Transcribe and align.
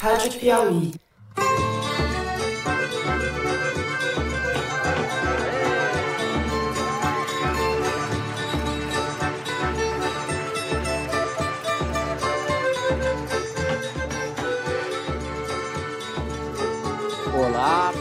Rádio 0.00 0.32
Piauí. 0.38 0.92
Olá, 17.34 17.92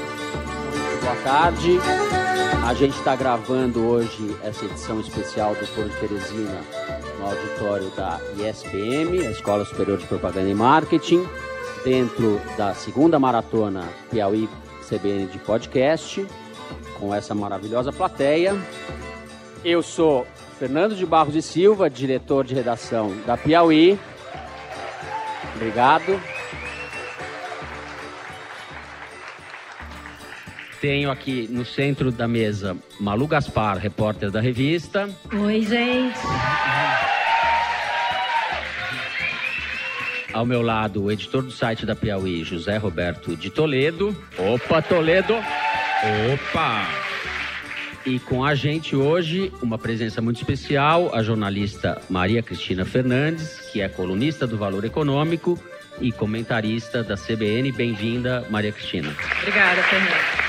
boa 1.01 1.15
tarde. 1.23 1.79
A 2.67 2.73
gente 2.73 2.97
está 2.97 3.15
gravando 3.15 3.85
hoje 3.85 4.35
essa 4.43 4.65
edição 4.65 4.99
especial 4.99 5.55
do 5.55 5.65
Foro 5.67 5.87
de 5.87 5.95
Teresina 5.95 6.61
no 7.19 7.25
auditório 7.25 7.89
da 7.91 8.19
ISPM, 8.37 9.25
a 9.25 9.31
Escola 9.31 9.63
Superior 9.63 9.97
de 9.97 10.05
Propaganda 10.07 10.49
e 10.49 10.53
Marketing, 10.53 11.25
dentro 11.85 12.41
da 12.57 12.73
segunda 12.73 13.19
maratona 13.19 13.87
Piauí 14.09 14.49
CBN 14.89 15.27
de 15.27 15.37
podcast, 15.37 16.25
com 16.99 17.13
essa 17.13 17.35
maravilhosa 17.35 17.93
plateia. 17.93 18.55
Eu 19.63 19.81
sou 19.83 20.25
Fernando 20.59 20.95
de 20.95 21.05
Barros 21.05 21.35
e 21.35 21.41
Silva, 21.41 21.89
diretor 21.89 22.43
de 22.43 22.55
redação 22.55 23.15
da 23.25 23.37
Piauí. 23.37 23.99
Obrigado. 25.55 26.19
Tenho 30.81 31.09
aqui 31.09 31.47
no 31.49 31.65
centro 31.65 32.11
da 32.11 32.27
mesa 32.27 32.75
Malu 32.99 33.27
Gaspar, 33.27 33.77
repórter 33.77 34.29
da 34.29 34.41
revista. 34.41 35.09
Oi, 35.33 35.61
gente. 35.61 36.19
Ao 40.35 40.45
meu 40.45 40.61
lado, 40.61 41.01
o 41.01 41.09
editor 41.09 41.43
do 41.43 41.49
site 41.49 41.85
da 41.85 41.95
Piauí, 41.95 42.43
José 42.43 42.75
Roberto 42.75 43.37
de 43.37 43.49
Toledo. 43.49 44.13
Opa, 44.37 44.81
Toledo! 44.81 45.33
Opa! 45.33 46.89
E 48.05 48.19
com 48.19 48.43
a 48.43 48.53
gente 48.53 48.97
hoje, 48.97 49.49
uma 49.61 49.77
presença 49.77 50.21
muito 50.21 50.35
especial, 50.35 51.15
a 51.15 51.23
jornalista 51.23 52.01
Maria 52.09 52.43
Cristina 52.43 52.83
Fernandes, 52.83 53.61
que 53.71 53.79
é 53.79 53.87
colunista 53.87 54.45
do 54.45 54.57
Valor 54.57 54.83
Econômico 54.83 55.57
e 56.01 56.11
comentarista 56.11 57.01
da 57.01 57.15
CBN. 57.15 57.71
Bem-vinda, 57.71 58.45
Maria 58.49 58.73
Cristina. 58.73 59.15
Obrigada, 59.39 59.81
Fernando. 59.83 60.44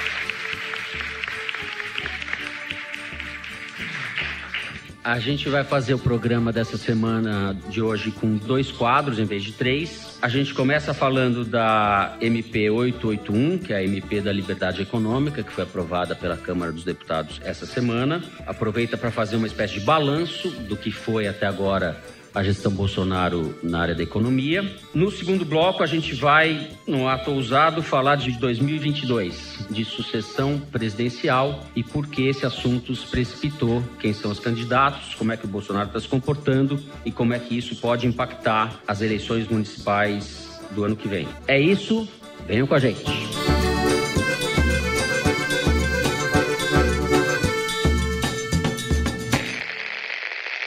A 5.06 5.20
gente 5.20 5.48
vai 5.48 5.62
fazer 5.62 5.94
o 5.94 6.00
programa 6.00 6.52
dessa 6.52 6.76
semana 6.76 7.56
de 7.68 7.80
hoje 7.80 8.10
com 8.10 8.36
dois 8.36 8.72
quadros 8.72 9.20
em 9.20 9.24
vez 9.24 9.44
de 9.44 9.52
três. 9.52 10.18
A 10.20 10.28
gente 10.28 10.52
começa 10.52 10.92
falando 10.92 11.44
da 11.44 12.16
MP 12.20 12.68
881, 12.68 13.58
que 13.58 13.72
é 13.72 13.76
a 13.76 13.84
MP 13.84 14.20
da 14.20 14.32
Liberdade 14.32 14.82
Econômica, 14.82 15.44
que 15.44 15.52
foi 15.52 15.62
aprovada 15.62 16.16
pela 16.16 16.36
Câmara 16.36 16.72
dos 16.72 16.82
Deputados 16.82 17.40
essa 17.44 17.64
semana. 17.66 18.20
Aproveita 18.44 18.96
para 18.96 19.12
fazer 19.12 19.36
uma 19.36 19.46
espécie 19.46 19.74
de 19.74 19.80
balanço 19.86 20.50
do 20.50 20.76
que 20.76 20.90
foi 20.90 21.28
até 21.28 21.46
agora 21.46 22.02
a 22.36 22.42
gestão 22.42 22.70
Bolsonaro 22.70 23.58
na 23.62 23.80
área 23.80 23.94
da 23.94 24.02
economia. 24.02 24.76
No 24.92 25.10
segundo 25.10 25.42
bloco, 25.42 25.82
a 25.82 25.86
gente 25.86 26.14
vai, 26.14 26.68
no 26.86 27.08
ato 27.08 27.30
ousado, 27.30 27.82
falar 27.82 28.16
de 28.16 28.32
2022, 28.32 29.66
de 29.70 29.86
sucessão 29.86 30.60
presidencial 30.70 31.64
e 31.74 31.82
por 31.82 32.06
que 32.06 32.28
esse 32.28 32.44
assunto 32.44 32.94
se 32.94 33.06
precipitou, 33.06 33.82
quem 33.98 34.12
são 34.12 34.30
os 34.30 34.38
candidatos, 34.38 35.14
como 35.14 35.32
é 35.32 35.36
que 35.38 35.46
o 35.46 35.48
Bolsonaro 35.48 35.86
está 35.86 35.98
se 35.98 36.08
comportando 36.08 36.78
e 37.06 37.10
como 37.10 37.32
é 37.32 37.38
que 37.38 37.56
isso 37.56 37.74
pode 37.76 38.06
impactar 38.06 38.80
as 38.86 39.00
eleições 39.00 39.48
municipais 39.48 40.60
do 40.72 40.84
ano 40.84 40.94
que 40.94 41.08
vem. 41.08 41.26
É 41.48 41.58
isso, 41.58 42.06
venham 42.46 42.66
com 42.66 42.74
a 42.74 42.78
gente. 42.78 43.02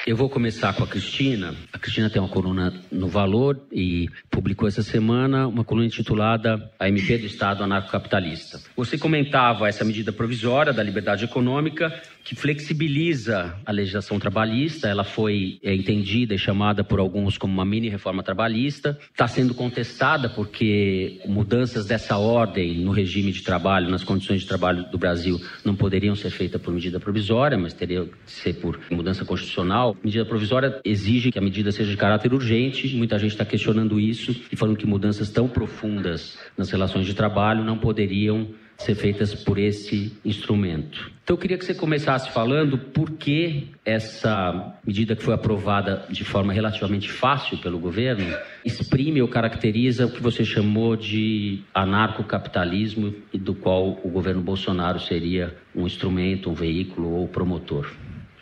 Eu 0.09 0.16
vou 0.16 0.28
começar 0.28 0.74
com 0.74 0.84
a 0.84 0.88
Cristina. 0.88 1.53
A 1.72 1.78
Cristina 1.78 2.09
tem 2.09 2.20
uma 2.20 2.28
coluna 2.28 2.74
no 2.92 3.08
Valor 3.08 3.62
e 3.72 4.09
publicou 4.31 4.68
essa 4.68 4.81
semana 4.81 5.47
uma 5.47 5.64
coluna 5.64 5.86
intitulada 5.86 6.72
A 6.80 6.90
MP 6.90 7.20
do 7.20 7.28
Estado 7.28 7.64
Anarcocapitalista. 7.64 8.59
Você 8.75 8.98
comentava 8.98 9.69
essa 9.69 9.86
medida 9.86 10.12
provisória 10.12 10.74
da 10.74 10.81
liberdade 10.81 11.25
econômica 11.25 11.94
que 12.29 12.35
flexibiliza 12.35 13.56
a 13.66 13.72
legislação 13.72 14.19
trabalhista. 14.19 14.88
Ela 14.88 15.03
foi 15.03 15.57
é, 15.63 15.73
entendida 15.73 16.35
e 16.35 16.38
chamada 16.38 16.84
por 16.84 17.00
alguns 17.00 17.40
como 17.40 17.51
uma 17.51 17.66
mini 17.66 17.90
reforma 17.90 18.22
trabalhista. 18.22 19.00
Está 19.09 19.28
sendo 19.28 19.56
contestada 19.56 20.29
porque 20.29 21.19
mudanças 21.25 21.88
dessa 21.88 22.19
ordem 22.19 22.81
no 22.81 22.91
regime 22.91 23.31
de 23.31 23.41
trabalho, 23.41 23.89
nas 23.89 24.03
condições 24.03 24.41
de 24.41 24.47
trabalho 24.47 24.88
do 24.91 24.97
Brasil, 25.00 25.41
não 25.66 25.75
poderiam 25.75 26.16
ser 26.16 26.29
feitas 26.29 26.62
por 26.62 26.72
medida 26.72 27.00
provisória, 27.00 27.57
mas 27.57 27.73
teriam 27.73 28.06
que 28.06 28.13
ser 28.28 28.53
por 28.57 28.79
mudança 28.91 29.25
constitucional. 29.25 29.97
Medida 30.03 30.23
provisória 30.23 30.79
exige 30.85 31.31
que 31.31 31.39
a 31.39 31.41
medida 31.41 31.72
seja 31.72 31.89
de 31.89 31.97
caráter 31.97 32.31
urgente. 32.31 32.95
Muita 32.95 33.18
gente 33.18 33.31
está 33.31 33.44
questionando 33.44 34.00
isso 34.00 34.39
e 34.51 34.56
falando 34.56 34.78
que 34.78 34.85
mudanças 34.85 35.31
tão 35.31 35.47
profundas 35.47 36.38
nas 36.56 36.69
relações 36.69 37.07
de 37.07 37.16
trabalho 37.16 37.63
não 37.63 37.79
poderiam 37.79 38.50
ser 38.79 38.95
feitas 38.95 39.35
por 39.35 39.57
esse 39.57 40.17
instrumento. 40.23 41.12
Então 41.23 41.35
eu 41.35 41.40
queria 41.40 41.57
que 41.57 41.66
você 41.66 41.75
começasse 41.75 42.31
falando 42.31 42.78
por 42.78 43.12
que 43.12 43.67
essa 43.85 44.73
medida 44.85 45.16
que 45.16 45.22
foi 45.22 45.34
aprovada 45.34 46.06
de 46.09 46.23
forma 46.23 46.51
relativamente 46.53 47.12
fácil 47.12 47.57
pelo 47.59 47.78
governo 47.78 48.35
exprime 48.66 49.22
ou 49.22 49.28
caracteriza 49.28 50.07
o 50.07 50.12
que 50.12 50.23
você 50.23 50.44
chamou 50.44 50.95
de 50.95 51.62
anarcocapitalismo 51.73 53.13
e 53.31 53.38
do 53.38 53.53
qual 53.53 54.00
o 54.03 54.09
governo 54.09 54.41
Bolsonaro 54.41 55.00
seria 55.00 55.56
um 55.75 55.85
instrumento, 55.85 56.50
um 56.50 56.53
veículo 56.53 57.12
ou 57.12 57.28
promotor. 57.28 57.91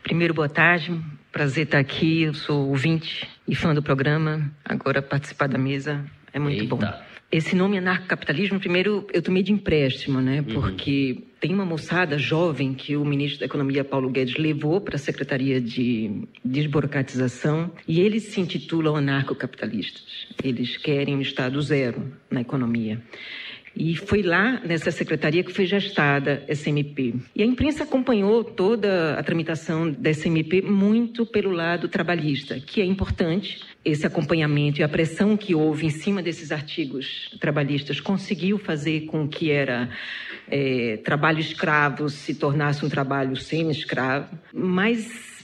Primeiro, 0.04 0.34
boa 0.34 0.48
tarde. 0.48 0.98
Prazer 1.32 1.66
estar 1.66 1.80
aqui. 1.80 2.22
Eu 2.22 2.34
sou 2.34 2.70
ouvinte 2.70 3.28
e 3.48 3.54
fã 3.54 3.74
do 3.74 3.84
programa. 3.84 4.50
Agora 4.64 5.02
participar 5.02 5.48
da 5.48 5.58
mesa 5.58 6.06
é 6.32 6.40
muito 6.40 6.62
Eita. 6.62 6.76
bom. 6.76 7.17
Esse 7.30 7.56
nome 7.58 7.78
anarcocapitalismo, 7.78 8.58
primeiro 8.58 9.06
eu 9.12 9.22
tomei 9.22 9.44
de 9.44 9.52
empréstimo, 9.52 10.22
né? 10.22 10.40
Uhum. 10.40 10.54
Porque 10.54 11.24
tem 11.42 11.54
uma 11.54 11.66
moçada 11.66 12.18
jovem 12.18 12.74
que 12.74 12.96
o 12.96 13.04
ministro 13.04 13.42
da 13.42 13.46
Economia, 13.46 13.84
Paulo 13.84 14.10
Guedes, 14.10 14.38
levou 14.38 14.80
para 14.80 14.96
a 14.96 15.00
Secretaria 15.00 15.60
de 15.60 16.24
Desburocratização 16.44 17.70
e 17.86 18.00
eles 18.00 18.24
se 18.24 18.40
intitulam 18.40 18.96
anarcocapitalistas. 18.96 20.28
Eles 20.42 20.78
querem 20.78 21.18
um 21.18 21.22
Estado 21.22 21.62
zero 21.62 22.14
na 22.32 22.40
economia. 22.40 23.04
E 23.80 23.96
foi 23.96 24.24
lá 24.24 24.60
nessa 24.66 24.90
secretaria 24.90 25.44
que 25.44 25.54
foi 25.54 25.68
gestada 25.68 26.44
essa 26.48 26.68
MP. 26.68 27.14
E 27.36 27.44
a 27.44 27.46
imprensa 27.46 27.84
acompanhou 27.84 28.44
toda 28.44 29.14
a 29.14 29.22
tramitação 29.22 29.92
dessa 29.92 30.28
MP 30.28 30.64
muito 30.64 31.28
pelo 31.28 31.52
lado 31.52 31.88
trabalhista, 31.88 32.60
que 32.60 32.82
é 32.82 32.86
importante. 32.86 33.62
Esse 33.86 34.08
acompanhamento 34.08 34.82
e 34.82 34.84
a 34.84 34.90
pressão 34.90 35.38
que 35.38 35.54
houve 35.54 35.86
em 35.86 35.92
cima 35.92 36.24
desses 36.24 36.52
artigos 36.52 37.30
trabalhistas 37.40 38.02
conseguiu 38.02 38.58
fazer 38.58 39.02
com 39.02 39.28
que 39.28 39.52
era 39.52 39.90
é, 40.50 40.98
trabalho 41.04 41.40
escravo 41.40 42.10
se 42.10 42.34
tornasse 42.34 42.84
um 42.84 42.90
trabalho 42.90 43.36
semi-escravo, 43.36 44.38
mas 44.52 45.37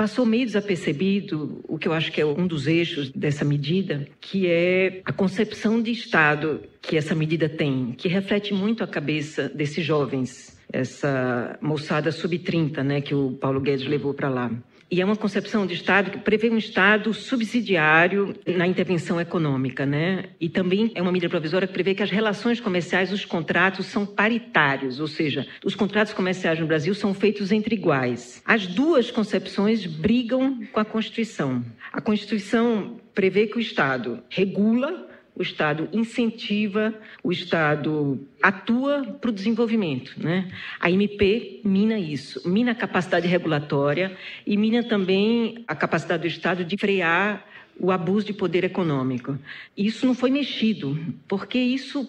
passou 0.00 0.24
meio 0.24 0.46
desapercebido 0.46 1.60
o 1.68 1.76
que 1.76 1.86
eu 1.86 1.92
acho 1.92 2.10
que 2.10 2.22
é 2.22 2.24
um 2.24 2.46
dos 2.46 2.66
eixos 2.66 3.10
dessa 3.10 3.44
medida, 3.44 4.08
que 4.18 4.46
é 4.46 5.02
a 5.04 5.12
concepção 5.12 5.82
de 5.82 5.90
Estado 5.90 6.62
que 6.80 6.96
essa 6.96 7.14
medida 7.14 7.50
tem, 7.50 7.92
que 7.98 8.08
reflete 8.08 8.54
muito 8.54 8.82
a 8.82 8.86
cabeça 8.86 9.46
desses 9.46 9.84
jovens, 9.84 10.58
essa 10.72 11.58
moçada 11.60 12.10
sub-30, 12.10 12.82
né, 12.82 13.02
que 13.02 13.14
o 13.14 13.32
Paulo 13.32 13.60
Guedes 13.60 13.86
levou 13.86 14.14
para 14.14 14.30
lá. 14.30 14.50
E 14.90 15.00
é 15.00 15.04
uma 15.04 15.14
concepção 15.14 15.66
de 15.66 15.74
Estado 15.74 16.10
que 16.10 16.18
prevê 16.18 16.50
um 16.50 16.58
Estado 16.58 17.14
subsidiário 17.14 18.34
na 18.44 18.66
intervenção 18.66 19.20
econômica, 19.20 19.86
né? 19.86 20.30
E 20.40 20.48
também 20.48 20.90
é 20.96 21.00
uma 21.00 21.12
medida 21.12 21.30
provisória 21.30 21.68
que 21.68 21.72
prevê 21.72 21.94
que 21.94 22.02
as 22.02 22.10
relações 22.10 22.58
comerciais, 22.58 23.12
os 23.12 23.24
contratos 23.24 23.86
são 23.86 24.04
paritários, 24.04 24.98
ou 24.98 25.06
seja, 25.06 25.46
os 25.64 25.76
contratos 25.76 26.12
comerciais 26.12 26.58
no 26.58 26.66
Brasil 26.66 26.92
são 26.92 27.14
feitos 27.14 27.52
entre 27.52 27.76
iguais. 27.76 28.42
As 28.44 28.66
duas 28.66 29.12
concepções 29.12 29.86
brigam 29.86 30.58
com 30.72 30.80
a 30.80 30.84
Constituição. 30.84 31.64
A 31.92 32.00
Constituição 32.00 32.98
prevê 33.14 33.46
que 33.46 33.58
o 33.58 33.60
Estado 33.60 34.22
regula 34.28 35.09
o 35.34 35.42
Estado 35.42 35.88
incentiva, 35.92 36.94
o 37.22 37.32
Estado 37.32 38.20
atua 38.42 39.02
para 39.20 39.30
o 39.30 39.32
desenvolvimento. 39.32 40.14
Né? 40.16 40.50
A 40.78 40.90
MP 40.90 41.60
mina 41.64 41.98
isso, 41.98 42.48
mina 42.48 42.72
a 42.72 42.74
capacidade 42.74 43.26
regulatória 43.26 44.16
e 44.46 44.56
mina 44.56 44.82
também 44.82 45.64
a 45.66 45.74
capacidade 45.74 46.22
do 46.22 46.28
Estado 46.28 46.64
de 46.64 46.76
frear 46.76 47.46
o 47.78 47.90
abuso 47.90 48.26
de 48.26 48.32
poder 48.34 48.64
econômico. 48.64 49.38
Isso 49.76 50.06
não 50.06 50.14
foi 50.14 50.30
mexido, 50.30 50.98
porque 51.26 51.58
isso 51.58 52.06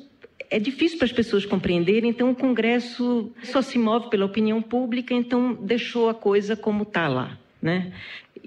é 0.49 0.59
difícil 0.59 0.97
para 0.97 1.05
as 1.05 1.13
pessoas 1.13 1.45
compreenderem, 1.45 2.09
então 2.09 2.29
o 2.29 2.35
Congresso 2.35 3.31
só 3.41 3.61
se 3.61 3.79
move 3.79 4.09
pela 4.09 4.25
opinião 4.25 4.61
pública, 4.61 5.13
então 5.13 5.53
deixou 5.53 6.09
a 6.09 6.13
coisa 6.13 6.57
como 6.57 6.83
está 6.83 7.07
lá. 7.07 7.37
Né? 7.61 7.93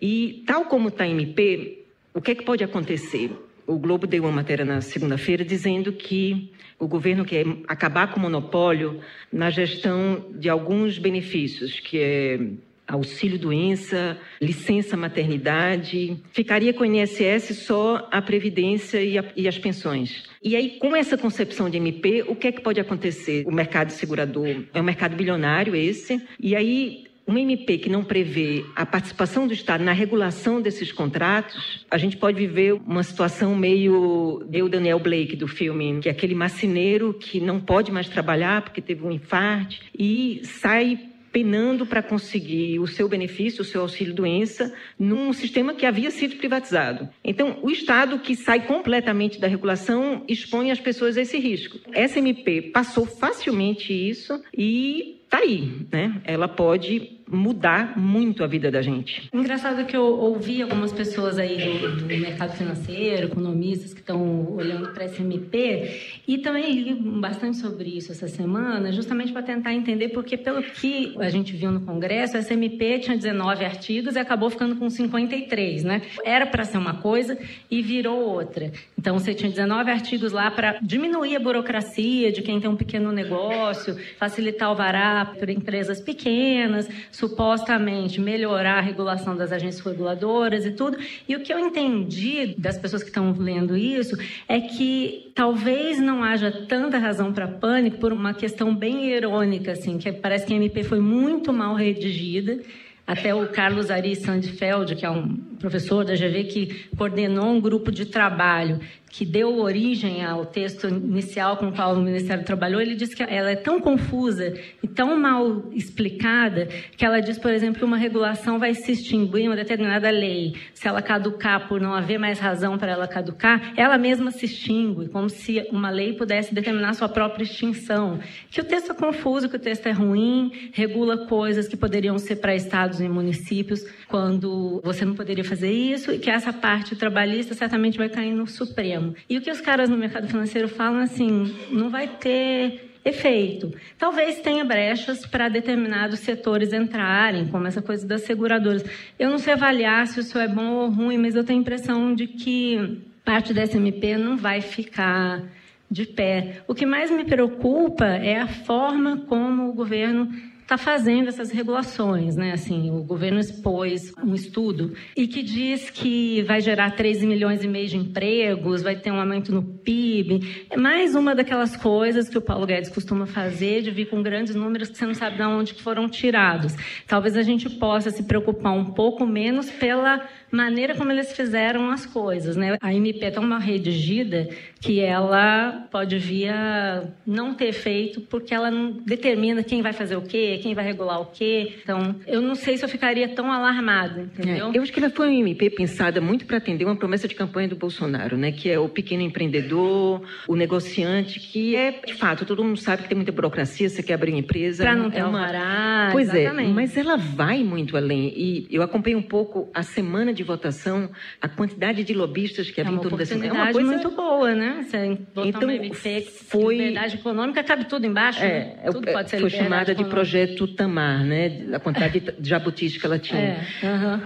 E 0.00 0.44
tal 0.46 0.66
como 0.66 0.88
está 0.88 1.04
a 1.04 1.08
MP, 1.08 1.84
o 2.12 2.20
que, 2.20 2.32
é 2.32 2.34
que 2.34 2.44
pode 2.44 2.62
acontecer? 2.62 3.30
O 3.66 3.78
Globo 3.78 4.06
deu 4.06 4.25
uma 4.25 4.32
matéria 4.32 4.64
na 4.64 4.81
segunda-feira 4.81 5.44
dizendo 5.44 5.93
que 5.93 6.52
o 6.78 6.87
governo 6.87 7.25
quer 7.25 7.46
acabar 7.66 8.12
com 8.12 8.19
o 8.19 8.22
monopólio 8.22 9.00
na 9.32 9.49
gestão 9.50 10.26
de 10.34 10.49
alguns 10.49 10.99
benefícios, 10.99 11.81
que 11.81 11.99
é 11.99 12.40
auxílio 12.87 13.38
doença, 13.38 14.19
licença 14.40 14.96
maternidade, 14.96 16.19
ficaria 16.32 16.72
com 16.75 16.82
o 16.82 16.87
INSS 16.87 17.56
só 17.58 18.06
a 18.11 18.20
previdência 18.20 19.02
e, 19.02 19.19
a, 19.19 19.25
e, 19.34 19.49
as 19.49 19.58
pensões. 19.58 20.25
E 20.43 20.55
aí, 20.55 20.78
com 20.78 20.94
essa 20.94 21.17
concepção 21.17 21.70
de 21.70 21.78
MP, 21.78 22.22
o 22.28 22.37
que 22.37 22.49
é 22.49 22.52
que 22.52 22.60
pode 22.60 22.78
acontecer? 22.78 23.44
O 23.46 23.52
mercado 23.52 23.90
segurador 23.90 24.64
é 24.72 24.81
um 24.81 24.84
mercado 24.84 25.17
bilionário 25.17 25.75
esse, 25.75 26.22
e 26.38 26.55
aí 26.55 27.05
uma 27.26 27.40
MP 27.40 27.78
que 27.78 27.88
não 27.88 28.04
prevê 28.04 28.64
a 28.76 28.84
participação 28.84 29.46
do 29.46 29.54
Estado 29.54 29.82
na 29.82 29.92
regulação 29.92 30.60
desses 30.60 30.92
contratos, 30.92 31.84
a 31.90 31.96
gente 31.96 32.16
pode 32.16 32.38
viver 32.38 32.72
uma 32.72 33.02
situação 33.02 33.54
meio 33.54 34.46
eu 34.52 34.68
Daniel 34.68 34.98
Blake 34.98 35.36
do 35.36 35.48
filme, 35.48 36.00
que 36.00 36.08
é 36.08 36.12
aquele 36.12 36.34
marceneiro 36.34 37.14
que 37.14 37.40
não 37.40 37.60
pode 37.60 37.90
mais 37.90 38.08
trabalhar 38.08 38.62
porque 38.62 38.80
teve 38.80 39.04
um 39.04 39.10
infarte 39.10 39.80
e 39.98 40.40
sai 40.44 40.98
penando 41.34 41.84
para 41.84 42.00
conseguir 42.00 42.78
o 42.78 42.86
seu 42.86 43.08
benefício, 43.08 43.62
o 43.62 43.64
seu 43.64 43.80
auxílio-doença, 43.80 44.72
num 44.96 45.32
sistema 45.32 45.74
que 45.74 45.84
havia 45.84 46.12
sido 46.12 46.36
privatizado. 46.36 47.08
Então, 47.24 47.58
o 47.60 47.72
Estado 47.72 48.20
que 48.20 48.36
sai 48.36 48.64
completamente 48.68 49.40
da 49.40 49.48
regulação 49.48 50.22
expõe 50.28 50.70
as 50.70 50.78
pessoas 50.78 51.16
a 51.16 51.22
esse 51.22 51.36
risco. 51.36 51.80
Essa 51.92 52.20
MP 52.20 52.62
passou 52.62 53.04
facilmente 53.04 53.92
isso 53.92 54.40
e 54.56 55.22
está 55.24 55.38
aí, 55.38 55.72
né? 55.90 56.22
Ela 56.24 56.46
pode 56.46 57.13
mudar 57.28 57.98
muito 57.98 58.44
a 58.44 58.46
vida 58.46 58.70
da 58.70 58.82
gente. 58.82 59.28
Engraçado 59.32 59.84
que 59.86 59.96
eu 59.96 60.04
ouvi 60.04 60.62
algumas 60.62 60.92
pessoas 60.92 61.38
aí 61.38 61.56
do, 61.80 61.96
do 61.96 62.06
mercado 62.06 62.56
financeiro, 62.56 63.26
economistas 63.26 63.94
que 63.94 64.00
estão 64.00 64.52
olhando 64.52 64.88
para 64.92 65.04
esse 65.04 65.22
MP 65.22 66.20
e 66.28 66.38
também 66.38 66.72
li 66.72 66.94
bastante 66.94 67.56
sobre 67.56 67.96
isso 67.96 68.12
essa 68.12 68.28
semana, 68.28 68.92
justamente 68.92 69.32
para 69.32 69.42
tentar 69.42 69.72
entender 69.72 70.10
porque 70.10 70.36
pelo 70.36 70.62
que 70.62 71.14
a 71.18 71.30
gente 71.30 71.54
viu 71.56 71.70
no 71.70 71.80
Congresso, 71.80 72.36
essa 72.36 72.52
MP 72.54 72.98
tinha 73.00 73.16
19 73.16 73.64
artigos 73.64 74.16
e 74.16 74.18
acabou 74.18 74.50
ficando 74.50 74.76
com 74.76 74.88
53, 74.88 75.84
né? 75.84 76.02
Era 76.24 76.46
para 76.46 76.64
ser 76.64 76.78
uma 76.78 76.94
coisa 76.94 77.38
e 77.70 77.82
virou 77.82 78.18
outra. 78.18 78.72
Então 78.98 79.18
você 79.18 79.34
tinha 79.34 79.50
19 79.50 79.90
artigos 79.90 80.32
lá 80.32 80.50
para 80.50 80.78
diminuir 80.82 81.36
a 81.36 81.40
burocracia 81.40 82.32
de 82.32 82.42
quem 82.42 82.60
tem 82.60 82.70
um 82.70 82.76
pequeno 82.76 83.12
negócio, 83.12 83.96
facilitar 84.18 84.70
o 84.70 84.74
vará 84.74 85.24
para 85.38 85.52
empresas 85.52 86.00
pequenas, 86.00 86.88
supostamente 87.14 88.20
melhorar 88.20 88.78
a 88.78 88.81
regulação 88.81 89.37
das 89.37 89.52
agências 89.52 89.84
reguladoras 89.84 90.66
e 90.66 90.72
tudo. 90.72 90.99
E 91.28 91.37
o 91.37 91.40
que 91.40 91.52
eu 91.52 91.58
entendi 91.58 92.55
das 92.58 92.76
pessoas 92.76 93.02
que 93.02 93.08
estão 93.08 93.32
lendo 93.32 93.76
isso 93.76 94.16
é 94.49 94.61
que 94.61 95.31
talvez 95.34 96.00
não 96.00 96.25
haja 96.25 96.50
tanta 96.69 96.99
razão 96.99 97.32
para 97.32 97.46
pânico 97.46 97.99
por 97.99 98.12
uma 98.12 98.34
questão 98.34 98.75
bem 98.75 99.06
irônica, 99.11 99.72
assim, 99.72 99.96
que 99.96 100.11
parece 100.12 100.44
que 100.44 100.52
a 100.52 100.56
MP 100.56 100.82
foi 100.82 100.99
muito 100.99 101.52
mal 101.52 101.75
redigida. 101.75 102.58
Até 103.06 103.34
o 103.34 103.46
Carlos 103.49 103.90
Ari 103.90 104.17
Sandfeld, 104.17 104.96
que 104.96 105.05
é 105.05 105.10
um 105.10 105.37
professor 105.60 106.06
da 106.06 106.14
GV, 106.14 106.44
que 106.44 106.87
coordenou 106.96 107.50
um 107.50 107.60
grupo 107.60 107.93
de 107.93 108.06
trabalho 108.06 108.81
que 109.16 109.25
deu 109.25 109.61
origem 109.61 110.25
ao 110.25 110.44
texto 110.44 110.88
inicial 110.88 111.56
com 111.56 111.69
o 111.69 111.72
qual 111.72 111.94
o 111.94 112.00
Ministério 112.00 112.44
trabalhou, 112.44 112.81
ele 112.81 112.96
diz 112.96 113.14
que 113.14 113.22
ela 113.22 113.49
é 113.49 113.55
tão 113.55 113.81
confusa 113.81 114.55
e 114.82 114.88
tão 114.88 115.16
mal 115.16 115.70
explicada 115.70 116.66
que 116.96 117.05
ela 117.06 117.20
diz, 117.20 117.38
por 117.38 117.52
exemplo, 117.52 117.78
que 117.78 117.84
uma 117.84 117.96
regulação 117.96 118.58
vai 118.58 118.75
se 118.75 118.90
extinguir 118.90 119.43
em 119.43 119.46
uma 119.46 119.55
determinada 119.55 120.11
lei. 120.11 120.56
Se 120.75 120.88
ela 120.88 121.00
caducar 121.00 121.69
por 121.69 121.81
não 121.81 121.94
haver 121.94 122.19
mais 122.19 122.40
razão 122.40 122.76
para 122.76 122.90
ela 122.90 123.06
caducar, 123.06 123.72
ela 123.76 123.96
mesma 123.96 124.32
se 124.32 124.46
extingue, 124.46 125.08
como 125.08 125.31
se 125.31 125.64
uma 125.70 125.90
lei 125.90 126.14
pudesse 126.14 126.52
determinar 126.52 126.93
sua 126.94 127.08
própria 127.08 127.44
extinção. 127.44 128.19
Que 128.50 128.62
o 128.62 128.64
texto 128.64 128.90
é 128.90 128.94
confuso, 128.96 129.49
que 129.49 129.55
o 129.55 129.60
texto 129.60 129.87
é 129.87 129.93
ruim, 129.93 130.70
regula 130.72 131.28
coisas 131.28 131.69
que 131.69 131.76
poderiam 131.76 132.19
ser 132.19 132.37
para 132.37 132.56
estados 132.56 133.00
e 133.00 133.08
municípios, 133.08 133.87
quando 134.08 134.81
você 134.82 135.05
não 135.05 135.14
poderia 135.14 135.44
fazer 135.44 135.70
isso, 135.70 136.10
e 136.10 136.19
que 136.19 136.31
essa 136.31 136.52
parte 136.52 136.96
trabalhista 136.96 137.55
certamente 137.55 137.96
vai 137.96 138.08
cair 138.08 138.34
no 138.34 138.49
Supremo. 138.49 139.03
E 139.28 139.36
o 139.36 139.40
que 139.42 139.50
os 139.50 139.60
caras 139.60 139.90
no 139.90 139.96
mercado 139.96 140.28
financeiro 140.28 140.68
falam 140.68 141.00
assim, 141.00 141.54
não 141.70 141.90
vai 141.90 142.06
ter 142.06 142.92
efeito. 143.04 143.72
Talvez 143.98 144.40
tenha 144.40 144.64
brechas 144.64 145.26
para 145.26 145.48
determinados 145.48 146.20
setores 146.20 146.72
entrarem, 146.72 147.46
como 147.48 147.66
essa 147.66 147.82
coisa 147.82 148.06
das 148.06 148.22
seguradoras. 148.22 148.84
Eu 149.18 149.30
não 149.30 149.38
sei 149.38 149.52
avaliar 149.52 150.06
se 150.06 150.20
isso 150.20 150.38
é 150.38 150.48
bom 150.48 150.70
ou 150.72 150.88
ruim, 150.88 151.18
mas 151.18 151.34
eu 151.34 151.44
tenho 151.44 151.58
a 151.58 151.62
impressão 151.62 152.14
de 152.14 152.26
que 152.26 153.02
parte 153.24 153.52
da 153.52 153.66
SMP 153.66 154.16
não 154.16 154.36
vai 154.36 154.60
ficar 154.60 155.42
de 155.90 156.06
pé. 156.06 156.62
O 156.66 156.74
que 156.74 156.86
mais 156.86 157.10
me 157.10 157.24
preocupa 157.24 158.06
é 158.06 158.40
a 158.40 158.46
forma 158.46 159.18
como 159.28 159.68
o 159.68 159.72
governo 159.72 160.32
está 160.64 160.78
fazendo 160.78 161.28
essas 161.28 161.50
regulações, 161.50 162.37
né? 162.37 162.52
Assim, 162.52 162.90
o 162.90 163.02
governo 163.02 163.38
expôs 163.38 164.12
um 164.22 164.34
estudo 164.34 164.94
e 165.14 165.26
que 165.26 165.43
diz 165.43 165.90
que 165.90 166.43
vai 166.43 166.61
gerar 166.61 166.90
13 166.93 167.26
milhões 167.26 167.62
e 167.62 167.69
meio 167.69 167.87
de 167.87 167.99
empregos, 167.99 168.82
vai 168.82 168.96
ter 168.96 169.11
um 169.11 169.20
aumento 169.20 169.52
no 169.52 169.62
PIB. 169.62 170.66
É 170.70 170.76
mais 170.76 171.14
uma 171.14 171.34
daquelas 171.34 171.76
coisas 171.76 172.31
que 172.31 172.38
o 172.38 172.40
Paulo 172.40 172.66
Guedes 172.66 172.88
costuma 172.88 173.26
fazer, 173.26 173.82
de 173.82 173.90
vir 173.90 174.08
com 174.08 174.22
grandes 174.22 174.55
números 174.55 174.88
que 174.88 174.96
você 174.96 175.05
não 175.06 175.14
sabe 175.14 175.37
de 175.37 175.43
onde 175.43 175.75
foram 175.75 176.08
tirados. 176.08 176.75
Talvez 177.06 177.37
a 177.37 177.43
gente 177.43 177.69
possa 177.69 178.10
se 178.10 178.22
preocupar 178.22 178.72
um 178.72 178.87
pouco 178.87 179.26
menos 179.26 179.70
pela 179.70 180.26
maneira 180.54 180.94
como 180.94 181.10
eles 181.10 181.32
fizeram 181.32 181.90
as 181.90 182.06
coisas, 182.06 182.56
né? 182.56 182.78
A 182.80 182.94
MP 182.94 183.24
é 183.24 183.30
tão 183.30 183.42
mal 183.42 183.58
redigida 183.58 184.48
que 184.80 185.00
ela 185.00 185.86
pode 185.90 186.18
vir 186.18 186.50
a 186.50 187.04
não 187.26 187.54
ter 187.54 187.72
feito 187.72 188.20
porque 188.20 188.54
ela 188.54 188.70
não 188.70 188.92
determina 188.92 189.62
quem 189.62 189.82
vai 189.82 189.92
fazer 189.92 190.16
o 190.16 190.22
quê, 190.22 190.60
quem 190.62 190.74
vai 190.74 190.84
regular 190.84 191.20
o 191.20 191.26
quê. 191.26 191.76
Então, 191.82 192.14
eu 192.26 192.40
não 192.40 192.54
sei 192.54 192.76
se 192.76 192.84
eu 192.84 192.88
ficaria 192.88 193.28
tão 193.28 193.50
alarmada, 193.50 194.22
entendeu? 194.22 194.70
É, 194.72 194.76
eu 194.76 194.82
acho 194.82 194.92
que 194.92 195.00
ela 195.00 195.10
foi 195.10 195.28
uma 195.28 195.38
MP 195.38 195.70
pensada 195.70 196.20
muito 196.20 196.46
para 196.46 196.58
atender 196.58 196.84
uma 196.84 196.96
promessa 196.96 197.26
de 197.26 197.34
campanha 197.34 197.68
do 197.68 197.76
Bolsonaro, 197.76 198.36
né? 198.36 198.52
Que 198.52 198.70
é 198.70 198.78
o 198.78 198.88
pequeno 198.88 199.22
empreendedor, 199.22 200.22
o 200.46 200.54
negociante, 200.54 201.40
que 201.40 201.74
é, 201.74 202.00
de 202.06 202.14
fato, 202.14 202.44
todo 202.44 202.62
mundo 202.62 202.78
sabe 202.78 203.02
que 203.02 203.08
tem 203.08 203.16
muita 203.16 203.32
burocracia, 203.32 203.88
você 203.88 204.02
quer 204.02 204.14
abrir 204.14 204.32
uma 204.32 204.40
empresa. 204.40 204.84
Para 204.84 204.94
não 204.94 205.10
ter 205.10 205.18
é 205.18 205.24
uma... 205.24 205.40
alvará, 205.40 206.10
Pois 206.12 206.32
é, 206.32 206.42
exatamente. 206.42 206.70
é, 206.70 206.72
mas 206.74 206.96
ela 206.96 207.16
vai 207.16 207.64
muito 207.64 207.96
além. 207.96 208.32
E 208.36 208.66
eu 208.70 208.82
acompanhei 208.82 209.16
um 209.16 209.22
pouco 209.22 209.70
a 209.74 209.82
semana 209.82 210.32
de 210.32 210.44
votação, 210.44 211.11
a 211.41 211.49
quantidade 211.49 212.05
de 212.05 212.14
lobistas 212.14 212.70
que 212.70 212.81
havia 212.81 212.93
é 212.93 212.96
em 212.96 213.00
torno 213.00 213.17
dessa... 213.17 213.35
É 213.35 213.52
uma 213.52 213.73
coisa 213.73 213.91
muito 213.91 214.11
boa, 214.11 214.55
né? 214.55 214.85
Você 214.87 215.19
então, 215.44 215.70
MP, 215.70 216.20
foi... 216.20 216.76
liberdade 216.76 217.17
econômica, 217.17 217.63
cabe 217.65 217.84
tudo 217.86 218.06
embaixo, 218.06 218.43
é, 218.43 218.48
né? 218.48 218.91
Tudo 218.93 219.10
pode 219.10 219.31
ser 219.31 219.41
Foi 219.41 219.51
chamada 219.51 219.94
de 219.94 220.05
projeto 220.05 220.67
Tamar, 220.69 221.24
né? 221.24 221.67
A 221.72 221.81
quantidade 221.81 222.20
de 222.20 222.48
jabutis 222.48 222.96
que 222.96 223.06
ela 223.06 223.19
tinha. 223.19 223.41
É, 223.41 223.60
uh 223.82 223.86
-huh. 223.86 224.20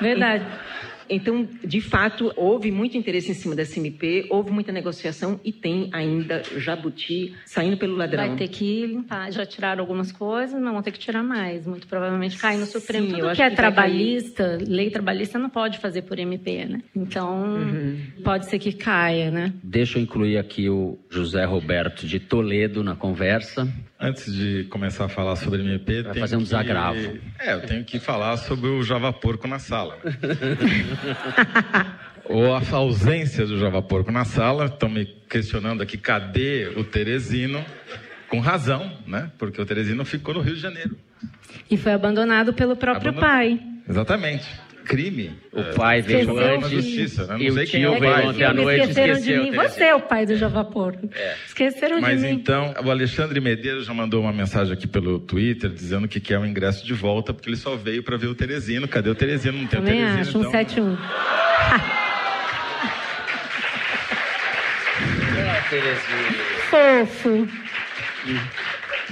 verdade. 0.00 0.44
E, 0.70 0.73
então, 1.08 1.46
de 1.64 1.80
fato, 1.80 2.32
houve 2.36 2.70
muito 2.70 2.96
interesse 2.96 3.30
em 3.30 3.34
cima 3.34 3.54
dessa 3.54 3.78
MP, 3.78 4.26
houve 4.30 4.50
muita 4.50 4.72
negociação 4.72 5.40
e 5.44 5.52
tem 5.52 5.88
ainda 5.92 6.42
jabuti 6.56 7.34
saindo 7.44 7.76
pelo 7.76 7.96
ladrão. 7.96 8.28
Vai 8.28 8.36
ter 8.36 8.48
que 8.48 8.86
limpar. 8.86 9.30
Já 9.30 9.44
tiraram 9.44 9.80
algumas 9.80 10.12
coisas, 10.12 10.60
mas 10.60 10.72
vão 10.72 10.82
ter 10.82 10.92
que 10.92 10.98
tirar 10.98 11.22
mais. 11.22 11.66
Muito 11.66 11.86
provavelmente 11.86 12.38
cai 12.38 12.56
no 12.56 12.66
Supremo. 12.66 13.06
Sim, 13.06 13.12
Tudo 13.14 13.32
que 13.34 13.42
é 13.42 13.50
que 13.50 13.56
trabalhista, 13.56 14.58
lei 14.66 14.90
trabalhista 14.90 15.38
não 15.38 15.50
pode 15.50 15.78
fazer 15.78 16.02
por 16.02 16.18
MP, 16.18 16.64
né? 16.64 16.82
Então, 16.94 17.54
uhum. 17.54 17.98
pode 18.22 18.46
ser 18.46 18.58
que 18.58 18.72
caia, 18.72 19.30
né? 19.30 19.52
Deixa 19.62 19.98
eu 19.98 20.02
incluir 20.02 20.38
aqui 20.38 20.68
o 20.68 20.98
José 21.10 21.44
Roberto 21.44 22.06
de 22.06 22.18
Toledo 22.18 22.82
na 22.82 22.94
conversa. 22.94 23.68
Antes 24.04 24.34
de 24.34 24.64
começar 24.64 25.06
a 25.06 25.08
falar 25.08 25.34
sobre 25.34 25.62
MP, 25.62 26.02
vai 26.02 26.14
fazer 26.14 26.36
um 26.36 26.40
que... 26.40 26.44
desagravo. 26.44 27.18
É, 27.38 27.54
eu 27.54 27.62
tenho 27.62 27.82
que 27.82 27.98
falar 27.98 28.36
sobre 28.36 28.68
o 28.68 28.82
Java 28.82 29.10
Porco 29.14 29.48
na 29.48 29.58
sala. 29.58 29.96
Né? 30.04 30.12
Ou 32.28 32.54
a 32.54 32.60
ausência 32.72 33.46
do 33.46 33.58
Java 33.58 33.80
Porco 33.80 34.12
na 34.12 34.26
sala. 34.26 34.66
Estão 34.66 34.90
me 34.90 35.06
questionando 35.06 35.82
aqui, 35.82 35.96
cadê 35.96 36.70
o 36.76 36.84
Teresino? 36.84 37.64
Com 38.28 38.40
razão, 38.40 38.92
né? 39.06 39.30
Porque 39.38 39.58
o 39.58 39.64
Teresino 39.64 40.04
ficou 40.04 40.34
no 40.34 40.42
Rio 40.42 40.54
de 40.54 40.60
Janeiro. 40.60 40.98
E 41.70 41.78
foi 41.78 41.92
abandonado 41.92 42.52
pelo 42.52 42.76
próprio 42.76 43.08
abandonado. 43.08 43.32
pai. 43.32 43.58
Exatamente 43.88 44.63
crime. 44.84 45.32
O 45.52 45.60
é, 45.60 45.72
pai 45.72 46.02
veio 46.02 46.38
antes. 46.38 46.70
Justiça, 46.70 47.26
né? 47.26 47.34
Não 47.34 47.40
e 47.40 47.50
o 47.50 47.66
tio 47.66 47.98
veio 47.98 48.28
ontem 48.28 48.44
à 48.44 48.52
noite 48.52 48.80
esqueceram 48.82 49.20
de 49.20 49.36
mim. 49.36 49.52
Você 49.52 49.84
é 49.84 49.94
o 49.94 50.00
pai 50.00 50.26
do 50.26 50.36
Java 50.36 50.64
Porco. 50.64 51.08
É. 51.14 51.34
Esqueceram 51.46 52.00
Mas 52.00 52.20
de 52.20 52.26
mim. 52.26 52.32
Mas 52.32 52.40
então, 52.40 52.74
o 52.84 52.90
Alexandre 52.90 53.40
Medeiros 53.40 53.86
já 53.86 53.94
mandou 53.94 54.20
uma 54.22 54.32
mensagem 54.32 54.72
aqui 54.72 54.86
pelo 54.86 55.18
Twitter 55.18 55.70
dizendo 55.70 56.06
que 56.06 56.20
quer 56.20 56.38
o 56.38 56.42
um 56.42 56.46
ingresso 56.46 56.86
de 56.86 56.92
volta 56.92 57.32
porque 57.32 57.48
ele 57.48 57.56
só 57.56 57.74
veio 57.76 58.02
para 58.02 58.16
ver 58.16 58.26
o 58.26 58.34
Teresino. 58.34 58.86
Cadê 58.86 59.10
o 59.10 59.14
Teresino? 59.14 59.58
Não 59.58 59.66
tem 59.66 59.80
Também 59.80 60.04
o 60.04 60.06
Teresino. 60.06 60.20
acho, 60.20 60.38
então... 60.38 60.50
171. 60.50 60.96
Fofo. 66.70 67.48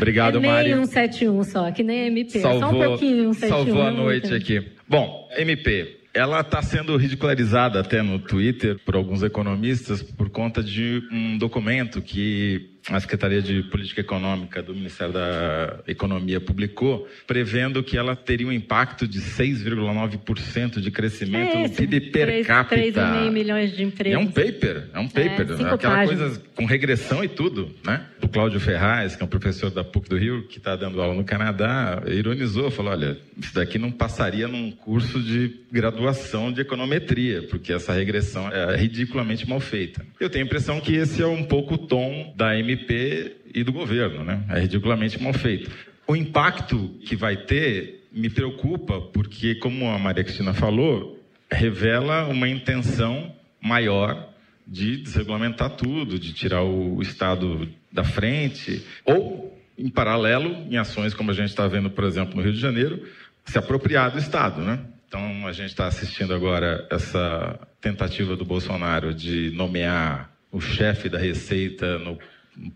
Obrigado, 0.03 0.39
é 0.39 0.41
meio 0.41 0.53
Mário. 0.53 0.75
171 0.87 1.45
só, 1.45 1.71
que 1.71 1.83
nem 1.83 2.07
MP. 2.09 2.41
Salvou, 2.41 2.61
só 2.61 2.69
um 2.69 2.89
pouquinho 2.89 3.35
171. 3.35 3.49
Salvou 3.49 3.83
a 3.83 3.91
noite 3.91 4.35
aqui. 4.35 4.63
Bom, 4.89 5.29
MP. 5.37 5.99
ela 6.13 6.41
está 6.41 6.61
sendo 6.61 6.97
ridicularizada 6.97 7.81
até 7.81 8.03
no 8.03 8.19
Twitter 8.19 8.79
por 8.85 8.95
alguns 8.95 9.23
economistas 9.23 10.03
por 10.03 10.29
conta 10.29 10.63
de 10.63 11.03
um 11.11 11.39
documento 11.39 12.03
que 12.03 12.72
a 12.89 12.99
Secretaria 12.99 13.41
de 13.41 13.63
Política 13.65 14.01
Econômica 14.01 14.63
do 14.63 14.75
Ministério 14.75 15.13
da 15.13 15.81
Economia 15.87 16.41
publicou, 16.41 17.09
prevendo 17.27 17.83
que 17.83 17.97
ela 17.97 18.17
teria 18.17 18.47
um 18.47 18.53
impacto 18.53 19.07
de 19.07 19.21
6,9% 19.21 20.81
de 20.81 20.91
crescimento 20.91 21.57
é 21.57 21.63
no 21.63 21.71
PIB 21.71 22.01
per 22.11 22.27
3, 22.27 22.47
capita. 22.47 23.03
3,5 23.03 23.31
milhões 23.31 23.77
de 23.77 23.85
empresas. 23.85 24.21
é 24.21 24.23
um 24.23 24.27
paper, 24.27 24.89
é 24.93 24.99
um 24.99 25.09
paper. 25.09 25.47
É, 25.51 25.75
aquela 25.75 25.95
páginas. 25.95 26.19
coisa 26.19 26.43
com 26.57 26.65
regressão 26.65 27.23
e 27.23 27.29
tudo, 27.29 27.71
né? 27.85 28.05
O 28.21 28.29
Cláudio 28.29 28.59
Ferraz, 28.61 29.15
que 29.15 29.23
é 29.23 29.27
um 29.27 29.29
professor 29.29 29.71
da 29.71 29.85
PUC 29.85 30.09
do 30.09 30.17
Rio, 30.17 30.47
que 30.47 30.59
está 30.59 30.75
dando 30.77 31.01
aula 31.01 31.15
no 31.15 31.25
Canadá, 31.25 32.03
ironizou, 32.07 32.71
falou, 32.71 32.93
olha, 32.93 33.19
isso 33.37 33.55
daqui 33.55 33.79
não 33.79 33.91
passaria 33.91 34.49
num 34.49 34.71
curso 34.71 35.21
de 35.21 35.61
graduação 35.71 36.53
de 36.53 36.61
econometria, 36.61 37.43
porque 37.49 37.73
essa 37.73 37.93
regressão 37.93 38.49
é 38.49 38.77
ridiculamente 38.77 39.49
mal 39.49 39.61
feita. 39.61 40.05
Eu 40.21 40.31
tenho 40.31 40.45
a 40.45 40.47
impressão 40.47 40.81
que 40.81 40.95
esse 40.95 41.23
é 41.23 41.27
um 41.27 41.45
pouco 41.45 41.75
o 41.75 41.79
tom 41.79 42.33
da 42.37 42.57
M 42.57 42.72
MP 42.73 43.37
e 43.55 43.63
do 43.63 43.73
governo, 43.73 44.25
né? 44.25 44.45
É 44.49 44.61
ridiculamente 44.61 45.23
mal 45.23 45.33
feito. 45.33 45.71
O 46.07 46.17
impacto 46.17 46.97
que 47.05 47.15
vai 47.15 47.37
ter 47.37 48.07
me 48.13 48.29
preocupa, 48.29 49.01
porque, 49.01 49.55
como 49.55 49.89
a 49.89 49.99
Maria 49.99 50.25
Cristina 50.25 50.53
falou, 50.53 51.19
revela 51.51 52.27
uma 52.27 52.49
intenção 52.49 53.35
maior 53.61 54.29
de 54.67 54.97
desregulamentar 54.99 55.71
tudo, 55.71 56.19
de 56.19 56.33
tirar 56.33 56.63
o 56.63 57.01
Estado 57.01 57.69
da 57.91 58.05
frente, 58.05 58.85
ou, 59.05 59.57
em 59.79 59.89
paralelo, 59.89 60.51
em 60.71 60.77
ações 60.77 61.15
como 61.15 61.31
a 61.31 61.35
gente 61.35 61.49
está 61.49 61.67
vendo, 61.67 61.91
por 61.91 62.05
exemplo, 62.05 62.37
no 62.37 62.43
Rio 62.43 62.53
de 62.53 62.61
Janeiro, 62.61 63.03
se 63.45 63.59
apropriar 63.59 64.11
do 64.11 64.19
Estado, 64.19 64.63
né? 64.63 64.81
Então, 65.09 65.47
a 65.47 65.53
gente 65.53 65.71
está 65.71 65.87
assistindo 65.87 66.33
agora 66.33 66.87
essa 66.91 67.59
tentativa 67.81 68.35
do 68.35 68.45
Bolsonaro 68.45 69.15
de 69.15 69.51
nomear 69.51 70.31
o 70.51 70.61
chefe 70.61 71.09
da 71.09 71.19
Receita 71.19 71.99
no 71.99 72.19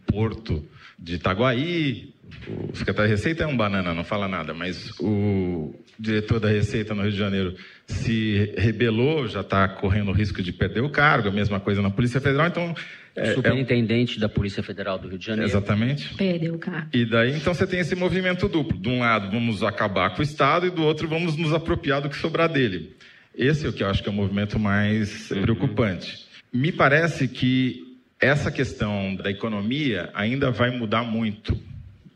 porto 0.06 0.64
de 0.98 1.16
Itaguaí. 1.16 2.14
O 2.48 2.76
secretário 2.76 3.08
de 3.08 3.16
Receita 3.16 3.44
é 3.44 3.46
um 3.46 3.56
banana, 3.56 3.94
não 3.94 4.02
fala 4.02 4.26
nada, 4.26 4.52
mas 4.52 4.90
o 4.98 5.74
diretor 5.98 6.40
da 6.40 6.48
Receita 6.48 6.94
no 6.94 7.02
Rio 7.02 7.12
de 7.12 7.16
Janeiro 7.16 7.54
se 7.86 8.52
rebelou, 8.56 9.28
já 9.28 9.42
está 9.42 9.68
correndo 9.68 10.10
o 10.10 10.12
risco 10.12 10.42
de 10.42 10.52
perder 10.52 10.82
o 10.82 10.90
cargo, 10.90 11.28
a 11.28 11.32
mesma 11.32 11.60
coisa 11.60 11.80
na 11.80 11.90
Polícia 11.90 12.20
Federal, 12.20 12.48
então... 12.48 12.74
É, 13.14 13.32
Superintendente 13.32 14.18
é... 14.18 14.20
da 14.20 14.28
Polícia 14.28 14.62
Federal 14.62 14.98
do 14.98 15.08
Rio 15.08 15.18
de 15.18 15.24
Janeiro. 15.24 15.48
Exatamente. 15.48 16.14
Perdeu 16.16 16.54
o 16.54 16.58
cargo. 16.58 16.88
E 16.92 17.06
daí, 17.06 17.34
então, 17.34 17.54
você 17.54 17.66
tem 17.66 17.80
esse 17.80 17.94
movimento 17.94 18.46
duplo. 18.46 18.76
De 18.76 18.88
um 18.90 18.98
lado, 18.98 19.30
vamos 19.30 19.62
acabar 19.62 20.10
com 20.10 20.20
o 20.20 20.22
Estado, 20.22 20.66
e 20.66 20.70
do 20.70 20.82
outro, 20.82 21.08
vamos 21.08 21.36
nos 21.36 21.54
apropriar 21.54 22.02
do 22.02 22.10
que 22.10 22.16
sobrar 22.16 22.48
dele. 22.48 22.94
Esse 23.34 23.66
é 23.66 23.68
o 23.68 23.72
que 23.72 23.82
eu 23.82 23.88
acho 23.88 24.02
que 24.02 24.08
é 24.08 24.12
o 24.12 24.14
movimento 24.14 24.58
mais 24.58 25.30
uhum. 25.30 25.42
preocupante. 25.42 26.26
Me 26.52 26.72
parece 26.72 27.28
que 27.28 27.85
essa 28.20 28.50
questão 28.50 29.14
da 29.14 29.30
economia 29.30 30.10
ainda 30.14 30.50
vai 30.50 30.70
mudar 30.70 31.02
muito. 31.02 31.58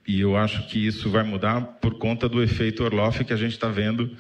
E 0.07 0.21
eu 0.21 0.37
acho 0.37 0.67
que 0.67 0.85
isso 0.87 1.11
vai 1.11 1.23
mudar 1.23 1.61
por 1.81 1.95
conta 1.95 2.29
do 2.29 2.43
efeito 2.43 2.83
Orloff 2.83 3.25
que 3.25 3.33
a 3.33 3.37
gente 3.37 3.53
está 3.53 3.69
vendo 3.69 4.17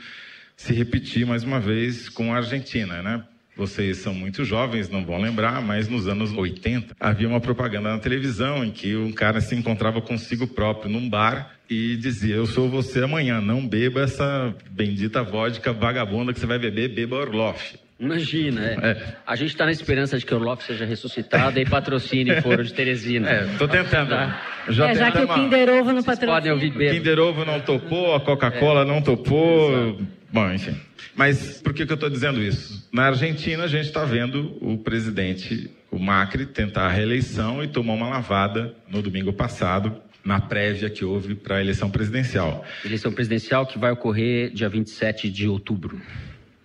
se 0.57 0.73
repetir 0.73 1.27
mais 1.27 1.43
uma 1.43 1.59
vez 1.59 2.09
com 2.09 2.33
a 2.33 2.37
Argentina, 2.37 3.03
né? 3.03 3.25
Vocês 3.57 3.99
são 3.99 4.15
muito 4.15 4.45
jovens, 4.45 4.89
não 4.89 5.05
vão 5.05 5.21
lembrar, 5.21 5.61
mas 5.61 5.89
nos 5.89 6.07
anos 6.07 6.33
80 6.33 6.95
havia 7.01 7.29
uma 7.29 7.41
propaganda 7.41 7.91
na 7.91 7.99
televisão 7.99 8.65
em 8.65 8.71
que 8.71 8.95
um 8.97 9.11
cara 9.11 9.41
se 9.41 9.55
encontrava 9.55 10.01
consigo 10.01 10.47
próprio 10.47 10.91
num 10.91 11.09
bar 11.09 11.57
e 11.69 11.97
dizia: 11.97 12.37
Eu 12.37 12.47
sou 12.47 12.71
você 12.71 13.03
amanhã, 13.03 13.41
não 13.41 13.67
beba 13.67 14.03
essa 14.03 14.55
bendita 14.71 15.23
vodka 15.23 15.73
vagabunda 15.73 16.33
que 16.33 16.41
você 16.41 16.47
vai 16.47 16.59
beber, 16.59 16.89
beba 16.89 17.17
Orloff. 17.17 17.79
Imagina, 18.01 18.65
é. 18.65 18.79
é. 18.83 19.17
A 19.27 19.37
gente 19.37 19.51
está 19.51 19.67
na 19.67 19.73
esperança 19.73 20.19
de 20.19 20.25
que 20.25 20.33
o 20.33 20.39
Orloff 20.39 20.65
seja 20.65 20.87
ressuscitado 20.87 21.61
e 21.61 21.67
patrocine 21.67 22.33
o 22.33 22.41
Foro 22.43 22.65
de 22.65 22.73
Teresina. 22.73 23.29
É, 23.29 23.47
tô 23.59 23.69
tentando. 23.69 24.09
Tá. 24.09 24.43
Já, 24.71 24.89
é, 24.89 24.95
já 24.95 25.13
que 25.13 25.19
o 25.19 25.29
Kinder 25.29 25.69
Ovo 25.69 25.93
não 25.93 26.03
patrocina. 26.03 26.33
podem 26.33 26.53
ouvir. 26.53 26.73
O 26.73 26.79
Kinder 26.79 27.19
Ovo 27.19 27.45
não 27.45 27.61
topou, 27.61 28.15
a 28.15 28.21
Coca-Cola 28.21 28.83
é. 28.83 28.85
não 28.87 29.03
topou. 29.03 29.71
Exato. 29.71 30.07
Bom, 30.33 30.51
enfim. 30.51 30.77
Mas 31.15 31.61
por 31.61 31.75
que, 31.75 31.85
que 31.85 31.93
eu 31.93 31.97
estou 31.97 32.09
dizendo 32.09 32.41
isso? 32.41 32.89
Na 32.91 33.07
Argentina, 33.07 33.65
a 33.65 33.69
gente 33.69 33.87
está 33.87 34.05
vendo 34.05 34.57
o 34.61 34.79
presidente, 34.79 35.71
o 35.91 35.99
Macri, 35.99 36.47
tentar 36.47 36.87
a 36.87 36.89
reeleição 36.89 37.63
e 37.63 37.69
tomar 37.69 37.95
uma 37.95 38.09
lavada 38.09 38.75
no 38.89 39.03
domingo 39.03 39.33
passado, 39.33 40.01
na 40.25 40.41
prévia 40.41 40.89
que 40.89 41.05
houve 41.05 41.35
para 41.35 41.57
a 41.57 41.61
eleição 41.61 41.91
presidencial. 41.91 42.65
Eleição 42.85 43.13
presidencial 43.13 43.67
que 43.67 43.79
vai 43.79 43.91
ocorrer 43.91 44.51
dia 44.53 44.69
27 44.69 45.31
de 45.31 45.49
outubro. 45.49 46.01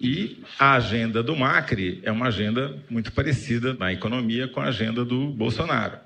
E 0.05 0.37
a 0.59 0.75
agenda 0.75 1.23
do 1.23 1.35
Macri 1.35 1.99
é 2.03 2.11
uma 2.11 2.27
agenda 2.27 2.77
muito 2.87 3.11
parecida 3.11 3.73
na 3.73 3.91
economia 3.91 4.47
com 4.47 4.61
a 4.61 4.65
agenda 4.65 5.03
do 5.03 5.29
Bolsonaro. 5.29 5.97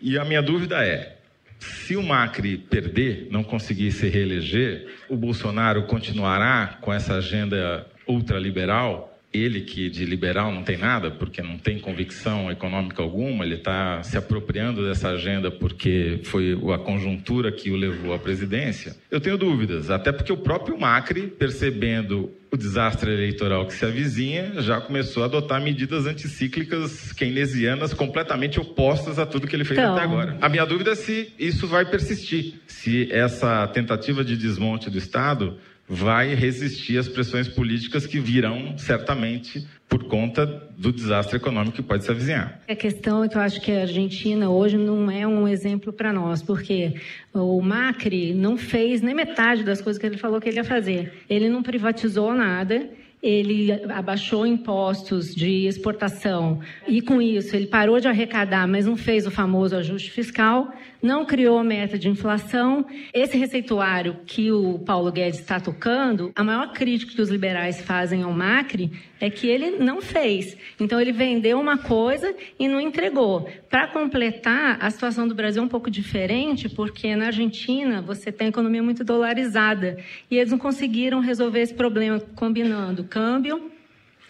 E 0.00 0.18
a 0.18 0.24
minha 0.24 0.40
dúvida 0.40 0.82
é: 0.82 1.18
se 1.58 1.96
o 1.96 2.02
Macri 2.02 2.56
perder, 2.56 3.28
não 3.30 3.44
conseguir 3.44 3.92
se 3.92 4.08
reeleger, 4.08 4.88
o 5.10 5.16
Bolsonaro 5.18 5.82
continuará 5.82 6.78
com 6.80 6.90
essa 6.90 7.16
agenda 7.16 7.86
ultraliberal? 8.08 9.15
Ele 9.36 9.60
que 9.60 9.90
de 9.90 10.04
liberal 10.04 10.52
não 10.52 10.62
tem 10.62 10.76
nada, 10.76 11.10
porque 11.10 11.42
não 11.42 11.58
tem 11.58 11.78
convicção 11.78 12.50
econômica 12.50 13.02
alguma, 13.02 13.44
ele 13.44 13.56
está 13.56 14.02
se 14.02 14.16
apropriando 14.16 14.86
dessa 14.86 15.10
agenda 15.10 15.50
porque 15.50 16.20
foi 16.24 16.58
a 16.74 16.78
conjuntura 16.78 17.52
que 17.52 17.70
o 17.70 17.76
levou 17.76 18.14
à 18.14 18.18
presidência. 18.18 18.96
Eu 19.10 19.20
tenho 19.20 19.36
dúvidas, 19.36 19.90
até 19.90 20.12
porque 20.12 20.32
o 20.32 20.36
próprio 20.36 20.78
Macri, 20.78 21.26
percebendo 21.28 22.30
o 22.50 22.56
desastre 22.56 23.12
eleitoral 23.12 23.66
que 23.66 23.74
se 23.74 23.84
avizinha 23.84 24.54
já 24.62 24.80
começou 24.80 25.22
a 25.22 25.26
adotar 25.26 25.60
medidas 25.60 26.06
anticíclicas 26.06 27.12
keynesianas 27.12 27.92
completamente 27.92 28.58
opostas 28.60 29.18
a 29.18 29.26
tudo 29.26 29.46
que 29.46 29.54
ele 29.54 29.64
fez 29.64 29.78
então... 29.78 29.94
até 29.94 30.04
agora. 30.04 30.38
A 30.40 30.48
minha 30.48 30.64
dúvida 30.64 30.92
é 30.92 30.94
se 30.94 31.32
isso 31.38 31.66
vai 31.66 31.84
persistir, 31.84 32.54
se 32.66 33.12
essa 33.12 33.66
tentativa 33.68 34.24
de 34.24 34.36
desmonte 34.36 34.88
do 34.88 34.98
Estado 34.98 35.58
vai 35.88 36.34
resistir 36.34 36.98
às 36.98 37.08
pressões 37.08 37.48
políticas 37.48 38.06
que 38.06 38.18
virão 38.18 38.76
certamente 38.76 39.66
por 39.88 40.04
conta 40.04 40.44
do 40.76 40.92
desastre 40.92 41.36
econômico 41.36 41.76
que 41.76 41.82
pode 41.82 42.04
se 42.04 42.10
avizinhar. 42.10 42.60
A 42.68 42.74
questão 42.74 43.22
é 43.22 43.28
que 43.28 43.36
eu 43.36 43.40
acho 43.40 43.60
que 43.60 43.70
a 43.70 43.82
Argentina 43.82 44.50
hoje 44.50 44.76
não 44.76 45.10
é 45.10 45.26
um 45.26 45.46
exemplo 45.46 45.92
para 45.92 46.12
nós, 46.12 46.42
porque 46.42 46.94
o 47.32 47.60
Macri 47.62 48.34
não 48.34 48.56
fez 48.56 49.00
nem 49.00 49.14
metade 49.14 49.62
das 49.62 49.80
coisas 49.80 50.00
que 50.00 50.06
ele 50.06 50.18
falou 50.18 50.40
que 50.40 50.48
ele 50.48 50.56
ia 50.56 50.64
fazer. 50.64 51.12
Ele 51.30 51.48
não 51.48 51.62
privatizou 51.62 52.34
nada 52.34 52.90
ele 53.26 53.72
abaixou 53.90 54.46
impostos 54.46 55.34
de 55.34 55.66
exportação 55.66 56.60
e, 56.86 57.02
com 57.02 57.20
isso, 57.20 57.56
ele 57.56 57.66
parou 57.66 57.98
de 57.98 58.06
arrecadar, 58.06 58.68
mas 58.68 58.86
não 58.86 58.96
fez 58.96 59.26
o 59.26 59.30
famoso 59.30 59.76
ajuste 59.76 60.10
fiscal, 60.10 60.72
não 61.02 61.24
criou 61.24 61.62
meta 61.64 61.98
de 61.98 62.08
inflação. 62.08 62.86
Esse 63.12 63.36
receituário 63.36 64.18
que 64.26 64.52
o 64.52 64.78
Paulo 64.78 65.10
Guedes 65.10 65.40
está 65.40 65.58
tocando, 65.58 66.30
a 66.34 66.44
maior 66.44 66.72
crítica 66.72 67.14
que 67.14 67.20
os 67.20 67.28
liberais 67.28 67.80
fazem 67.80 68.22
ao 68.22 68.32
Macri 68.32 68.92
é 69.20 69.30
que 69.30 69.46
ele 69.46 69.70
não 69.78 70.00
fez. 70.00 70.56
Então, 70.78 71.00
ele 71.00 71.12
vendeu 71.12 71.58
uma 71.58 71.78
coisa 71.78 72.34
e 72.58 72.68
não 72.68 72.80
entregou. 72.80 73.48
Para 73.68 73.88
completar, 73.88 74.78
a 74.80 74.90
situação 74.90 75.26
do 75.26 75.34
Brasil 75.34 75.62
é 75.62 75.64
um 75.64 75.68
pouco 75.68 75.90
diferente, 75.90 76.68
porque 76.68 77.14
na 77.16 77.26
Argentina 77.26 78.02
você 78.02 78.30
tem 78.30 78.46
a 78.46 78.50
economia 78.50 78.82
muito 78.82 79.04
dolarizada 79.04 79.98
e 80.30 80.36
eles 80.36 80.50
não 80.50 80.58
conseguiram 80.58 81.20
resolver 81.20 81.60
esse 81.60 81.74
problema 81.74 82.20
combinando 82.34 83.04
câmbio 83.04 83.70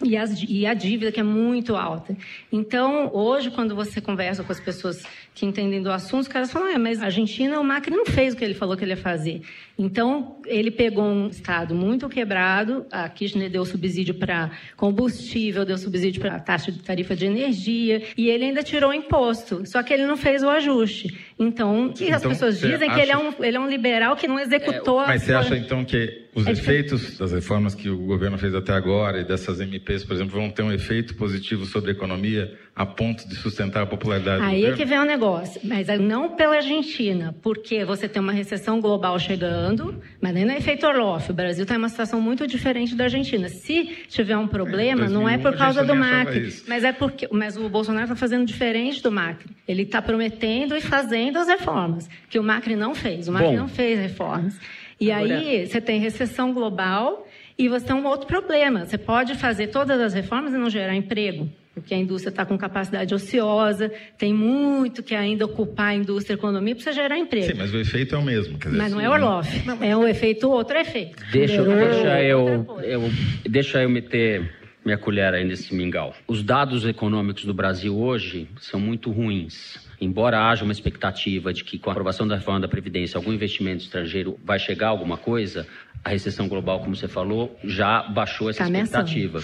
e, 0.03 0.15
as, 0.15 0.43
e, 0.47 0.65
a 0.65 0.73
dívida 0.73 1.11
que 1.11 1.19
é 1.19 1.23
muito 1.23 1.75
alta. 1.75 2.15
Então, 2.51 3.09
hoje, 3.13 3.49
quando 3.49 3.75
você 3.75 3.99
conversa 3.99 4.43
com 4.43 4.51
as 4.51 4.59
pessoas 4.59 5.03
que 5.37 5.45
entendem 5.45 5.83
do 5.83 5.91
assunto, 5.91 6.21
os 6.21 6.27
caras 6.27 6.51
falam, 6.51 6.67
é, 6.67 6.79
mas 6.79 6.99
a 6.99 7.05
Argentina, 7.05 7.59
o 7.59 7.63
Macri 7.63 7.95
não 7.95 8.07
fez 8.07 8.33
o 8.33 8.37
que 8.37 8.43
ele 8.43 8.55
falou 8.55 8.75
que 8.75 8.83
ele 8.83 8.93
ia 8.93 8.97
fazer. 8.97 9.43
Então, 9.77 10.41
ele 10.47 10.71
pegou 10.71 11.05
um 11.05 11.27
estado 11.27 11.75
muito 11.75 12.09
quebrado, 12.09 12.87
a 12.91 13.07
Kirchner 13.07 13.47
deu 13.47 13.63
subsídio 13.63 14.15
para 14.15 14.49
combustível, 14.75 15.63
deu 15.63 15.77
subsídio 15.77 16.19
para 16.19 16.39
taxa 16.39 16.71
de 16.71 16.79
tarifa 16.79 17.15
de 17.15 17.27
energia, 17.27 18.01
e 18.17 18.31
ele 18.31 18.45
ainda 18.45 18.63
tirou 18.63 18.91
imposto, 18.91 19.61
só 19.67 19.83
que 19.83 19.93
ele 19.93 20.07
não 20.07 20.17
fez 20.17 20.41
o 20.41 20.49
ajuste. 20.49 21.15
Então, 21.37 21.93
que 21.93 22.05
então, 22.05 22.15
as 22.15 22.23
pessoas 22.23 22.59
dizem 22.59 22.89
acha... 22.89 22.95
que 22.95 22.99
ele 22.99 23.11
é, 23.11 23.17
um, 23.17 23.33
ele 23.39 23.57
é 23.57 23.59
um 23.59 23.69
liberal 23.69 24.15
que 24.15 24.27
não 24.27 24.39
executou... 24.39 25.03
É, 25.03 25.05
mas 25.05 25.21
você 25.21 25.35
acha, 25.35 25.55
então, 25.55 25.85
que 25.85 26.25
os 26.33 26.47
é 26.47 26.51
efeitos 26.51 27.15
das 27.15 27.31
reformas 27.31 27.75
que 27.75 27.89
o 27.89 27.97
governo 27.97 28.39
fez 28.39 28.55
até 28.55 28.73
agora 28.73 29.21
e 29.21 29.23
dessas 29.23 29.59
MPs, 29.59 30.03
por 30.03 30.13
exemplo, 30.13 30.39
vão 30.39 30.49
ter 30.49 30.63
um 30.63 30.71
efeito 30.71 31.13
positivo 31.15 31.65
sobre 31.65 31.91
a 31.91 31.93
economia 31.93 32.57
a 32.77 32.85
ponto 32.85 33.27
de 33.27 33.35
sustentar 33.35 33.81
a 33.81 33.85
popularidade 33.87 34.43
Aí 34.43 34.63
é 34.63 34.73
que 34.73 34.85
vem 34.85 34.99
o 34.99 35.03
negócio, 35.03 35.59
mas 35.63 35.87
não 35.99 36.35
pela 36.35 36.57
Argentina, 36.57 37.35
porque 37.41 37.83
você 37.83 38.07
tem 38.07 38.21
uma 38.21 38.31
recessão 38.31 38.79
global 38.79 39.17
chegando, 39.17 39.99
mas 40.21 40.31
nem 40.31 40.45
no 40.45 40.51
efeito 40.51 40.85
Orloff. 40.85 41.31
O 41.31 41.33
Brasil 41.33 41.63
está 41.63 41.73
em 41.73 41.79
uma 41.79 41.89
situação 41.89 42.21
muito 42.21 42.45
diferente 42.45 42.93
da 42.93 43.05
Argentina. 43.05 43.49
Se 43.49 44.05
tiver 44.07 44.37
um 44.37 44.47
problema, 44.47 45.05
é, 45.05 45.09
2001, 45.09 45.19
não 45.19 45.27
é 45.27 45.39
por 45.39 45.57
causa 45.57 45.83
do 45.83 45.95
Macri, 45.95 46.53
mas 46.67 46.83
é 46.83 46.91
porque, 46.91 47.27
mas 47.31 47.57
o 47.57 47.67
Bolsonaro 47.67 48.05
está 48.05 48.15
fazendo 48.15 48.45
diferente 48.45 49.01
do 49.01 49.11
Macri. 49.11 49.49
Ele 49.67 49.81
está 49.81 49.99
prometendo 49.99 50.77
e 50.77 50.81
fazendo 50.81 51.39
as 51.39 51.47
reformas 51.47 52.07
que 52.29 52.37
o 52.37 52.43
Macri 52.43 52.75
não 52.75 52.93
fez. 52.93 53.27
O 53.27 53.31
Macri 53.31 53.47
Bom, 53.47 53.57
não 53.57 53.67
fez 53.67 53.97
reformas. 53.99 54.55
E 55.01 55.11
agora... 55.11 55.35
aí 55.35 55.65
você 55.65 55.81
tem 55.81 55.99
recessão 55.99 56.53
global 56.53 57.27
E 57.57 57.67
você 57.67 57.87
tem 57.87 57.95
um 57.95 58.05
outro 58.05 58.27
problema. 58.27 58.85
Você 58.85 58.99
pode 58.99 59.33
fazer 59.33 59.67
todas 59.67 59.99
as 59.99 60.13
reformas 60.13 60.53
e 60.53 60.57
não 60.57 60.69
gerar 60.69 60.95
emprego 60.95 61.49
porque 61.79 61.93
a 61.93 61.97
indústria 61.97 62.31
está 62.31 62.43
com 62.43 62.57
capacidade 62.57 63.13
ociosa, 63.13 63.91
tem 64.17 64.33
muito 64.33 65.03
que 65.03 65.13
ainda 65.13 65.45
ocupar 65.45 65.89
a 65.89 65.95
indústria 65.95 66.33
e 66.33 66.35
a 66.35 66.37
economia 66.39 66.75
para 66.75 66.91
gerar 66.91 67.17
emprego. 67.17 67.45
Sim, 67.45 67.53
mas 67.55 67.71
o 67.71 67.77
efeito 67.77 68.15
é 68.15 68.17
o 68.17 68.21
mesmo. 68.21 68.57
Dizer, 68.57 68.75
mas 68.75 68.91
não 68.91 68.99
é 68.99 69.07
Orloff, 69.07 69.47
é 69.81 69.95
um 69.95 70.07
efeito, 70.07 70.49
outro 70.49 70.75
efeito. 70.75 71.23
Deixa, 71.31 71.63
deixa, 71.63 72.23
eu, 72.23 72.65
eu, 72.81 73.01
deixa 73.47 73.83
eu 73.83 73.89
meter 73.89 74.51
minha 74.83 74.97
colher 74.97 75.33
aí 75.35 75.45
nesse 75.45 75.75
mingau. 75.75 76.15
Os 76.27 76.41
dados 76.41 76.83
econômicos 76.83 77.45
do 77.45 77.53
Brasil 77.53 77.95
hoje 77.95 78.47
são 78.59 78.79
muito 78.79 79.11
ruins. 79.11 79.85
Embora 80.01 80.49
haja 80.49 80.63
uma 80.63 80.71
expectativa 80.71 81.53
de 81.53 81.63
que 81.63 81.77
com 81.77 81.89
a 81.89 81.93
aprovação 81.93 82.27
da 82.27 82.35
reforma 82.35 82.61
da 82.61 82.67
Previdência 82.67 83.17
algum 83.17 83.33
investimento 83.33 83.83
estrangeiro 83.83 84.39
vai 84.43 84.57
chegar 84.57 84.87
a 84.87 84.89
alguma 84.89 85.17
coisa, 85.17 85.67
a 86.03 86.09
recessão 86.09 86.47
global, 86.47 86.79
como 86.79 86.95
você 86.95 87.07
falou, 87.07 87.55
já 87.63 88.01
baixou 88.03 88.49
essa 88.49 88.63
tá 88.63 88.69
expectativa. 88.69 89.43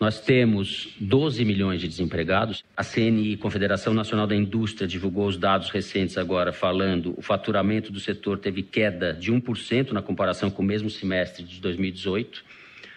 Nós 0.00 0.18
temos 0.18 0.88
12 0.98 1.44
milhões 1.44 1.78
de 1.78 1.86
desempregados. 1.86 2.64
A 2.74 2.82
CNI, 2.82 3.36
Confederação 3.36 3.92
Nacional 3.92 4.26
da 4.26 4.34
Indústria, 4.34 4.88
divulgou 4.88 5.26
os 5.26 5.36
dados 5.36 5.68
recentes 5.68 6.16
agora, 6.16 6.54
falando 6.54 7.12
o 7.18 7.20
faturamento 7.20 7.92
do 7.92 8.00
setor 8.00 8.38
teve 8.38 8.62
queda 8.62 9.12
de 9.12 9.30
1% 9.30 9.90
na 9.90 10.00
comparação 10.00 10.50
com 10.50 10.62
o 10.62 10.64
mesmo 10.64 10.88
semestre 10.88 11.44
de 11.44 11.60
2018. 11.60 12.42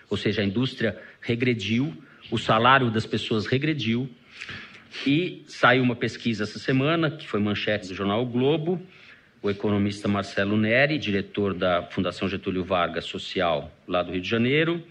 Ou 0.09 0.15
seja, 0.15 0.43
a 0.43 0.45
indústria 0.45 0.97
regrediu, 1.19 1.93
o 2.31 2.37
salário 2.37 2.89
das 2.89 3.05
pessoas 3.05 3.47
regrediu. 3.47 4.09
E 5.05 5.43
saiu 5.45 5.83
uma 5.83 5.97
pesquisa 5.97 6.43
essa 6.43 6.57
semana, 6.57 7.11
que 7.11 7.27
foi 7.27 7.41
manchete 7.41 7.89
do 7.89 7.95
jornal 7.95 8.23
o 8.23 8.25
Globo. 8.25 8.81
O 9.41 9.49
economista 9.49 10.07
Marcelo 10.07 10.55
Neri, 10.55 10.97
diretor 10.97 11.53
da 11.53 11.83
Fundação 11.83 12.29
Getúlio 12.29 12.63
Vargas 12.63 13.03
Social, 13.03 13.69
lá 13.85 14.01
do 14.01 14.13
Rio 14.13 14.21
de 14.21 14.29
Janeiro, 14.29 14.81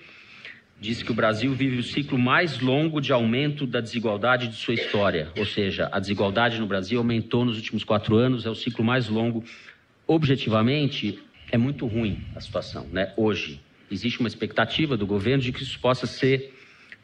disse 0.83 1.05
que 1.05 1.12
o 1.12 1.15
Brasil 1.15 1.55
vive 1.55 1.79
o 1.79 1.83
ciclo 1.83 2.19
mais 2.19 2.59
longo 2.59 3.01
de 3.01 3.12
aumento 3.12 3.69
da 3.69 3.81
desigualdade 3.81 4.49
de 4.49 4.57
sua 4.57 4.75
história. 4.75 5.29
Ou 5.39 5.47
seja, 5.47 5.89
a 5.93 6.01
desigualdade 6.01 6.59
no 6.59 6.67
Brasil 6.67 6.99
aumentou 6.99 7.45
nos 7.45 7.57
últimos 7.57 7.85
quatro 7.85 8.17
anos, 8.17 8.45
é 8.45 8.51
o 8.51 8.55
ciclo 8.55 8.85
mais 8.85 9.09
longo. 9.09 9.45
Objetivamente, 10.09 11.21
é 11.53 11.57
muito 11.57 11.87
ruim 11.87 12.21
a 12.35 12.41
situação, 12.41 12.85
né? 12.93 13.12
Hoje. 13.17 13.61
Existe 13.89 14.19
uma 14.21 14.29
expectativa 14.29 14.97
do 14.97 15.07
governo 15.07 15.43
de 15.43 15.53
que 15.53 15.62
isso 15.62 15.79
possa 15.79 16.07
ser 16.07 16.53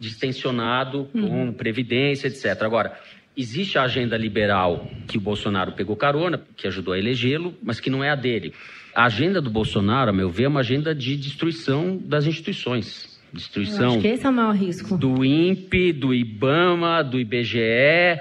distensionado 0.01 1.05
com 1.13 1.19
uhum. 1.19 1.53
previdência, 1.53 2.29
etc. 2.29 2.63
Agora, 2.63 2.99
existe 3.37 3.79
a 3.79 3.83
agenda 3.83 4.17
liberal 4.17 4.91
que 5.07 5.19
o 5.19 5.21
Bolsonaro 5.21 5.73
pegou 5.73 5.95
carona, 5.95 6.43
que 6.57 6.67
ajudou 6.67 6.95
a 6.95 6.99
elegê-lo, 6.99 7.55
mas 7.63 7.79
que 7.79 7.91
não 7.91 8.03
é 8.03 8.11
a 8.11 8.15
dele. 8.15 8.55
A 8.95 9.05
agenda 9.05 9.41
do 9.41 9.51
Bolsonaro, 9.51 10.11
a 10.11 10.13
meu 10.13 10.31
ver, 10.31 10.45
é 10.45 10.49
uma 10.49 10.61
agenda 10.61 10.95
de 10.95 11.15
destruição 11.17 11.97
das 11.97 12.27
instituições 12.27 13.18
destruição. 13.33 14.01
esse 14.05 14.27
é 14.27 14.29
o 14.29 14.33
maior 14.33 14.55
risco. 14.55 14.97
Do 14.97 15.25
INPE, 15.25 15.93
do 15.93 16.15
IBAMA, 16.15 17.03
do 17.03 17.19
IBGE. 17.19 18.21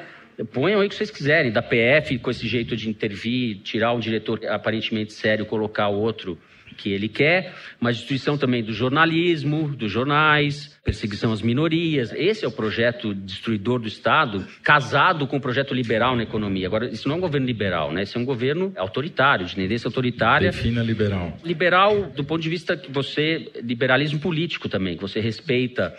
Ponham 0.54 0.80
aí 0.82 0.88
o 0.88 0.90
que 0.90 0.96
vocês 0.96 1.10
quiserem, 1.10 1.52
da 1.52 1.64
PF, 1.64 2.20
com 2.20 2.30
esse 2.30 2.48
jeito 2.48 2.76
de 2.76 2.88
intervir, 2.90 3.58
tirar 3.64 3.94
um 3.94 4.00
diretor 4.00 4.40
aparentemente 4.46 5.14
sério, 5.14 5.46
colocar 5.46 5.88
outro 5.88 6.38
que 6.78 6.92
ele 6.92 7.10
quer, 7.10 7.54
mas 7.80 7.98
destruição 7.98 8.38
também 8.38 8.64
do 8.64 8.72
jornalismo, 8.72 9.70
dos 9.76 9.92
jornais, 9.92 10.80
perseguição 10.84 11.34
às 11.34 11.42
minorias. 11.42 12.14
Esse 12.14 12.46
é 12.46 12.48
o 12.48 12.52
projeto 12.52 13.14
destruidor 13.14 13.80
do 13.80 13.88
Estado, 13.88 14.46
casado 14.64 15.28
com 15.28 15.38
o 15.38 15.42
projeto 15.42 15.74
liberal 15.74 16.16
na 16.16 16.24
economia. 16.24 16.68
Agora, 16.68 16.88
isso 16.90 17.08
não 17.08 17.16
é 17.16 17.18
um 17.18 17.22
governo 17.22 17.48
liberal, 17.48 17.92
né? 17.92 18.04
Isso 18.04 18.18
é 18.18 18.22
um 18.22 18.26
governo 18.26 18.72
autoritário, 18.78 19.46
de 19.46 19.56
tendência 19.56 19.88
autoritária. 19.88 20.52
Defina 20.52 20.82
liberal. 20.82 21.38
Liberal 21.44 22.12
do 22.16 22.24
ponto 22.24 22.42
de 22.42 22.50
vista 22.50 22.78
que 22.78 22.92
você... 22.92 23.52
Liberalismo 23.62 24.20
político 24.20 24.70
também, 24.70 24.96
que 24.96 25.02
você 25.02 25.20
respeita 25.20 25.94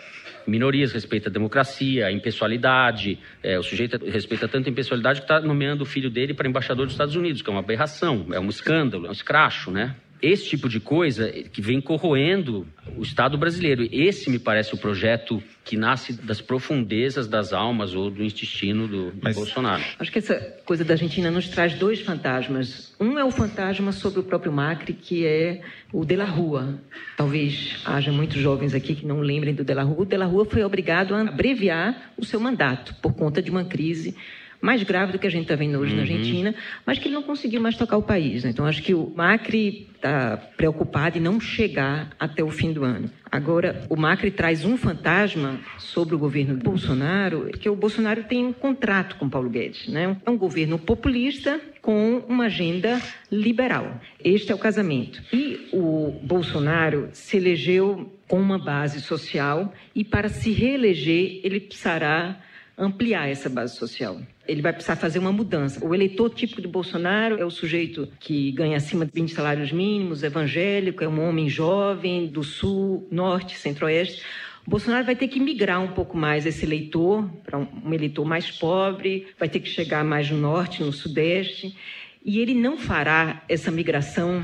minorias, 0.47 0.91
respeita 0.91 1.29
a 1.29 1.31
democracia, 1.31 2.07
a 2.07 2.11
impessoalidade. 2.11 3.19
É, 3.43 3.59
o 3.59 3.63
sujeito 3.63 4.03
respeita 4.05 4.47
tanto 4.47 4.67
a 4.67 4.71
impessoalidade 4.71 5.21
que 5.21 5.25
está 5.25 5.39
nomeando 5.39 5.83
o 5.83 5.85
filho 5.85 6.09
dele 6.09 6.33
para 6.33 6.47
embaixador 6.47 6.85
dos 6.85 6.93
Estados 6.93 7.15
Unidos, 7.15 7.41
que 7.41 7.49
é 7.49 7.53
uma 7.53 7.59
aberração, 7.59 8.27
é 8.31 8.39
um 8.39 8.49
escândalo, 8.49 9.05
é 9.05 9.09
um 9.09 9.13
escracho, 9.13 9.71
né? 9.71 9.95
Esse 10.21 10.45
tipo 10.49 10.67
de 10.67 10.79
coisa 10.79 11.29
que 11.29 11.61
vem 11.61 11.79
corroendo 11.81 12.67
o 12.97 13.03
Estado 13.03 13.37
brasileiro. 13.37 13.87
Esse 13.91 14.29
me 14.29 14.39
parece 14.39 14.73
o 14.73 14.77
projeto 14.77 15.41
que 15.63 15.77
nasce 15.77 16.13
das 16.13 16.41
profundezas 16.41 17.27
das 17.27 17.53
almas 17.53 17.93
ou 17.93 18.09
do 18.09 18.23
intestino 18.23 18.87
do, 18.87 19.13
Mas, 19.21 19.35
Bolsonaro. 19.35 19.83
Acho 19.99 20.11
que 20.11 20.17
essa 20.17 20.35
coisa 20.65 20.83
da 20.83 20.95
Argentina 20.95 21.29
nos 21.29 21.47
traz 21.47 21.75
dois 21.75 22.01
fantasmas. 22.01 22.95
Um 22.99 23.19
é 23.19 23.23
o 23.23 23.31
fantasma 23.31 23.91
sobre 23.91 24.19
o 24.19 24.23
próprio 24.23 24.51
Macri, 24.51 24.93
que 24.93 25.25
é 25.25 25.61
o 25.93 26.03
de 26.03 26.15
la 26.15 26.25
Rua. 26.25 26.79
Talvez 27.15 27.77
haja 27.85 28.11
muitos 28.11 28.41
jovens 28.41 28.73
aqui 28.73 28.95
que 28.95 29.05
não 29.05 29.19
lembrem 29.21 29.53
do 29.53 29.63
de 29.63 29.73
la 29.73 29.83
Rua. 29.83 30.01
O 30.01 30.05
de 30.05 30.17
la 30.17 30.25
Rua 30.25 30.45
foi 30.45 30.63
obrigado 30.63 31.13
a 31.13 31.21
abreviar 31.21 32.13
o 32.17 32.25
seu 32.25 32.39
mandato 32.39 32.95
por 32.95 33.13
conta 33.13 33.41
de 33.41 33.51
uma 33.51 33.63
crise 33.63 34.15
mais 34.61 34.83
grave 34.83 35.11
do 35.11 35.19
que 35.19 35.27
a 35.27 35.31
gente 35.31 35.43
está 35.43 35.55
vendo 35.55 35.77
hoje 35.79 35.91
uhum. 35.91 35.97
na 35.97 36.03
Argentina, 36.03 36.55
mas 36.85 36.99
que 36.99 37.07
ele 37.07 37.15
não 37.15 37.23
conseguiu 37.23 37.61
mais 37.61 37.77
tocar 37.77 37.97
o 37.97 38.03
país. 38.03 38.43
Né? 38.43 38.49
Então, 38.51 38.65
acho 38.65 38.83
que 38.83 38.93
o 38.93 39.11
Macri 39.15 39.87
está 39.95 40.37
preocupado 40.57 41.17
em 41.17 41.21
não 41.21 41.39
chegar 41.39 42.09
até 42.19 42.43
o 42.43 42.49
fim 42.49 42.71
do 42.73 42.83
ano. 42.83 43.09
Agora, 43.31 43.85
o 43.89 43.95
Macri 43.95 44.31
traz 44.31 44.65
um 44.65 44.75
fantasma 44.75 45.59
sobre 45.77 46.15
o 46.15 46.17
governo 46.17 46.55
Bolsonaro, 46.55 47.49
que 47.59 47.69
o 47.69 47.75
Bolsonaro 47.75 48.23
tem 48.23 48.45
um 48.45 48.53
contrato 48.53 49.15
com 49.17 49.29
Paulo 49.29 49.49
Guedes. 49.49 49.87
Né? 49.87 50.17
É 50.25 50.29
um 50.29 50.37
governo 50.37 50.79
populista 50.79 51.59
com 51.81 52.23
uma 52.27 52.45
agenda 52.45 53.01
liberal. 53.31 53.99
Este 54.23 54.51
é 54.51 54.55
o 54.55 54.57
casamento. 54.57 55.21
E 55.31 55.69
o 55.71 56.19
Bolsonaro 56.23 57.09
se 57.13 57.37
elegeu 57.37 58.11
com 58.27 58.39
uma 58.39 58.59
base 58.59 59.01
social 59.01 59.73
e, 59.95 60.03
para 60.03 60.29
se 60.29 60.51
reeleger, 60.51 61.41
ele 61.43 61.59
precisará 61.59 62.39
ampliar 62.79 63.27
essa 63.27 63.49
base 63.49 63.75
social 63.75 64.19
ele 64.49 64.63
vai 64.63 64.73
precisar 64.73 64.95
fazer 64.95 65.19
uma 65.19 65.31
mudança. 65.31 65.85
O 65.85 65.93
eleitor 65.93 66.31
típico 66.31 66.59
de 66.59 66.67
Bolsonaro 66.67 67.39
é 67.39 67.45
o 67.45 67.51
sujeito 67.51 68.09
que 68.19 68.51
ganha 68.51 68.77
acima 68.77 69.05
de 69.05 69.11
20 69.13 69.31
salários 69.31 69.71
mínimos, 69.71 70.23
evangélico, 70.23 71.03
é 71.03 71.07
um 71.07 71.29
homem 71.29 71.47
jovem 71.47 72.25
do 72.25 72.43
sul, 72.43 73.07
norte, 73.11 73.55
centro-oeste. 73.55 74.23
Bolsonaro 74.65 75.05
vai 75.05 75.15
ter 75.15 75.27
que 75.27 75.39
migrar 75.39 75.79
um 75.81 75.89
pouco 75.89 76.17
mais 76.17 76.47
esse 76.47 76.65
eleitor 76.65 77.29
para 77.45 77.59
um 77.59 77.93
eleitor 77.93 78.25
mais 78.25 78.49
pobre, 78.49 79.27
vai 79.37 79.47
ter 79.47 79.59
que 79.59 79.69
chegar 79.69 80.03
mais 80.03 80.31
no 80.31 80.37
norte, 80.37 80.83
no 80.83 80.91
sudeste, 80.91 81.77
e 82.25 82.39
ele 82.39 82.55
não 82.55 82.75
fará 82.75 83.43
essa 83.47 83.69
migração 83.69 84.43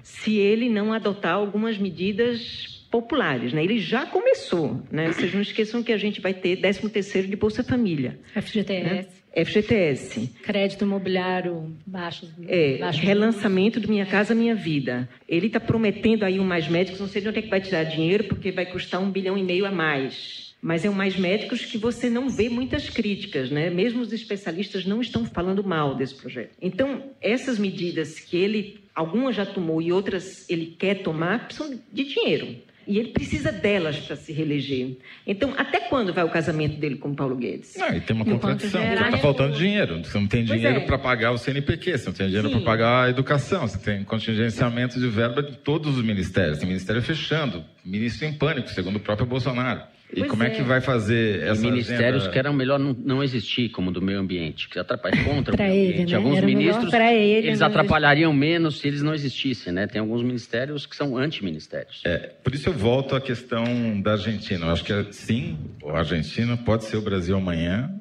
se 0.00 0.36
ele 0.36 0.68
não 0.68 0.92
adotar 0.92 1.34
algumas 1.34 1.76
medidas 1.76 2.79
populares, 2.90 3.52
né? 3.52 3.62
Ele 3.62 3.78
já 3.78 4.04
começou, 4.04 4.82
né? 4.90 5.12
Vocês 5.12 5.32
não 5.32 5.40
esqueçam 5.40 5.82
que 5.82 5.92
a 5.92 5.96
gente 5.96 6.20
vai 6.20 6.34
ter 6.34 6.56
13 6.56 6.88
terceiro 6.88 7.28
de 7.28 7.36
Bolsa 7.36 7.62
Família. 7.62 8.18
FGTS. 8.34 8.84
Né? 8.84 9.06
FGTS. 9.44 10.26
Crédito 10.42 10.84
imobiliário 10.84 11.72
baixo. 11.86 12.28
É, 12.48 12.78
baixo 12.78 13.00
relançamento 13.00 13.78
do 13.78 13.88
Minha 13.88 14.04
Casa 14.04 14.34
Minha 14.34 14.56
Vida. 14.56 15.08
Ele 15.28 15.46
está 15.46 15.60
prometendo 15.60 16.24
aí 16.24 16.40
um 16.40 16.44
Mais 16.44 16.66
Médicos, 16.68 17.00
não 17.00 17.06
sei 17.06 17.22
de 17.22 17.28
onde 17.28 17.38
é 17.38 17.42
que 17.42 17.48
vai 17.48 17.60
tirar 17.60 17.84
dinheiro, 17.84 18.24
porque 18.24 18.50
vai 18.50 18.66
custar 18.66 19.00
um 19.00 19.10
bilhão 19.10 19.38
e 19.38 19.44
meio 19.44 19.64
a 19.66 19.70
mais. 19.70 20.50
Mas 20.60 20.84
é 20.84 20.90
um 20.90 20.94
Mais 20.94 21.16
Médicos 21.16 21.64
que 21.64 21.78
você 21.78 22.10
não 22.10 22.28
vê 22.28 22.48
muitas 22.48 22.90
críticas, 22.90 23.50
né? 23.50 23.70
Mesmo 23.70 24.02
os 24.02 24.12
especialistas 24.12 24.84
não 24.84 25.00
estão 25.00 25.24
falando 25.24 25.62
mal 25.62 25.94
desse 25.94 26.16
projeto. 26.16 26.50
Então, 26.60 27.04
essas 27.20 27.56
medidas 27.56 28.18
que 28.18 28.36
ele, 28.36 28.80
algumas 28.94 29.36
já 29.36 29.46
tomou 29.46 29.80
e 29.80 29.92
outras 29.92 30.48
ele 30.50 30.74
quer 30.78 31.02
tomar, 31.02 31.46
precisam 31.46 31.80
de 31.92 32.04
dinheiro. 32.04 32.56
E 32.90 32.98
ele 32.98 33.10
precisa 33.10 33.52
delas 33.52 33.96
para 33.98 34.16
se 34.16 34.32
reeleger. 34.32 34.96
Então, 35.24 35.54
até 35.56 35.78
quando 35.78 36.12
vai 36.12 36.24
o 36.24 36.28
casamento 36.28 36.76
dele 36.76 36.96
com 36.96 37.14
Paulo 37.14 37.36
Guedes? 37.36 37.76
Não, 37.76 37.94
e 37.94 38.00
tem 38.00 38.16
uma 38.16 38.24
contradição. 38.24 38.82
Está 38.82 39.16
faltando 39.18 39.56
dinheiro. 39.56 40.04
Você 40.04 40.18
não 40.18 40.26
tem 40.26 40.42
dinheiro 40.42 40.80
é. 40.80 40.80
para 40.80 40.98
pagar 40.98 41.30
o 41.30 41.38
CNPq, 41.38 41.96
você 41.96 42.06
não 42.06 42.12
tem 42.12 42.26
dinheiro 42.26 42.50
para 42.50 42.60
pagar 42.62 43.04
a 43.04 43.08
educação, 43.08 43.68
você 43.68 43.78
tem 43.78 44.02
contingenciamento 44.02 44.98
de 44.98 45.06
verba 45.06 45.40
de 45.40 45.56
todos 45.58 45.98
os 45.98 46.04
ministérios. 46.04 46.58
Tem 46.58 46.66
ministério 46.66 47.00
fechando, 47.00 47.64
ministro 47.84 48.26
em 48.26 48.32
pânico, 48.32 48.68
segundo 48.70 48.96
o 48.96 49.00
próprio 49.00 49.24
Bolsonaro. 49.24 49.82
E 50.12 50.20
pois 50.20 50.30
como 50.30 50.42
é. 50.42 50.48
é. 50.48 50.50
que 50.50 50.62
vai 50.62 50.80
fazer 50.80 51.42
essa 51.42 51.60
ministérios 51.60 52.22
agenda... 52.22 52.32
que 52.32 52.38
eram 52.38 52.52
melhor 52.52 52.78
não, 52.78 52.92
não, 52.92 53.22
existir, 53.22 53.68
como 53.68 53.92
do 53.92 54.02
meio 54.02 54.18
ambiente, 54.18 54.68
que 54.68 54.78
atrapalham 54.78 55.22
contra 55.24 55.54
o 55.54 55.58
meio 55.58 55.72
ele, 55.72 55.92
ambiente. 55.92 56.10
Né? 56.10 56.16
Alguns 56.16 56.36
era 56.38 56.46
ministros, 56.46 56.92
ele, 56.92 57.46
eles 57.46 57.62
atrapalhariam 57.62 58.32
menos 58.32 58.80
se 58.80 58.88
eles 58.88 59.02
não 59.02 59.14
existissem, 59.14 59.72
né? 59.72 59.86
Tem 59.86 60.00
alguns 60.00 60.22
ministérios 60.22 60.84
que 60.84 60.96
são 60.96 61.16
anti-ministérios. 61.16 62.02
É, 62.04 62.32
por 62.42 62.54
isso 62.54 62.68
eu 62.68 62.72
volto 62.72 63.14
à 63.14 63.20
questão 63.20 63.64
da 64.00 64.12
Argentina. 64.12 64.66
Eu 64.66 64.72
acho 64.72 64.84
que 64.84 65.12
sim, 65.12 65.56
a 65.86 65.98
Argentina 65.98 66.56
pode 66.56 66.84
ser 66.84 66.96
o 66.96 67.02
Brasil 67.02 67.36
amanhã, 67.36 67.92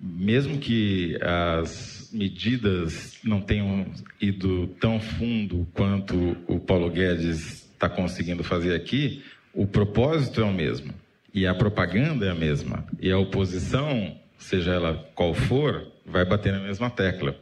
mesmo 0.00 0.58
que 0.58 1.16
as 1.22 2.10
medidas 2.12 3.18
não 3.22 3.40
tenham 3.40 3.86
ido 4.20 4.66
tão 4.80 4.98
fundo 4.98 5.66
quanto 5.72 6.36
o 6.48 6.58
Paulo 6.58 6.90
Guedes 6.90 7.66
está 7.72 7.88
conseguindo 7.88 8.42
fazer 8.42 8.74
aqui, 8.74 9.22
o 9.54 9.66
propósito 9.66 10.40
é 10.40 10.44
o 10.44 10.52
mesmo 10.52 10.92
e 11.36 11.46
a 11.46 11.54
propaganda 11.54 12.24
é 12.24 12.30
a 12.30 12.34
mesma. 12.34 12.86
E 12.98 13.12
a 13.12 13.18
oposição, 13.18 14.16
seja 14.38 14.72
ela 14.72 15.06
qual 15.14 15.34
for, 15.34 15.86
vai 16.06 16.24
bater 16.24 16.50
na 16.50 16.60
mesma 16.60 16.88
tecla. 16.88 17.36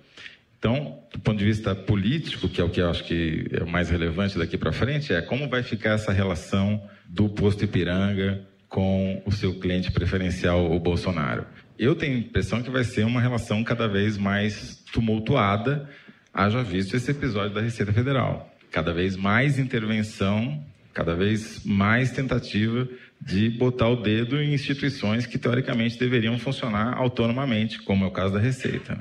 Então, 0.58 0.98
do 1.12 1.20
ponto 1.20 1.38
de 1.38 1.44
vista 1.44 1.76
político, 1.76 2.48
que 2.48 2.60
é 2.60 2.64
o 2.64 2.68
que 2.68 2.80
eu 2.80 2.90
acho 2.90 3.04
que 3.04 3.46
é 3.52 3.62
o 3.62 3.68
mais 3.68 3.90
relevante 3.90 4.36
daqui 4.36 4.58
para 4.58 4.72
frente, 4.72 5.12
é 5.12 5.22
como 5.22 5.48
vai 5.48 5.62
ficar 5.62 5.90
essa 5.90 6.10
relação 6.10 6.82
do 7.06 7.28
posto 7.28 7.64
Ipiranga 7.64 8.44
com 8.68 9.22
o 9.24 9.30
seu 9.30 9.60
cliente 9.60 9.92
preferencial, 9.92 10.72
o 10.72 10.80
Bolsonaro. 10.80 11.46
Eu 11.78 11.94
tenho 11.94 12.16
a 12.16 12.18
impressão 12.18 12.64
que 12.64 12.70
vai 12.70 12.82
ser 12.82 13.04
uma 13.04 13.20
relação 13.20 13.62
cada 13.62 13.86
vez 13.86 14.18
mais 14.18 14.82
tumultuada, 14.92 15.88
haja 16.32 16.64
visto 16.64 16.96
esse 16.96 17.12
episódio 17.12 17.54
da 17.54 17.60
Receita 17.60 17.92
Federal. 17.92 18.52
Cada 18.72 18.92
vez 18.92 19.16
mais 19.16 19.56
intervenção, 19.56 20.64
cada 20.92 21.14
vez 21.14 21.64
mais 21.64 22.10
tentativa 22.10 22.88
de 23.20 23.48
botar 23.50 23.88
o 23.88 23.96
dedo 23.96 24.40
em 24.40 24.52
instituições 24.52 25.26
que 25.26 25.38
teoricamente 25.38 25.98
deveriam 25.98 26.38
funcionar 26.38 26.96
autonomamente, 26.96 27.80
como 27.82 28.04
é 28.04 28.08
o 28.08 28.10
caso 28.10 28.34
da 28.34 28.40
Receita. 28.40 28.98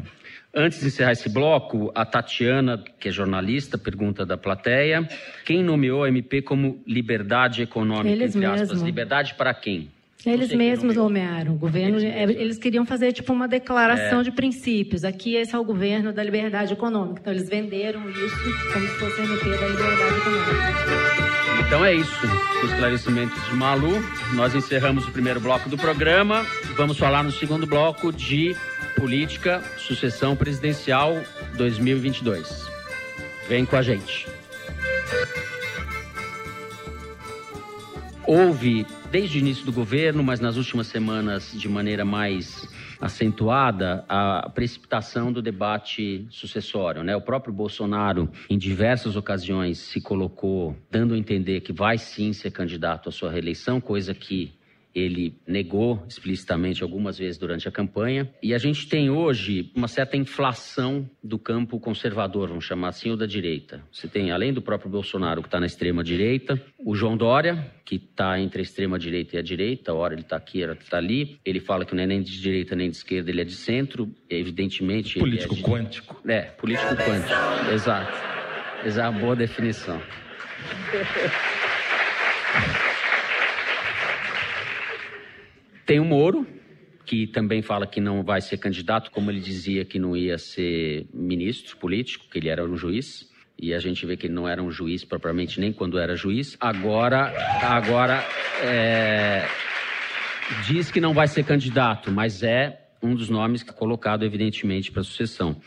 Antes 0.56 0.82
de 0.82 0.88
encerrar 0.88 1.14
esse 1.14 1.28
bloco, 1.30 1.92
a 1.96 2.06
Tatiana, 2.06 2.84
que 3.00 3.10
é 3.10 3.12
jornalista, 3.12 3.76
pergunta 3.76 4.24
da 4.24 4.38
plateia: 4.38 5.08
quem 5.44 5.64
nomeou 5.64 6.04
a 6.04 6.10
MP 6.10 6.44
como 6.44 6.84
liberdade 6.86 7.64
econômica? 7.64 8.10
Eles 8.10 8.36
entre 8.36 8.46
aspas, 8.46 8.70
mesmo. 8.70 8.86
Liberdade 8.86 9.34
para 9.34 9.52
quem? 9.54 9.90
Eles 10.26 10.54
mesmos 10.54 10.96
nomearam. 10.96 11.54
O 11.54 11.58
governo, 11.58 12.00
eles, 12.00 12.38
eles, 12.38 12.58
queriam 12.58 12.86
fazer 12.86 13.12
tipo 13.12 13.34
uma 13.34 13.48
declaração 13.48 14.22
é. 14.22 14.24
de 14.24 14.32
princípios. 14.32 15.04
Aqui 15.04 15.36
esse 15.36 15.54
é 15.54 15.60
o 15.60 15.64
governo 15.64 16.14
da 16.14 16.24
liberdade 16.24 16.74
econômica. 16.74 17.20
Então 17.20 17.34
eles 17.34 17.50
venderam 17.50 18.10
isso 18.10 18.72
como 18.72 18.88
se 18.88 18.94
fosse 18.96 19.22
MP 19.22 19.50
da 19.50 19.68
liberdade 19.68 20.16
econômica. 20.18 21.34
Então 21.68 21.86
é 21.86 21.94
isso. 21.94 22.28
Com 22.62 22.68
esclarecimentos 22.68 23.50
de 23.50 23.56
Malu, 23.56 23.92
nós 24.34 24.56
encerramos 24.56 25.06
o 25.08 25.12
primeiro 25.12 25.42
bloco 25.42 25.68
do 25.68 25.78
programa. 25.78 26.46
Vamos 26.78 26.98
falar 26.98 27.24
no 27.24 27.32
segundo 27.32 27.68
bloco 27.68 28.14
de 28.14 28.56
Política, 28.96 29.62
Sucessão 29.78 30.36
Presidencial 30.36 31.22
2022. 31.58 32.66
Vem 33.50 33.66
com 33.66 33.76
a 33.76 33.82
gente. 33.82 34.28
Houve, 38.26 38.86
desde 39.14 39.38
o 39.38 39.42
início 39.42 39.64
do 39.64 39.72
governo, 39.72 40.24
mas 40.24 40.40
nas 40.40 40.58
últimas 40.58 40.88
semanas 40.88 41.52
de 41.54 41.70
maneira 41.70 42.04
mais 42.04 42.68
acentuada, 43.00 44.04
a 44.10 44.50
precipitação 44.50 45.32
do 45.32 45.40
debate 45.40 46.26
sucessório. 46.32 47.04
Né? 47.04 47.16
O 47.16 47.22
próprio 47.22 47.54
Bolsonaro, 47.54 48.28
em 48.50 48.58
diversas 48.58 49.16
ocasiões, 49.16 49.78
se 49.78 50.02
colocou 50.02 50.76
dando 50.90 51.14
a 51.14 51.18
entender 51.18 51.62
que 51.62 51.72
vai 51.72 52.00
sim 52.00 52.34
ser 52.34 52.50
candidato 52.50 53.08
à 53.08 53.12
sua 53.12 53.30
reeleição, 53.30 53.80
coisa 53.80 54.16
que 54.16 54.52
ele 54.94 55.36
negou 55.48 56.04
explicitamente 56.08 56.84
algumas 56.84 57.18
vezes 57.18 57.38
durante 57.38 57.68
a 57.68 57.72
campanha. 57.72 58.30
E 58.42 58.54
a 58.54 58.58
gente 58.58 58.88
tem 58.88 59.10
hoje 59.10 59.72
uma 59.76 59.88
certa 59.88 60.16
inflação 60.16 61.10
do 61.24 61.40
campo 61.40 61.80
conservador, 61.80 62.50
vamos 62.50 62.66
chamar 62.66 62.90
assim, 62.90 63.10
ou 63.10 63.18
da 63.18 63.26
direita. 63.26 63.84
Você 63.92 64.08
tem, 64.08 64.32
além 64.32 64.54
do 64.54 64.62
próprio 64.62 64.92
Bolsonaro, 64.92 65.42
que 65.42 65.48
está 65.48 65.60
na 65.60 65.66
extrema-direita, 65.66 66.62
o 66.78 66.96
João 66.96 67.18
Dória, 67.18 67.72
que 67.84 67.96
está 67.96 68.40
entre 68.40 68.62
a 68.62 68.64
extrema-direita 68.64 69.36
e 69.36 69.40
a 69.40 69.42
direita, 69.42 69.94
hora 69.94 70.14
ele 70.14 70.22
está 70.22 70.38
aqui, 70.38 70.62
hora 70.62 70.74
ele 70.74 70.82
está 70.82 70.98
ali. 70.98 71.40
Ele 71.44 71.60
fala 71.60 71.86
que 71.86 71.96
não 71.96 72.04
é 72.04 72.08
nem 72.08 72.22
de 72.22 72.40
direita 72.40 72.76
nem 72.76 72.90
de 72.90 72.98
esquerda, 72.98 73.32
ele 73.32 73.42
é 73.42 73.46
de 73.46 73.56
centro, 73.56 74.14
evidentemente. 74.30 75.18
Político 75.18 75.54
é 75.54 75.58
de... 75.58 75.64
quântico. 75.64 76.22
É, 76.28 76.42
político 76.42 76.96
quântico, 76.96 77.72
exato. 77.74 78.14
Essa 78.86 79.02
é 79.02 79.10
uma 79.10 79.20
boa 79.20 79.36
definição. 79.36 80.00
Tem 85.86 86.00
o 86.00 86.06
Moro, 86.06 86.48
que 87.06 87.28
também 87.28 87.62
fala 87.62 87.86
que 87.86 88.00
não 88.00 88.24
vai 88.24 88.42
ser 88.42 88.58
candidato, 88.58 89.12
como 89.12 89.30
ele 89.30 89.40
dizia 89.40 89.84
que 89.84 90.00
não 90.00 90.16
ia 90.16 90.38
ser 90.38 91.06
ministro 91.14 91.78
político, 91.78 92.26
que 92.30 92.38
ele 92.38 92.50
era 92.50 92.64
um 92.64 92.78
juiz. 92.78 93.32
E 93.60 93.74
a 93.74 93.80
gente 93.80 94.06
vê 94.06 94.18
que 94.18 94.28
ele 94.28 94.34
não 94.34 94.48
era 94.48 94.62
um 94.62 94.72
juiz 94.72 95.06
propriamente 95.06 95.60
nem 95.60 95.72
quando 95.72 96.00
era 96.00 96.16
juiz. 96.16 96.58
Agora, 96.60 97.34
agora 97.62 98.26
é, 98.62 99.46
diz 100.66 100.90
que 100.90 101.00
não 101.00 101.14
vai 101.14 101.28
ser 101.28 101.44
candidato, 101.44 102.12
mas 102.12 102.42
é 102.44 102.80
um 103.02 103.14
dos 103.14 103.30
nomes 103.30 103.64
colocado 103.64 104.24
evidentemente 104.24 104.92
para 104.92 105.02
a 105.02 105.04
sucessão. 105.04 105.58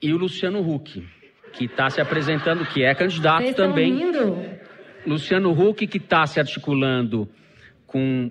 E 0.00 0.12
o 0.12 0.16
Luciano 0.16 0.60
Huck, 0.60 1.06
que 1.52 1.64
está 1.64 1.90
se 1.90 2.00
apresentando, 2.00 2.64
que 2.66 2.82
é 2.82 2.94
candidato 2.94 3.42
Vocês 3.42 3.56
também. 3.56 3.92
Ouvindo? 3.92 4.56
Luciano 5.06 5.50
Huck, 5.52 5.86
que 5.86 5.98
está 5.98 6.26
se 6.26 6.40
articulando 6.40 7.28
com 7.86 8.30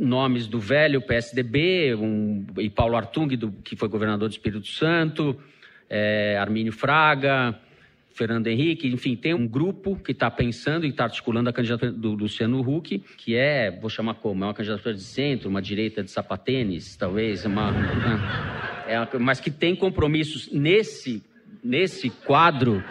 nomes 0.00 0.46
do 0.46 0.58
velho 0.58 1.02
PSDB, 1.02 1.94
um, 1.94 2.46
e 2.58 2.70
Paulo 2.70 2.96
Artung, 2.96 3.36
do, 3.36 3.52
que 3.52 3.76
foi 3.76 3.88
governador 3.88 4.28
do 4.28 4.32
Espírito 4.32 4.66
Santo, 4.66 5.38
é, 5.88 6.38
Armínio 6.38 6.72
Fraga, 6.72 7.58
Fernando 8.12 8.46
Henrique, 8.48 8.88
enfim, 8.88 9.14
tem 9.14 9.34
um 9.34 9.46
grupo 9.46 9.96
que 9.96 10.12
está 10.12 10.30
pensando 10.30 10.84
e 10.84 10.88
está 10.88 11.04
articulando 11.04 11.50
a 11.50 11.52
candidatura 11.52 11.92
do 11.92 12.14
Luciano 12.14 12.60
Huck, 12.60 12.98
que 13.16 13.36
é, 13.36 13.70
vou 13.70 13.90
chamar 13.90 14.14
como, 14.14 14.44
é 14.44 14.46
uma 14.48 14.54
candidatura 14.54 14.94
de 14.94 15.02
centro, 15.02 15.48
uma 15.48 15.62
direita 15.62 16.02
de 16.02 16.10
sapatênis, 16.10 16.96
talvez, 16.96 17.44
uma, 17.44 17.70
é, 18.86 19.18
mas 19.18 19.38
que 19.38 19.50
tem 19.50 19.76
compromissos 19.76 20.50
nesse, 20.50 21.22
nesse 21.62 22.10
quadro, 22.10 22.82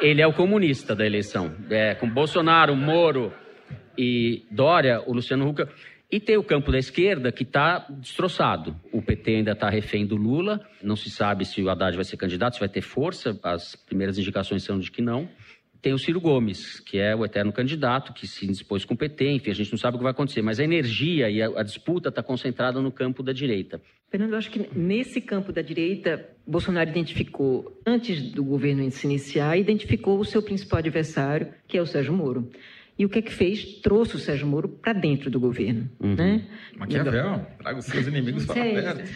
ele 0.00 0.20
é 0.20 0.26
o 0.26 0.32
comunista 0.32 0.94
da 0.94 1.06
eleição. 1.06 1.54
É, 1.70 1.94
com 1.94 2.08
Bolsonaro, 2.08 2.76
Moro 2.76 3.32
e 3.96 4.44
Dória, 4.50 5.02
o 5.06 5.12
Luciano 5.12 5.48
Huck 5.48 5.66
e 6.10 6.20
tem 6.20 6.36
o 6.36 6.44
campo 6.44 6.70
da 6.70 6.78
esquerda 6.78 7.32
que 7.32 7.42
está 7.42 7.86
destroçado. 7.90 8.76
O 8.92 9.02
PT 9.02 9.36
ainda 9.36 9.52
está 9.52 9.68
refém 9.68 10.06
do 10.06 10.16
Lula, 10.16 10.60
não 10.82 10.96
se 10.96 11.10
sabe 11.10 11.44
se 11.44 11.62
o 11.62 11.68
Haddad 11.68 11.96
vai 11.96 12.04
ser 12.04 12.16
candidato, 12.16 12.54
se 12.54 12.60
vai 12.60 12.68
ter 12.68 12.80
força, 12.80 13.38
as 13.42 13.74
primeiras 13.74 14.18
indicações 14.18 14.62
são 14.62 14.78
de 14.78 14.90
que 14.90 15.02
não. 15.02 15.28
Tem 15.82 15.92
o 15.92 15.98
Ciro 15.98 16.20
Gomes, 16.20 16.80
que 16.80 16.98
é 16.98 17.14
o 17.14 17.24
eterno 17.24 17.52
candidato, 17.52 18.12
que 18.12 18.26
se 18.26 18.46
dispôs 18.46 18.84
com 18.84 18.94
o 18.94 18.96
PT, 18.96 19.30
enfim, 19.30 19.50
a 19.50 19.54
gente 19.54 19.70
não 19.70 19.78
sabe 19.78 19.96
o 19.96 19.98
que 19.98 20.02
vai 20.04 20.12
acontecer, 20.12 20.42
mas 20.42 20.58
a 20.58 20.64
energia 20.64 21.28
e 21.30 21.42
a, 21.42 21.60
a 21.60 21.62
disputa 21.62 22.08
está 22.08 22.22
concentrada 22.22 22.80
no 22.80 22.90
campo 22.90 23.22
da 23.22 23.32
direita. 23.32 23.80
Fernando, 24.08 24.32
eu 24.32 24.38
acho 24.38 24.50
que 24.50 24.68
nesse 24.76 25.20
campo 25.20 25.52
da 25.52 25.62
direita, 25.62 26.28
Bolsonaro 26.46 26.88
identificou, 26.88 27.80
antes 27.86 28.32
do 28.32 28.42
governo 28.42 28.90
se 28.90 29.06
iniciar, 29.06 29.56
identificou 29.58 30.18
o 30.18 30.24
seu 30.24 30.42
principal 30.42 30.78
adversário, 30.78 31.52
que 31.68 31.76
é 31.76 31.82
o 31.82 31.86
Sérgio 31.86 32.14
Moro. 32.14 32.50
E 32.98 33.04
o 33.04 33.08
que 33.08 33.18
é 33.18 33.22
que 33.22 33.32
fez? 33.32 33.64
Trouxe 33.82 34.16
o 34.16 34.18
Sérgio 34.18 34.46
Moro 34.46 34.68
para 34.68 34.92
dentro 34.92 35.30
do 35.30 35.38
governo. 35.38 35.88
Uhum. 36.00 36.14
Né? 36.14 36.42
Maquiavel, 36.76 37.46
traga 37.58 37.78
os 37.78 37.84
seus 37.84 38.06
inimigos 38.06 38.46
para 38.46 38.54
perto. 38.54 39.10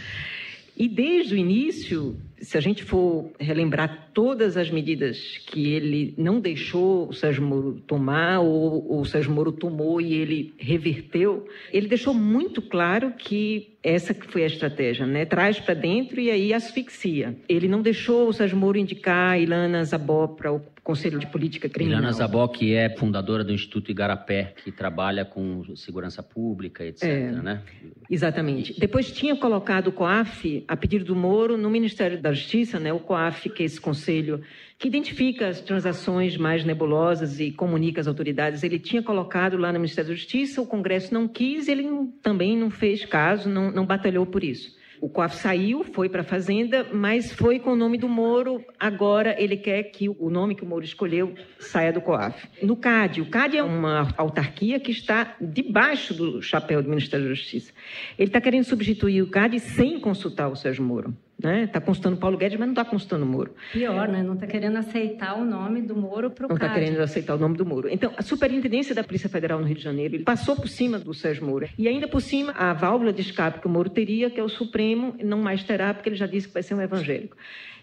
E 0.81 0.89
desde 0.89 1.35
o 1.35 1.37
início, 1.37 2.17
se 2.41 2.57
a 2.57 2.61
gente 2.61 2.83
for 2.83 3.31
relembrar 3.39 4.09
todas 4.15 4.57
as 4.57 4.71
medidas 4.71 5.37
que 5.47 5.75
ele 5.75 6.15
não 6.17 6.41
deixou 6.41 7.07
o 7.07 7.13
Sérgio 7.13 7.43
Moro 7.43 7.83
tomar, 7.87 8.41
ou, 8.41 8.99
o 8.99 9.05
Sérgio 9.05 9.31
Moro 9.31 9.53
tomou 9.53 10.01
e 10.01 10.15
ele 10.15 10.55
reverteu, 10.59 11.47
ele 11.71 11.87
deixou 11.87 12.15
muito 12.15 12.63
claro 12.63 13.13
que 13.13 13.75
essa 13.83 14.15
foi 14.15 14.43
a 14.43 14.47
estratégia, 14.47 15.07
né? 15.07 15.27
Traz 15.27 15.61
para 15.61 15.75
dentro 15.75 16.19
e 16.19 16.31
aí 16.31 16.55
asfixia. 16.55 17.37
Ele 17.47 17.69
não 17.69 17.83
deixou 17.83 18.29
o 18.29 18.33
Sérgio 18.33 18.57
Moro 18.57 18.79
indicar 18.79 19.39
Ilana 19.39 19.85
Zabó 19.85 20.29
para 20.29 20.51
o 20.51 20.63
Conselho 20.91 21.21
de 21.21 21.27
Política 21.29 21.69
Criminal. 21.69 22.01
Ilana 22.01 22.13
Zabó, 22.13 22.49
que 22.49 22.75
é 22.75 22.91
fundadora 22.91 23.45
do 23.45 23.53
Instituto 23.53 23.93
Igarapé, 23.93 24.55
que 24.65 24.73
trabalha 24.73 25.25
com 25.25 25.77
segurança 25.77 26.21
pública, 26.21 26.85
etc. 26.85 27.05
É, 27.05 27.31
né? 27.31 27.63
Exatamente. 28.11 28.75
Depois 28.77 29.13
tinha 29.13 29.37
colocado 29.37 29.87
o 29.87 29.93
COAF, 29.93 30.65
a 30.67 30.77
pedido 30.77 31.05
do 31.05 31.15
Moro, 31.15 31.57
no 31.57 31.71
Ministério 31.71 32.21
da 32.21 32.33
Justiça, 32.33 32.81
né? 32.81 32.93
o 32.93 32.99
COAF, 32.99 33.51
que 33.51 33.63
é 33.63 33.67
esse 33.67 33.81
conselho 33.81 34.41
que 34.77 34.89
identifica 34.89 35.47
as 35.47 35.61
transações 35.61 36.37
mais 36.37 36.65
nebulosas 36.65 37.39
e 37.39 37.53
comunica 37.53 38.01
às 38.01 38.09
autoridades. 38.09 38.65
Ele 38.65 38.81
tinha 38.81 39.03
colocado 39.03 39.57
lá 39.57 39.73
no 39.73 39.79
Ministério 39.79 40.11
da 40.11 40.17
Justiça, 40.17 40.61
o 40.61 40.67
Congresso 40.67 41.15
não 41.15 41.29
quis, 41.29 41.69
ele 41.69 41.85
também 42.21 42.57
não 42.57 42.69
fez 42.69 43.05
caso, 43.05 43.49
não, 43.49 43.71
não 43.71 43.87
batalhou 43.87 44.27
por 44.27 44.43
isso. 44.43 44.80
O 45.01 45.09
COAF 45.09 45.37
saiu, 45.37 45.83
foi 45.83 46.11
para 46.11 46.21
a 46.21 46.25
Fazenda, 46.25 46.87
mas 46.93 47.33
foi 47.33 47.59
com 47.59 47.73
o 47.73 47.77
nome 47.77 47.97
do 47.97 48.07
Moro. 48.07 48.63
Agora 48.79 49.35
ele 49.43 49.57
quer 49.57 49.85
que 49.85 50.11
o 50.11 50.29
nome 50.29 50.55
que 50.55 50.63
o 50.63 50.67
Moro 50.67 50.85
escolheu 50.85 51.35
saia 51.59 51.91
do 51.91 52.03
COAF. 52.03 52.47
No 52.63 52.77
CAD, 52.77 53.23
o 53.23 53.31
CAD 53.31 53.57
é 53.57 53.63
uma 53.63 54.13
autarquia 54.19 54.79
que 54.79 54.91
está 54.91 55.35
debaixo 55.41 56.13
do 56.13 56.43
chapéu 56.43 56.83
do 56.83 56.91
Ministério 56.91 57.27
da 57.27 57.35
Justiça. 57.35 57.73
Ele 58.19 58.29
está 58.29 58.43
querendo 58.43 58.65
substituir 58.65 59.23
o 59.23 59.31
CAD 59.31 59.59
sem 59.59 59.99
consultar 59.99 60.49
o 60.49 60.57
Sérgio 60.57 60.85
Moro. 60.85 61.17
Está 61.41 61.49
né? 61.49 61.67
Tá 61.67 61.81
constando 61.81 62.19
Paulo 62.19 62.37
Guedes, 62.37 62.59
mas 62.59 62.67
não 62.67 62.75
está 62.75 62.85
constando 62.85 63.25
Moro. 63.25 63.55
Pior, 63.73 64.09
né? 64.09 64.23
não 64.23 64.35
está 64.35 64.47
querendo 64.47 64.77
aceitar 64.77 65.39
o 65.39 65.45
nome 65.45 65.81
do 65.81 65.97
Moro 65.97 66.31
para 66.31 66.45
o 66.45 66.49
Não 66.49 66.57
está 66.57 66.69
querendo 66.69 67.01
aceitar 67.01 67.35
o 67.35 67.39
nome 67.39 67.57
do 67.57 67.65
Moro. 67.65 67.89
Então, 67.89 68.13
a 68.17 68.23
Superintendência 68.23 68.95
da 68.95 69.03
Polícia 69.03 69.29
Federal 69.29 69.59
no 69.59 69.67
Rio 69.67 69.77
de 69.77 69.83
Janeiro 69.83 70.17
ele 70.17 70.25
passou 70.25 70.55
por 70.55 70.69
cima 70.69 70.99
do 70.99 71.15
Sérgio 71.15 71.47
Moro. 71.47 71.67
E 71.79 71.89
ainda 71.89 72.07
por 72.07 72.21
cima, 72.21 72.53
a 72.53 72.75
válvula 72.75 73.13
de 73.13 73.23
escape 73.23 73.61
que 73.61 73.67
o 73.67 73.71
Moro 73.71 73.89
teria, 73.89 74.29
que 74.29 74.39
é 74.39 74.43
o 74.43 74.49
Supremo, 74.49 75.17
não 75.23 75.39
mais 75.39 75.65
terá, 75.65 75.95
porque 75.95 76.11
ele 76.11 76.17
já 76.17 76.27
disse 76.27 76.47
que 76.47 76.55
vai 76.55 76.63
ser 76.63 76.75
um 76.75 76.83
evangélico. 76.83 77.37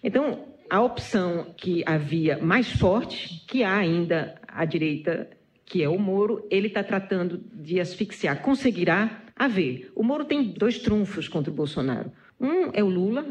Então, 0.03 0.45
a 0.69 0.81
opção 0.81 1.47
que 1.57 1.83
havia 1.85 2.37
mais 2.37 2.71
forte, 2.71 3.43
que 3.47 3.63
há 3.63 3.75
ainda 3.75 4.35
à 4.47 4.65
direita, 4.65 5.29
que 5.65 5.81
é 5.81 5.89
o 5.89 5.97
Moro, 5.97 6.45
ele 6.51 6.67
está 6.67 6.83
tratando 6.83 7.41
de 7.53 7.79
asfixiar. 7.79 8.41
Conseguirá 8.41 9.23
haver. 9.35 9.91
O 9.95 10.03
Moro 10.03 10.25
tem 10.25 10.43
dois 10.43 10.79
trunfos 10.79 11.27
contra 11.27 11.51
o 11.51 11.55
Bolsonaro. 11.55 12.11
Um 12.39 12.71
é 12.73 12.83
o 12.83 12.89
Lula 12.89 13.25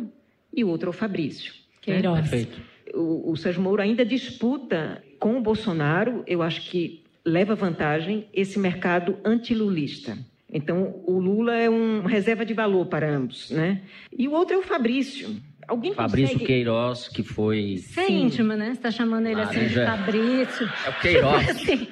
e 0.52 0.64
o 0.64 0.68
outro 0.68 0.88
é 0.88 0.90
o 0.90 0.92
Fabrício. 0.92 1.54
Queiroz. 1.80 2.28
Perfeito. 2.28 2.60
o, 2.94 3.30
o 3.30 3.36
Sérgio 3.36 3.62
Moro 3.62 3.80
ainda 3.80 4.04
disputa 4.04 5.02
com 5.18 5.36
o 5.36 5.40
Bolsonaro, 5.40 6.22
eu 6.26 6.42
acho 6.42 6.62
que 6.70 7.04
leva 7.24 7.54
vantagem 7.54 8.26
esse 8.32 8.58
mercado 8.58 9.18
antilulista. 9.24 10.16
Então, 10.52 11.02
o 11.04 11.18
Lula 11.18 11.56
é 11.56 11.68
uma 11.68 12.08
reserva 12.08 12.44
de 12.44 12.54
valor 12.54 12.86
para 12.86 13.10
ambos, 13.10 13.50
né? 13.50 13.82
E 14.16 14.28
o 14.28 14.32
outro 14.32 14.54
é 14.54 14.58
o 14.58 14.62
Fabrício. 14.62 15.36
Alguém 15.66 15.92
Fabrício 15.92 16.34
consegue... 16.34 16.46
Queiroz, 16.46 17.08
que 17.08 17.22
foi... 17.24 17.78
Você 17.78 18.00
é 18.02 18.12
íntimo, 18.12 18.52
né? 18.54 18.66
Você 18.66 18.72
está 18.72 18.90
chamando 18.92 19.26
ele 19.26 19.40
assim 19.40 19.66
de 19.66 19.74
Fabrício. 19.74 20.70
É 20.86 20.90
o 20.90 21.00
Queiroz. 21.00 21.48
assim, 21.50 21.88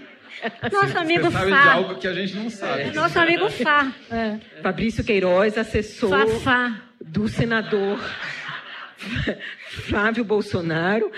nosso 0.73 0.99
amigo 0.99 1.31
Fá. 1.33 1.45
de 1.45 1.53
algo 1.53 1.95
que 1.97 2.07
a 2.07 2.13
gente 2.13 2.37
não 2.37 2.49
sabe. 2.49 2.83
É. 2.83 2.93
Nosso 2.93 3.19
amigo 3.19 3.51
Fá. 3.51 3.93
É. 4.11 4.39
Fabrício 4.63 5.03
Queiroz, 5.03 5.59
assessor 5.59 6.29
Fá, 6.41 6.83
do 7.05 7.29
senador 7.29 8.01
Flávio 9.69 10.25
Bolsonaro, 10.25 11.11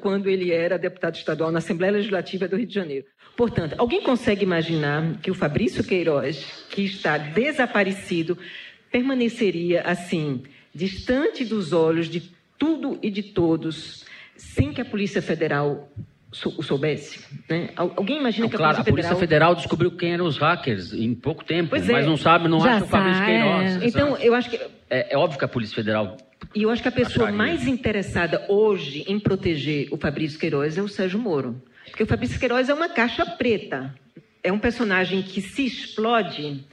quando 0.00 0.28
ele 0.28 0.52
era 0.52 0.78
deputado 0.78 1.16
estadual 1.16 1.50
na 1.50 1.58
Assembleia 1.58 1.92
Legislativa 1.92 2.48
do 2.48 2.56
Rio 2.56 2.66
de 2.66 2.74
Janeiro. 2.74 3.06
Portanto, 3.36 3.74
alguém 3.78 4.02
consegue 4.02 4.42
imaginar 4.42 5.18
que 5.22 5.30
o 5.30 5.34
Fabrício 5.34 5.84
Queiroz, 5.84 6.66
que 6.70 6.84
está 6.84 7.16
desaparecido, 7.16 8.36
permaneceria 8.90 9.82
assim, 9.82 10.42
distante 10.74 11.44
dos 11.44 11.72
olhos 11.72 12.08
de 12.08 12.30
tudo 12.58 12.98
e 13.02 13.10
de 13.10 13.22
todos, 13.22 14.04
sem 14.36 14.72
que 14.72 14.80
a 14.80 14.84
Polícia 14.84 15.22
Federal 15.22 15.90
o 16.30 16.62
soubesse? 16.62 17.24
Né? 17.48 17.70
Alguém 17.76 18.18
imagina 18.18 18.44
não, 18.44 18.50
que 18.50 18.56
a 18.56 18.58
claro, 18.58 18.76
Polícia, 18.76 18.90
a 18.90 18.94
Polícia 18.94 19.16
Federal... 19.16 19.54
descobriu 19.54 19.90
quem 19.90 20.12
eram 20.12 20.26
os 20.26 20.38
hackers 20.38 20.92
em 20.92 21.14
pouco 21.14 21.44
tempo, 21.44 21.70
mas 21.72 21.88
é. 21.88 22.02
não 22.02 22.16
sabe, 22.16 22.48
não 22.48 22.62
acha 22.62 22.84
o 22.84 22.88
Fabrício 22.88 23.24
Queiroz. 23.24 23.82
É. 23.82 23.86
Então, 23.86 24.16
eu 24.18 24.34
acho 24.34 24.50
que... 24.50 24.56
É, 24.88 25.14
é, 25.14 25.18
óbvio 25.18 25.38
que 25.38 25.44
a 25.44 25.48
Polícia 25.48 25.74
Federal... 25.74 26.16
E 26.54 26.62
eu 26.62 26.70
acho 26.70 26.82
que 26.82 26.88
a 26.88 26.92
pessoa 26.92 27.30
mais 27.30 27.66
interessada 27.66 28.44
hoje 28.48 29.04
em 29.06 29.20
proteger 29.20 29.88
o 29.92 29.96
Fabrício 29.96 30.38
Queiroz 30.38 30.76
é 30.78 30.82
o 30.82 30.88
Sérgio 30.88 31.18
Moro. 31.18 31.62
Porque 31.86 32.02
o 32.02 32.06
Fabrício 32.06 32.40
Queiroz 32.40 32.68
é 32.68 32.74
uma 32.74 32.88
caixa 32.88 33.24
preta. 33.24 33.94
É 34.42 34.50
um 34.50 34.58
personagem 34.58 35.22
que 35.22 35.40
se 35.40 35.66
explode 35.66 36.64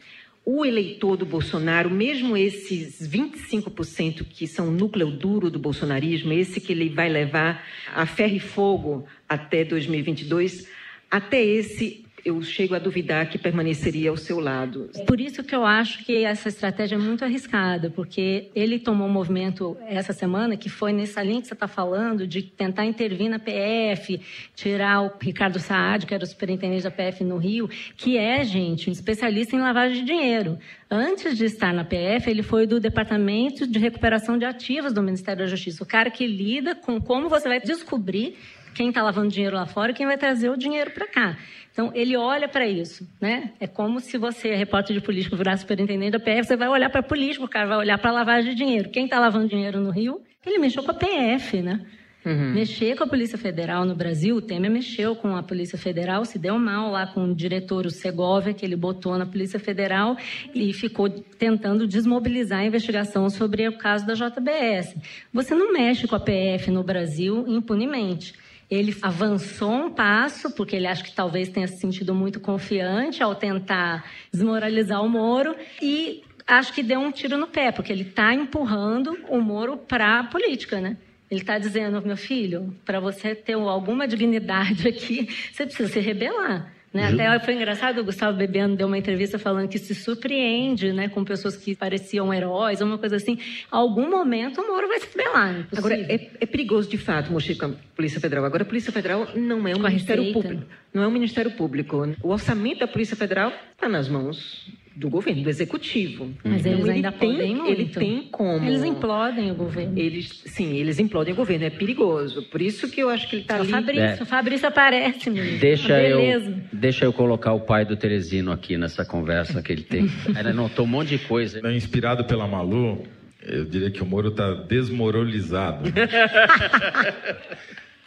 o 0.49 0.63
eleitor 0.63 1.17
do 1.17 1.25
Bolsonaro, 1.25 1.89
mesmo 1.89 2.37
esses 2.37 3.05
25% 3.05 4.25
que 4.29 4.47
são 4.47 4.71
núcleo 4.71 5.11
duro 5.11 5.51
do 5.51 5.59
bolsonarismo, 5.59 6.31
esse 6.31 6.61
que 6.61 6.71
ele 6.71 6.87
vai 6.87 7.09
levar 7.09 7.65
a 7.93 8.05
ferro 8.05 8.37
e 8.37 8.39
fogo 8.39 9.05
até 9.27 9.65
2022, 9.65 10.65
até 11.11 11.43
esse 11.43 12.06
eu 12.27 12.41
chego 12.41 12.75
a 12.75 12.79
duvidar 12.79 13.29
que 13.29 13.37
permaneceria 13.37 14.09
ao 14.09 14.17
seu 14.17 14.39
lado. 14.39 14.89
Por 15.07 15.21
isso 15.21 15.41
que 15.43 15.55
eu 15.55 15.65
acho 15.65 16.03
que 16.03 16.25
essa 16.25 16.49
estratégia 16.49 16.95
é 16.95 16.97
muito 16.97 17.23
arriscada, 17.23 17.89
porque 17.89 18.49
ele 18.53 18.79
tomou 18.79 19.07
um 19.07 19.11
movimento 19.11 19.77
essa 19.87 20.11
semana 20.11 20.57
que 20.57 20.67
foi 20.67 20.91
nessa 20.91 21.23
linha 21.23 21.39
que 21.39 21.47
você 21.47 21.53
está 21.53 21.69
falando, 21.69 22.27
de 22.27 22.41
tentar 22.41 22.85
intervir 22.85 23.29
na 23.29 23.39
PF, 23.39 24.19
tirar 24.53 25.03
o 25.03 25.11
Ricardo 25.21 25.57
Saad, 25.57 26.05
que 26.05 26.13
era 26.13 26.23
o 26.23 26.27
superintendente 26.27 26.83
da 26.83 26.91
PF 26.91 27.23
no 27.23 27.37
Rio, 27.37 27.69
que 27.95 28.17
é, 28.17 28.43
gente, 28.43 28.89
um 28.89 28.93
especialista 28.93 29.55
em 29.55 29.59
lavagem 29.59 30.03
de 30.03 30.05
dinheiro. 30.05 30.59
Antes 30.91 31.37
de 31.37 31.45
estar 31.45 31.73
na 31.73 31.85
PF, 31.85 32.29
ele 32.29 32.43
foi 32.43 32.67
do 32.67 32.77
Departamento 32.77 33.65
de 33.65 33.79
Recuperação 33.79 34.37
de 34.37 34.43
Ativos 34.43 34.91
do 34.91 35.01
Ministério 35.01 35.43
da 35.43 35.47
Justiça, 35.49 35.81
o 35.81 35.87
cara 35.87 36.09
que 36.09 36.27
lida 36.27 36.75
com 36.75 36.99
como 36.99 37.29
você 37.29 37.47
vai 37.47 37.61
descobrir 37.61 38.35
quem 38.77 38.89
está 38.89 39.01
lavando 39.01 39.29
dinheiro 39.29 39.55
lá 39.55 39.65
fora 39.65 39.91
e 39.91 39.95
quem 39.95 40.05
vai 40.05 40.17
trazer 40.17 40.51
o 40.51 40.55
dinheiro 40.55 40.91
para 40.91 41.07
cá. 41.07 41.35
Então, 41.71 41.91
ele 41.95 42.15
olha 42.15 42.47
para 42.47 42.67
isso, 42.67 43.09
né? 43.19 43.51
É 43.59 43.65
como 43.65 43.99
se 43.99 44.19
você, 44.19 44.53
repórter 44.53 44.95
de 44.95 45.01
político, 45.01 45.35
virar 45.35 45.57
superintendente 45.57 46.11
da 46.11 46.19
PF, 46.19 46.43
você 46.43 46.55
vai 46.55 46.67
olhar 46.67 46.89
para 46.89 47.01
político, 47.01 47.45
o 47.45 47.49
cara 47.49 47.67
vai 47.67 47.77
olhar 47.77 47.97
para 47.97 48.11
lavagem 48.11 48.51
de 48.51 48.55
dinheiro. 48.55 48.89
Quem 48.89 49.05
está 49.05 49.19
lavando 49.19 49.47
dinheiro 49.47 49.79
no 49.79 49.89
Rio? 49.89 50.21
Ele 50.45 50.59
mexeu 50.59 50.83
com 50.83 50.91
a 50.91 50.93
PF, 50.93 51.61
né? 51.61 51.85
Uhum. 52.23 52.53
Mexer 52.53 52.95
com 52.95 53.03
a 53.03 53.07
Polícia 53.07 53.37
Federal 53.37 53.83
no 53.85 53.95
Brasil, 53.95 54.35
o 54.35 54.41
Temer 54.41 54.69
mexeu 54.69 55.15
com 55.15 55.35
a 55.35 55.41
Polícia 55.41 55.77
Federal, 55.77 56.23
se 56.25 56.37
deu 56.37 56.59
mal 56.59 56.91
lá 56.91 57.07
com 57.07 57.23
o 57.23 57.33
diretor, 57.33 57.85
o 57.85 57.89
Segovia, 57.89 58.53
que 58.53 58.65
ele 58.65 58.75
botou 58.75 59.17
na 59.17 59.25
Polícia 59.25 59.59
Federal 59.59 60.17
e 60.53 60.73
ficou 60.73 61.09
tentando 61.09 61.87
desmobilizar 61.87 62.59
a 62.59 62.65
investigação 62.65 63.29
sobre 63.29 63.67
o 63.67 63.77
caso 63.77 64.05
da 64.05 64.13
JBS. 64.13 64.95
Você 65.33 65.55
não 65.55 65.71
mexe 65.73 66.07
com 66.07 66.15
a 66.15 66.19
PF 66.19 66.69
no 66.69 66.83
Brasil 66.83 67.45
impunemente. 67.47 68.33
Ele 68.69 68.95
avançou 69.01 69.71
um 69.71 69.91
passo, 69.91 70.51
porque 70.51 70.75
ele 70.75 70.87
acha 70.87 71.03
que 71.03 71.13
talvez 71.13 71.49
tenha 71.49 71.67
se 71.67 71.77
sentido 71.77 72.13
muito 72.13 72.39
confiante 72.39 73.23
ao 73.23 73.33
tentar 73.33 74.05
desmoralizar 74.31 75.03
o 75.03 75.09
Moro, 75.09 75.55
e 75.81 76.23
acho 76.45 76.73
que 76.73 76.83
deu 76.83 76.99
um 76.99 77.11
tiro 77.11 77.37
no 77.37 77.47
pé, 77.47 77.71
porque 77.71 77.91
ele 77.91 78.03
está 78.03 78.33
empurrando 78.33 79.17
o 79.29 79.39
Moro 79.39 79.77
para 79.77 80.19
a 80.19 80.23
política, 80.23 80.81
né? 80.81 80.97
Ele 81.29 81.41
está 81.41 81.57
dizendo, 81.57 82.01
meu 82.01 82.15
filho, 82.15 82.73
para 82.85 82.99
você 82.99 83.35
ter 83.35 83.53
alguma 83.53 84.07
dignidade 84.07 84.87
aqui, 84.87 85.27
você 85.51 85.65
precisa 85.65 85.91
se 85.91 85.99
rebelar. 85.99 86.76
Né? 86.97 87.13
Até 87.13 87.39
foi 87.45 87.53
engraçado, 87.53 87.99
o 87.99 88.03
Gustavo 88.03 88.35
Bebiano 88.35 88.75
deu 88.75 88.87
uma 88.87 88.97
entrevista 88.97 89.37
falando 89.37 89.67
que 89.67 89.77
se 89.77 89.93
surpreende 89.93 90.91
né, 90.91 91.07
com 91.07 91.23
pessoas 91.23 91.55
que 91.55 91.75
pareciam 91.75 92.33
heróis, 92.33 92.81
uma 92.81 92.97
coisa 92.97 93.17
assim. 93.17 93.37
Algum 93.69 94.09
momento 94.09 94.61
o 94.61 94.67
Moro 94.67 94.87
vai 94.87 94.99
se 94.99 95.07
rebelar. 95.15 95.67
É 95.71 95.77
Agora, 95.77 95.93
é, 95.93 96.29
é, 96.41 96.45
perigoso 96.47 96.89
de 96.89 96.97
fato 96.97 97.29
com 97.29 97.65
a 97.65 97.69
Polícia 97.95 98.19
Federal. 98.19 98.43
Agora, 98.43 98.63
a 98.63 98.65
Polícia 98.65 98.91
Federal 98.91 99.27
não 99.35 99.67
é 99.67 99.75
um 99.75 99.79
Ministério 99.79 100.33
Público. 100.33 100.63
Não 100.91 101.03
é 101.03 101.07
um 101.07 101.11
Ministério 101.11 101.51
Público. 101.51 102.15
O 102.23 102.29
orçamento 102.29 102.79
da 102.79 102.87
Polícia 102.87 103.15
Federal 103.15 103.53
está 103.75 103.87
nas 103.87 104.09
mãos 104.09 104.67
do 104.97 105.09
governo, 105.09 105.43
do 105.43 105.49
executivo. 105.49 106.33
Mas 106.43 106.61
então, 106.61 106.71
eles 106.73 106.83
ele 106.85 106.91
ainda 106.93 107.11
tem, 107.11 107.31
podem 107.31 107.55
muito. 107.55 107.71
Ele 107.71 107.85
tem 107.85 108.23
como. 108.31 108.65
Eles 108.65 108.83
implodem 108.83 109.51
o 109.51 109.55
governo. 109.55 109.97
Eles, 109.97 110.41
sim, 110.47 110.75
eles 110.75 110.97
implodem 110.99 111.33
o 111.33 111.37
governo. 111.37 111.65
É 111.65 111.69
perigoso. 111.69 112.41
Por 112.43 112.61
isso 112.61 112.89
que 112.89 113.01
eu 113.01 113.09
acho 113.09 113.29
que 113.29 113.35
ele 113.35 113.41
está 113.43 113.55
ali. 113.57 113.67
O 113.67 113.69
Fabrício, 113.69 114.01
É. 114.01 114.23
o 114.23 114.25
Fabrício 114.25 114.67
aparece, 114.67 115.29
menino. 115.29 115.59
Deixa 115.59 116.01
eu, 116.01 116.17
Beleza. 116.17 116.63
deixa 116.73 117.05
eu 117.05 117.13
colocar 117.13 117.53
o 117.53 117.59
pai 117.59 117.85
do 117.85 117.95
Teresino 117.95 118.51
aqui 118.51 118.75
nessa 118.77 119.05
conversa 119.05 119.61
que 119.61 119.71
ele 119.71 119.83
tem. 119.83 120.07
Ele 120.37 120.49
anotou 120.49 120.85
um 120.85 120.87
monte 120.87 121.09
de 121.09 121.19
coisa. 121.19 121.61
É 121.63 121.75
Inspirado 121.75 122.25
pela 122.25 122.47
Malu, 122.47 123.05
eu 123.43 123.65
diria 123.65 123.91
que 123.91 124.01
o 124.01 124.05
Moro 124.05 124.29
está 124.29 124.53
desmoralizado. 124.53 125.89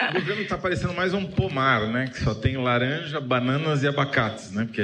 o 0.01 0.13
governo 0.13 0.43
está 0.43 0.59
parecendo 0.59 0.95
mais 0.95 1.15
um 1.15 1.25
pomar, 1.25 1.87
né? 1.89 2.09
Que 2.09 2.19
só 2.21 2.35
tem 2.35 2.57
laranja, 2.57 3.21
bananas 3.21 3.83
e 3.83 3.89
abacates, 3.89 4.53
né? 4.53 4.65
Porque 4.65 4.83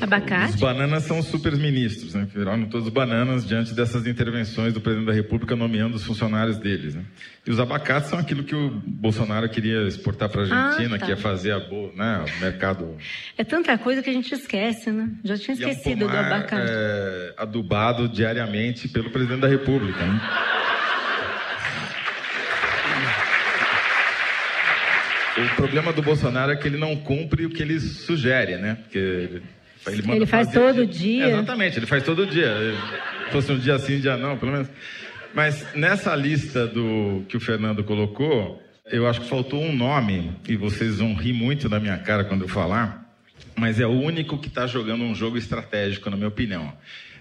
Abacate? 0.00 0.54
os 0.54 0.60
bananas 0.60 1.04
são 1.04 1.18
os 1.18 1.26
super 1.26 1.56
ministros, 1.56 2.14
né? 2.14 2.26
Viraram 2.34 2.66
todos 2.66 2.88
bananas 2.88 3.46
diante 3.46 3.74
dessas 3.74 4.06
intervenções 4.06 4.72
do 4.72 4.80
presidente 4.80 5.06
da 5.06 5.12
República 5.12 5.56
nomeando 5.56 5.96
os 5.96 6.04
funcionários 6.04 6.58
deles, 6.58 6.94
né? 6.94 7.02
E 7.46 7.50
os 7.50 7.60
abacates 7.60 8.10
são 8.10 8.18
aquilo 8.18 8.42
que 8.44 8.54
o 8.54 8.70
Bolsonaro 8.86 9.48
queria 9.48 9.86
exportar 9.86 10.28
para 10.28 10.42
a 10.42 10.44
Argentina, 10.44 10.96
Ah, 10.96 10.98
tá. 10.98 11.04
que 11.06 11.12
ia 11.12 11.16
fazer 11.16 11.52
a 11.52 11.58
né? 11.94 12.24
O 12.36 12.40
mercado 12.40 12.96
É 13.38 13.44
tanta 13.44 13.76
coisa 13.78 14.02
que 14.02 14.10
a 14.10 14.12
gente 14.12 14.32
esquece, 14.34 14.90
né? 14.90 15.08
Já 15.24 15.36
tinha 15.38 15.56
E 15.56 15.62
é 15.62 15.66
um 15.66 15.70
esquecido 15.70 15.98
do 16.00 16.06
pomar, 16.06 16.26
abacate. 16.26 16.70
é, 16.70 17.34
adubado 17.36 18.08
diariamente 18.08 18.88
pelo 18.88 19.10
presidente 19.10 19.40
da 19.40 19.48
República. 19.48 20.04
Né? 20.04 20.20
O 25.38 25.54
problema 25.54 25.92
do 25.92 26.00
Bolsonaro 26.02 26.50
é 26.52 26.56
que 26.56 26.66
ele 26.66 26.78
não 26.78 26.96
cumpre 26.96 27.44
o 27.44 27.50
que 27.50 27.62
ele 27.62 27.78
sugere, 27.78 28.56
né? 28.56 28.78
Porque 28.82 29.42
ele, 29.86 30.02
manda 30.02 30.16
Ele 30.16 30.26
faz 30.26 30.50
todo 30.50 30.86
dia. 30.86 31.28
Exatamente, 31.28 31.78
ele 31.78 31.86
faz 31.86 32.02
todo 32.02 32.26
dia. 32.26 32.54
Se 33.26 33.32
fosse 33.32 33.52
um 33.52 33.58
dia 33.58 33.78
sim, 33.78 33.96
um 33.96 34.00
dia 34.00 34.16
não, 34.16 34.36
pelo 34.36 34.52
menos. 34.52 34.68
Mas 35.34 35.66
nessa 35.74 36.14
lista 36.14 36.66
do 36.66 37.24
que 37.28 37.36
o 37.36 37.40
Fernando 37.40 37.84
colocou, 37.84 38.62
eu 38.90 39.06
acho 39.06 39.20
que 39.20 39.28
faltou 39.28 39.62
um 39.62 39.74
nome, 39.74 40.32
e 40.48 40.56
vocês 40.56 40.98
vão 40.98 41.14
rir 41.14 41.32
muito 41.32 41.68
da 41.68 41.80
minha 41.80 41.98
cara 41.98 42.24
quando 42.24 42.42
eu 42.42 42.48
falar, 42.48 43.06
mas 43.54 43.80
é 43.80 43.86
o 43.86 43.90
único 43.90 44.38
que 44.38 44.48
está 44.48 44.66
jogando 44.66 45.02
um 45.02 45.14
jogo 45.14 45.36
estratégico, 45.36 46.08
na 46.08 46.16
minha 46.16 46.28
opinião. 46.28 46.72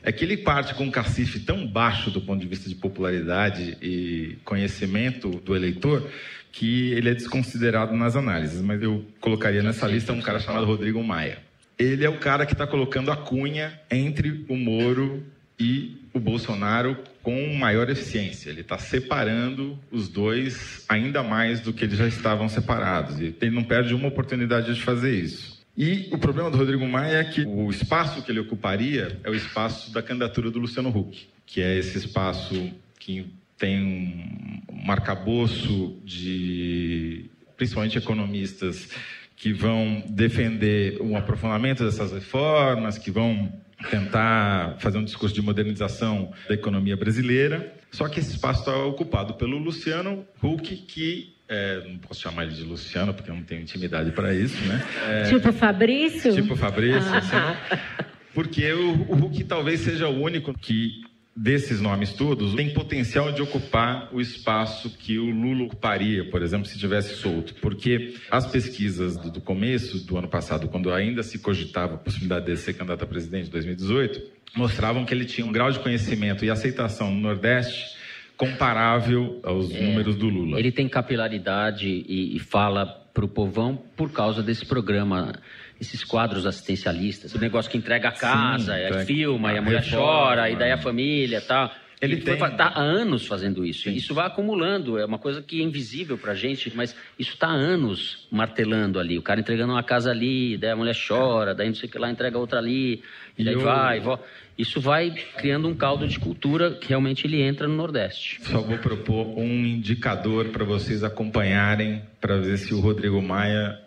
É 0.04 0.12
que 0.12 0.24
ele 0.24 0.38
parte 0.38 0.76
com 0.76 0.84
um 0.84 0.92
cacife 0.92 1.40
tão 1.40 1.66
baixo 1.66 2.12
do 2.12 2.22
ponto 2.22 2.40
de 2.40 2.48
vista 2.48 2.70
de 2.70 2.76
popularidade 2.76 3.76
e 3.82 4.38
conhecimento 4.46 5.30
do 5.44 5.56
eleitor 5.56 6.08
que 6.52 6.92
ele 6.92 7.10
é 7.10 7.14
desconsiderado 7.14 7.96
nas 7.98 8.16
análises. 8.16 8.62
Mas 8.62 8.82
eu 8.84 9.04
colocaria 9.20 9.64
nessa 9.64 9.88
lista 9.88 10.14
um 10.14 10.22
cara 10.22 10.40
chamado 10.40 10.66
Rodrigo 10.66 11.04
Maia. 11.04 11.40
Ele 11.78 12.06
é 12.06 12.10
o 12.10 12.20
cara 12.20 12.46
que 12.46 12.54
está 12.54 12.66
colocando 12.66 13.12
a 13.12 13.18
cunha 13.18 13.80
entre 13.92 14.46
o 14.48 14.56
Moro 14.56 15.24
e 15.60 15.98
o 16.14 16.20
Bolsonaro 16.20 16.98
com 17.22 17.54
maior 17.56 17.90
eficiência. 17.90 18.50
Ele 18.50 18.62
está 18.62 18.78
separando 18.78 19.78
os 19.92 20.08
dois 20.08 20.86
ainda 20.88 21.22
mais 21.22 21.60
do 21.60 21.74
que 21.74 21.84
eles 21.84 21.98
já 21.98 22.08
estavam 22.08 22.48
separados. 22.48 23.20
E 23.20 23.36
ele 23.42 23.52
não 23.52 23.64
perde 23.64 23.94
uma 23.94 24.08
oportunidade 24.08 24.74
de 24.74 24.82
fazer 24.82 25.14
isso. 25.14 25.56
E 25.78 26.08
o 26.12 26.18
problema 26.18 26.50
do 26.50 26.58
Rodrigo 26.58 26.88
Maia 26.88 27.18
é 27.18 27.24
que 27.26 27.46
o 27.46 27.70
espaço 27.70 28.22
que 28.22 28.32
ele 28.32 28.40
ocuparia 28.40 29.20
é 29.24 29.30
o 29.30 29.36
espaço 29.36 29.92
da 29.92 30.02
candidatura 30.02 30.50
do 30.50 30.60
Luciano 30.60 30.90
Huck, 30.90 31.28
que 31.46 31.62
é 31.62 31.78
esse 31.78 31.98
espaço 31.98 32.72
que 32.98 33.28
tem 33.58 34.64
um 34.72 34.92
arcabouço 34.92 36.00
de, 36.06 37.26
principalmente 37.58 37.98
economistas, 37.98 38.90
que 39.36 39.52
vão 39.52 40.04
defender 40.08 40.98
o 41.02 41.16
aprofundamento 41.16 41.84
dessas 41.84 42.12
reformas, 42.12 42.98
que 42.98 43.12
vão 43.12 43.52
tentar 43.90 44.78
fazer 44.80 44.98
um 44.98 45.04
discurso 45.04 45.36
de 45.36 45.42
modernização 45.42 46.32
da 46.48 46.56
economia 46.56 46.96
brasileira. 46.96 47.74
Só 47.92 48.08
que 48.08 48.20
esse 48.20 48.32
espaço 48.32 48.62
está 48.62 48.78
ocupado 48.78 49.36
pelo 49.36 49.58
Luciano 49.58 50.26
Huck, 50.42 50.76
que 50.76 51.36
é, 51.48 51.84
não 51.88 51.98
posso 52.00 52.22
chamar 52.22 52.44
ele 52.44 52.56
de 52.56 52.64
Luciano, 52.64 53.14
porque 53.14 53.30
eu 53.30 53.36
não 53.36 53.44
tenho 53.44 53.62
intimidade 53.62 54.12
para 54.12 54.34
isso, 54.34 54.58
né? 54.66 54.84
É, 55.08 55.24
tipo 55.30 55.52
Fabrício? 55.54 56.34
Tipo 56.34 56.56
Fabrício, 56.56 57.12
ah. 57.14 57.18
assim. 57.18 58.06
Porque 58.34 58.70
o, 58.74 59.12
o 59.12 59.16
Huck 59.16 59.44
talvez 59.46 59.80
seja 59.82 60.10
o 60.10 60.22
único 60.22 60.54
que 60.54 61.05
desses 61.36 61.82
nomes 61.82 62.14
todos 62.14 62.54
tem 62.54 62.74
potencial 62.74 63.32
de 63.32 63.42
ocupar 63.42 64.10
o 64.14 64.22
espaço 64.22 64.90
que 64.98 65.20
o 65.20 65.26
Lula 65.26 65.66
ocuparia, 65.66 66.30
por 66.30 66.42
exemplo, 66.42 66.66
se 66.66 66.80
tivesse 66.80 67.16
solto. 67.16 67.54
Porque 67.56 68.16
as 68.32 68.48
pesquisas 68.48 69.18
do, 69.18 69.30
do 69.30 69.42
começo 69.42 70.06
do 70.06 70.18
ano 70.18 70.30
passado, 70.30 70.70
quando 70.70 70.94
ainda 70.94 71.22
se 71.24 71.40
cogitava 71.40 71.96
a 71.96 71.98
possibilidade 71.98 72.46
de 72.46 72.58
ser 72.58 72.74
candidato 72.74 73.04
a 73.04 73.08
presidente 73.08 73.48
em 73.48 73.52
2018, 73.52 74.22
mostravam 74.56 75.04
que 75.04 75.14
ele 75.14 75.26
tinha 75.26 75.46
um 75.46 75.52
grau 75.52 75.70
de 75.70 75.80
conhecimento 75.80 76.46
e 76.46 76.50
aceitação 76.50 77.12
no 77.12 77.20
Nordeste 77.20 77.96
comparável 78.38 79.40
aos 79.44 79.74
é, 79.74 79.82
números 79.82 80.16
do 80.16 80.28
Lula. 80.28 80.60
Ele 80.60 80.72
tem 80.72 80.88
capilaridade 80.88 81.88
e, 81.88 82.36
e 82.36 82.40
fala 82.40 82.86
para 83.14 83.24
o 83.24 83.28
povão 83.28 83.82
por 83.96 84.12
causa 84.12 84.44
desse 84.44 84.66
programa 84.66 85.40
esses 85.80 86.04
quadros 86.04 86.46
assistencialistas, 86.46 87.34
o 87.34 87.40
negócio 87.40 87.70
que 87.70 87.78
entrega 87.78 88.10
a 88.10 88.12
casa, 88.12 88.74
Sim, 88.74 88.80
é, 88.80 89.06
filma, 89.06 89.54
e 89.54 89.58
a 89.58 89.62
mulher 89.62 89.84
chora, 89.90 90.50
e 90.50 90.56
daí 90.56 90.72
a 90.72 90.78
família 90.78 91.42
tal. 91.42 91.72
Ele 92.02 92.16
está 92.16 92.68
há 92.68 92.80
anos 92.80 93.26
fazendo 93.26 93.66
isso. 93.66 93.84
Sim. 93.84 93.94
Isso 93.96 94.14
vai 94.14 94.28
acumulando. 94.28 95.00
É 95.00 95.06
uma 95.06 95.18
coisa 95.18 95.42
que 95.42 95.62
é 95.62 95.64
invisível 95.64 96.18
para 96.18 96.34
a 96.34 96.36
gente, 96.36 96.72
mas 96.76 96.96
isso 97.18 97.34
está 97.34 97.48
há 97.48 97.54
anos 97.54 98.28
martelando 98.30 99.00
ali. 99.00 99.18
O 99.18 99.22
cara 99.22 99.40
entregando 99.40 99.74
uma 99.74 99.84
casa 99.84 100.12
ali, 100.12 100.58
daí 100.58 100.72
a 100.72 100.76
mulher 100.76 100.96
chora, 100.96 101.56
daí 101.56 101.68
não 101.68 101.76
sei 101.76 101.88
o 101.88 101.92
que 101.92 101.98
lá 101.98 102.12
entrega 102.12 102.38
outra 102.38 102.60
ali, 102.60 103.02
e 103.38 103.44
daí 103.44 103.54
eu... 103.54 103.62
vai, 103.62 104.00
vai. 104.00 104.20
Isso 104.58 104.80
vai 104.80 105.12
criando 105.38 105.68
um 105.68 105.76
caldo 105.76 106.08
de 106.08 106.18
cultura 106.18 106.72
que 106.72 106.88
realmente 106.88 107.28
ele 107.28 107.42
entra 107.42 107.68
no 107.68 107.76
Nordeste. 107.76 108.40
Só 108.44 108.62
vou 108.62 108.78
propor 108.78 109.38
um 109.38 109.66
indicador 109.66 110.48
para 110.50 110.64
vocês 110.64 111.04
acompanharem 111.04 112.02
para 112.22 112.38
ver 112.38 112.58
se 112.58 112.74
o 112.74 112.80
Rodrigo 112.80 113.22
Maia 113.22 113.85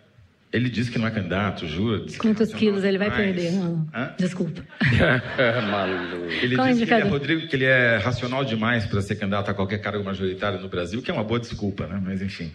ele 0.51 0.69
disse 0.69 0.89
que 0.89 0.97
não 0.97 1.07
é 1.07 1.11
candidato, 1.11 1.67
jura? 1.67 2.05
Quantos 2.17 2.51
quilos 2.53 2.83
ele 2.83 2.97
vai 2.97 3.15
perder? 3.15 3.51
Não, 3.51 3.87
desculpa. 4.17 4.63
ele 6.41 6.55
Qual 6.55 6.67
disse 6.67 6.85
que 6.87 6.93
ele, 6.93 7.01
é, 7.03 7.05
Rodrigo, 7.05 7.47
que 7.47 7.55
ele 7.55 7.65
é 7.65 7.97
racional 7.97 8.43
demais 8.43 8.85
para 8.87 8.99
ser 9.01 9.15
candidato 9.15 9.51
a 9.51 9.53
qualquer 9.53 9.77
cargo 9.77 10.03
majoritário 10.03 10.59
no 10.59 10.67
Brasil, 10.67 11.03
que 11.03 11.11
é 11.11 11.13
uma 11.13 11.23
boa 11.23 11.39
desculpa, 11.39 11.85
né? 11.85 12.01
Mas 12.03 12.21
enfim. 12.21 12.51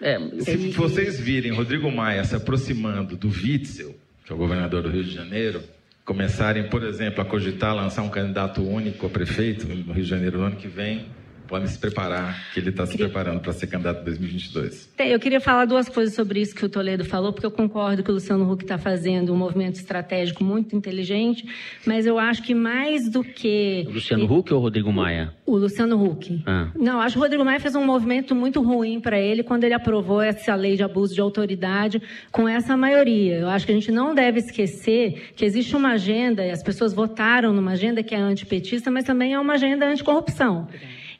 É, 0.00 0.18
se 0.40 0.50
ele... 0.50 0.72
vocês 0.72 1.20
virem 1.20 1.52
Rodrigo 1.52 1.90
Maia 1.90 2.24
se 2.24 2.34
aproximando 2.34 3.16
do 3.16 3.28
Witzel, 3.28 3.94
que 4.24 4.32
é 4.32 4.34
o 4.34 4.38
governador 4.38 4.82
do 4.82 4.88
Rio 4.88 5.04
de 5.04 5.14
Janeiro, 5.14 5.62
começarem, 6.04 6.68
por 6.68 6.82
exemplo, 6.82 7.22
a 7.22 7.24
cogitar 7.24 7.76
lançar 7.76 8.02
um 8.02 8.10
candidato 8.10 8.60
único 8.60 9.06
a 9.06 9.08
prefeito 9.10 9.68
no 9.68 9.92
Rio 9.92 10.02
de 10.02 10.10
Janeiro 10.10 10.38
no 10.38 10.44
ano 10.46 10.56
que 10.56 10.66
vem, 10.68 11.06
podem 11.46 11.66
se 11.68 11.78
preparar, 11.78 12.52
que 12.52 12.60
ele 12.60 12.70
está 12.70 12.86
se 12.86 12.96
preparando 12.96 13.40
para 13.40 13.52
ser 13.52 13.66
candidato 13.66 14.00
em 14.00 14.04
2022. 14.04 14.92
Eu 14.98 15.18
queria 15.18 15.40
falar 15.40 15.64
duas 15.64 15.88
coisas 15.88 16.14
sobre 16.14 16.40
isso 16.40 16.54
que 16.54 16.64
o 16.64 16.68
Toledo 16.68 17.04
falou, 17.04 17.32
porque 17.32 17.46
eu 17.46 17.50
concordo 17.50 18.02
que 18.02 18.10
o 18.10 18.14
Luciano 18.14 18.50
Huck 18.50 18.64
está 18.64 18.78
fazendo 18.78 19.32
um 19.32 19.36
movimento 19.36 19.76
estratégico 19.76 20.42
muito 20.42 20.74
inteligente, 20.74 21.44
mas 21.86 22.06
eu 22.06 22.18
acho 22.18 22.42
que 22.42 22.54
mais 22.54 23.10
do 23.10 23.22
que... 23.22 23.84
O 23.86 23.92
Luciano 23.92 24.24
Huck 24.24 24.52
ou 24.52 24.60
o 24.60 24.62
Rodrigo 24.62 24.92
Maia? 24.92 25.32
O 25.46 25.56
Luciano 25.56 26.02
Huck. 26.02 26.42
Ah. 26.46 26.70
Não, 26.74 27.00
acho 27.00 27.14
que 27.14 27.18
o 27.18 27.22
Rodrigo 27.22 27.44
Maia 27.44 27.60
fez 27.60 27.74
um 27.74 27.84
movimento 27.84 28.34
muito 28.34 28.62
ruim 28.62 29.00
para 29.00 29.18
ele 29.18 29.42
quando 29.42 29.64
ele 29.64 29.74
aprovou 29.74 30.20
essa 30.20 30.54
lei 30.54 30.76
de 30.76 30.82
abuso 30.82 31.14
de 31.14 31.20
autoridade 31.20 32.00
com 32.32 32.48
essa 32.48 32.76
maioria. 32.76 33.36
Eu 33.36 33.48
acho 33.48 33.66
que 33.66 33.72
a 33.72 33.74
gente 33.74 33.92
não 33.92 34.14
deve 34.14 34.40
esquecer 34.40 35.32
que 35.36 35.44
existe 35.44 35.76
uma 35.76 35.92
agenda, 35.92 36.44
e 36.44 36.50
as 36.50 36.62
pessoas 36.62 36.92
votaram 36.92 37.52
numa 37.52 37.72
agenda 37.72 38.02
que 38.02 38.14
é 38.14 38.18
antipetista, 38.18 38.90
mas 38.90 39.04
também 39.04 39.34
é 39.34 39.38
uma 39.38 39.54
agenda 39.54 39.86
anticorrupção. 39.86 40.68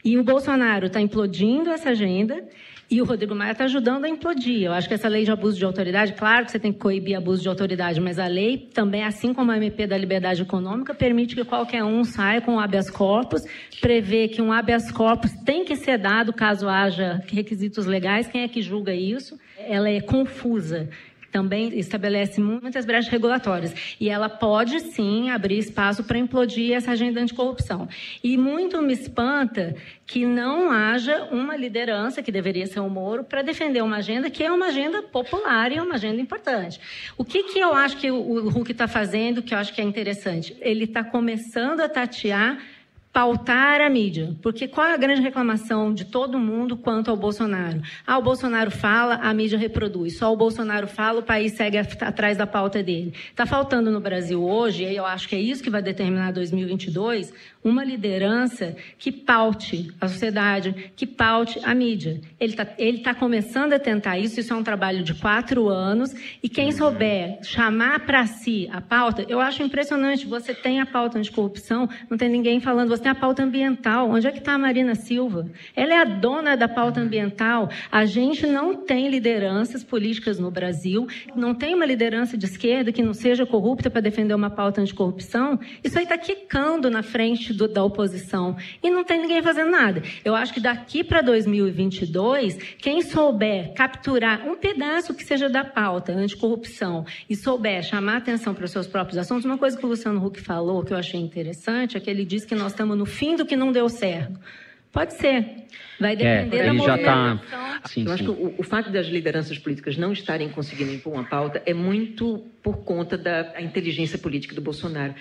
E 0.05 0.19
o 0.19 0.23
Bolsonaro 0.23 0.87
está 0.87 1.01
implodindo 1.01 1.71
essa 1.71 1.91
agenda 1.91 2.45
e 2.91 3.01
o 3.01 3.07
Rodrigo 3.07 3.35
Maia 3.35 3.53
está 3.53 3.65
ajudando 3.65 4.05
a 4.05 4.09
implodir. 4.09 4.65
Eu 4.65 4.73
acho 4.73 4.87
que 4.87 4.93
essa 4.93 5.09
lei 5.09 5.25
de 5.25 5.31
abuso 5.31 5.57
de 5.57 5.65
autoridade, 5.65 6.13
claro 6.13 6.45
que 6.45 6.51
você 6.51 6.59
tem 6.59 6.73
que 6.73 6.79
coibir 6.79 7.17
abuso 7.17 7.41
de 7.41 7.49
autoridade, 7.49 7.99
mas 8.03 8.19
a 8.19 8.27
lei 8.27 8.69
também, 8.75 9.03
assim 9.03 9.33
como 9.33 9.51
a 9.51 9.57
MP 9.57 9.87
da 9.87 9.97
liberdade 9.97 10.43
econômica, 10.43 10.93
permite 10.93 11.35
que 11.35 11.43
qualquer 11.43 11.83
um 11.83 12.05
saia 12.05 12.43
com 12.43 12.61
habeas 12.61 12.91
corpus, 12.91 13.47
prevê 13.81 14.29
que 14.29 14.43
um 14.43 14.53
habeas 14.53 14.93
corpus 14.93 15.33
tem 15.45 15.65
que 15.65 15.75
ser 15.75 15.97
dado 15.97 16.35
caso 16.35 16.69
haja 16.69 17.23
requisitos 17.27 17.87
legais. 17.87 18.27
Quem 18.27 18.43
é 18.43 18.49
que 18.49 18.61
julga 18.61 18.95
isso? 18.95 19.39
Ela 19.59 19.89
é 19.89 20.03
confusa 20.03 20.91
também 21.35 21.77
estabelece 21.77 22.41
muitas 22.41 22.87
brechas 22.87 23.11
regulatórias. 23.11 23.75
E 23.99 24.09
ela 24.09 24.29
pode, 24.29 24.79
sim, 24.79 25.31
abrir 25.31 25.59
espaço 25.59 26.05
para 26.05 26.17
implodir 26.17 26.77
essa 26.77 26.93
agenda 26.93 27.21
anticorrupção. 27.21 27.89
E 28.23 28.39
muito 28.39 28.81
me 28.81 28.93
espanta 28.93 29.75
que 30.07 30.25
não 30.25 30.71
haja 30.71 31.25
uma 31.33 31.57
liderança, 31.57 32.23
que 32.23 32.31
deveria 32.31 32.69
ser 32.69 32.79
o 32.79 32.89
Moro, 32.89 33.25
para 33.25 33.43
defender 33.43 33.83
uma 33.83 33.97
agenda 33.97 34.31
que 34.31 34.45
é 34.45 34.53
uma 34.53 34.67
agenda 34.67 35.03
popular 35.03 35.73
e 35.73 35.79
é 35.79 35.83
uma 35.83 35.97
agenda 35.97 36.21
importante. 36.21 36.81
O 37.19 37.25
que, 37.25 37.43
que 37.43 37.59
eu 37.59 37.75
acho 37.75 37.97
que 37.97 38.13
o 38.13 38.49
Huck 38.49 38.71
está 38.71 38.87
fazendo, 38.87 39.43
que 39.43 39.53
eu 39.53 39.59
acho 39.59 39.75
que 39.75 39.81
é 39.81 39.85
interessante? 39.85 40.57
Ele 40.61 40.85
está 40.85 41.03
começando 41.03 41.81
a 41.81 41.89
tatear 41.89 42.59
pautar 43.15 43.81
a 43.81 43.89
mídia. 43.89 44.35
Porque 44.43 44.67
qual 44.67 44.89
é 44.89 44.93
a 44.93 44.97
grande 44.97 45.23
reclamação 45.23 45.95
de 45.95 46.05
todo 46.05 46.37
mundo 46.37 46.77
quanto 46.77 47.13
ao 47.13 47.17
Bolsonaro? 47.17 47.81
Ah, 48.05 48.19
o 48.19 48.23
Bolsonaro 48.23 48.73
fala, 48.73 49.15
a 49.23 49.33
mídia 49.33 49.57
reproduz. 49.57 50.19
Só 50.19 50.33
o 50.33 50.37
Bolsonaro 50.37 50.89
fala, 50.89 51.21
o 51.21 51.23
país 51.23 51.53
segue 51.53 51.79
atrás 51.79 52.37
da 52.37 52.45
pauta 52.45 52.83
dele. 52.83 53.15
Está 53.31 53.47
faltando 53.47 53.89
no 53.93 54.01
Brasil 54.01 54.43
hoje, 54.43 54.83
e 54.83 54.97
eu 54.97 55.07
acho 55.07 55.29
que 55.29 55.37
é 55.37 55.41
isso 55.41 55.63
que 55.63 55.71
vai 55.71 55.81
determinar 55.81 56.33
2022, 56.33 57.33
uma 57.63 57.85
liderança 57.85 58.77
que 58.99 59.13
paute 59.13 59.93
a 60.01 60.09
sociedade, 60.09 60.93
que 60.97 61.07
paute 61.07 61.61
a 61.63 61.73
mídia. 61.73 62.21
Ele 62.41 62.53
está 62.53 62.67
ele 62.77 62.99
tá 62.99 63.15
começando 63.15 63.75
a 63.75 63.79
tentar 63.79 64.19
isso, 64.19 64.41
isso 64.41 64.53
é 64.53 64.57
um 64.57 64.65
trabalho 64.65 65.05
de 65.05 65.15
quatro 65.15 65.69
anos, 65.69 66.13
e 66.43 66.49
quem 66.49 66.73
souber 66.73 67.39
chamar 67.45 68.01
para 68.01 68.27
si 68.27 68.69
a 68.73 68.81
pauta, 68.81 69.25
eu 69.29 69.41
acho 69.41 69.63
impressionante, 69.63 70.27
você 70.27 70.53
tem 70.53 70.81
a 70.81 70.87
pauta 70.87 71.17
anticorrupção, 71.17 71.89
não 72.11 72.19
tem 72.19 72.29
ninguém 72.29 72.59
falando, 72.59 72.89
você 72.89 73.04
tem 73.05 73.11
a 73.11 73.15
pauta 73.15 73.43
ambiental, 73.43 74.09
onde 74.09 74.27
é 74.27 74.33
que 74.33 74.39
está 74.39 74.55
a 74.55 74.59
Marina 74.59 74.95
Silva? 74.95 75.47
Ela 75.77 75.93
é 75.93 75.99
a 75.99 76.05
dona 76.05 76.57
da 76.57 76.67
pauta 76.67 77.01
ambiental, 77.01 77.69
a 77.93 78.07
gente 78.07 78.47
não 78.47 78.75
tem 78.75 79.11
lideranças 79.11 79.85
políticas 79.85 80.39
no 80.39 80.51
Brasil, 80.51 81.07
não 81.37 81.55
tem 81.55 81.75
uma 81.75 81.85
liderança 81.85 82.39
de 82.39 82.47
esquerda 82.47 82.91
que 82.91 83.03
não 83.03 83.13
seja 83.13 83.45
corrupta 83.45 83.91
para 83.91 84.01
defender 84.01 84.33
uma 84.33 84.49
pauta 84.49 84.81
anticorrupção, 84.81 85.61
isso 85.83 85.99
aí 85.99 86.05
está 86.05 86.17
quicando 86.17 86.91
na 86.91 87.03
frente 87.03 87.53
do, 87.53 87.69
da 87.69 87.85
oposição. 87.85 88.57
E 88.83 88.91
não 88.91 89.05
tem 89.05 89.21
ninguém 89.21 89.43
fazendo 89.43 89.71
nada. 89.71 90.03
Eu 90.25 90.35
acho 90.35 90.55
que 90.55 90.61
daqui 90.61 91.05
para 91.05 91.21
2022, 91.21 92.57
quem 92.79 93.03
souber 93.03 93.75
capturar 93.75 94.49
um 94.49 94.57
pedaço 94.57 95.13
que 95.13 95.25
seja 95.25 95.51
da 95.51 95.63
pauta 95.63 96.13
anticorrupção 96.13 97.05
e 97.29 97.37
souber 97.37 97.83
chamar 97.83 98.17
atenção 98.17 98.55
para 98.55 98.65
os 98.65 98.71
seus 98.71 98.87
próprios 98.87 99.19
assuntos, 99.19 99.45
uma 99.45 99.59
coisa 99.59 99.77
que 99.77 99.85
o 99.85 99.89
Luciano 99.91 100.25
Huck 100.25 100.41
falou 100.41 100.83
que 100.83 100.95
eu 100.95 100.97
achei 100.97 101.21
interessante 101.21 101.99
é 101.99 102.01
que 102.01 102.09
ele 102.09 102.25
disse 102.25 102.47
que 102.47 102.55
nós 102.55 102.73
estamos 102.73 102.94
no 102.95 103.07
fim 103.07 103.37
do 103.37 103.45
que 103.47 103.57
não 103.57 103.73
deu 103.73 103.89
certo. 103.89 104.39
Pode 104.93 105.15
ser. 105.15 105.65
Vai 105.99 106.13
é, 106.13 106.17
depender 106.17 106.57
é, 106.57 106.73
da 106.73 106.85
já 106.85 106.99
tá... 106.99 107.41
Sim, 107.87 108.03
Eu 108.03 108.07
sim. 108.07 108.13
acho 108.13 108.25
que 108.25 108.31
o, 108.31 108.55
o, 108.59 108.63
fato 108.63 108.91
das 108.91 109.07
lideranças 109.07 109.59
políticas 109.59 109.97
não 109.97 110.13
estarem 110.13 110.49
conseguindo 110.49 110.93
impor 110.93 111.13
uma 111.13 111.25
pauta 111.25 111.63
é 111.67 111.75
muito 111.75 112.47
por 112.63 112.79
conta 112.79 113.19
da 113.19 113.61
inteligência 113.61 114.19
política 114.19 114.55
do 114.55 114.61
Bolsonaro 114.61 115.15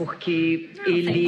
porque 0.00 0.70
ele, 0.86 1.26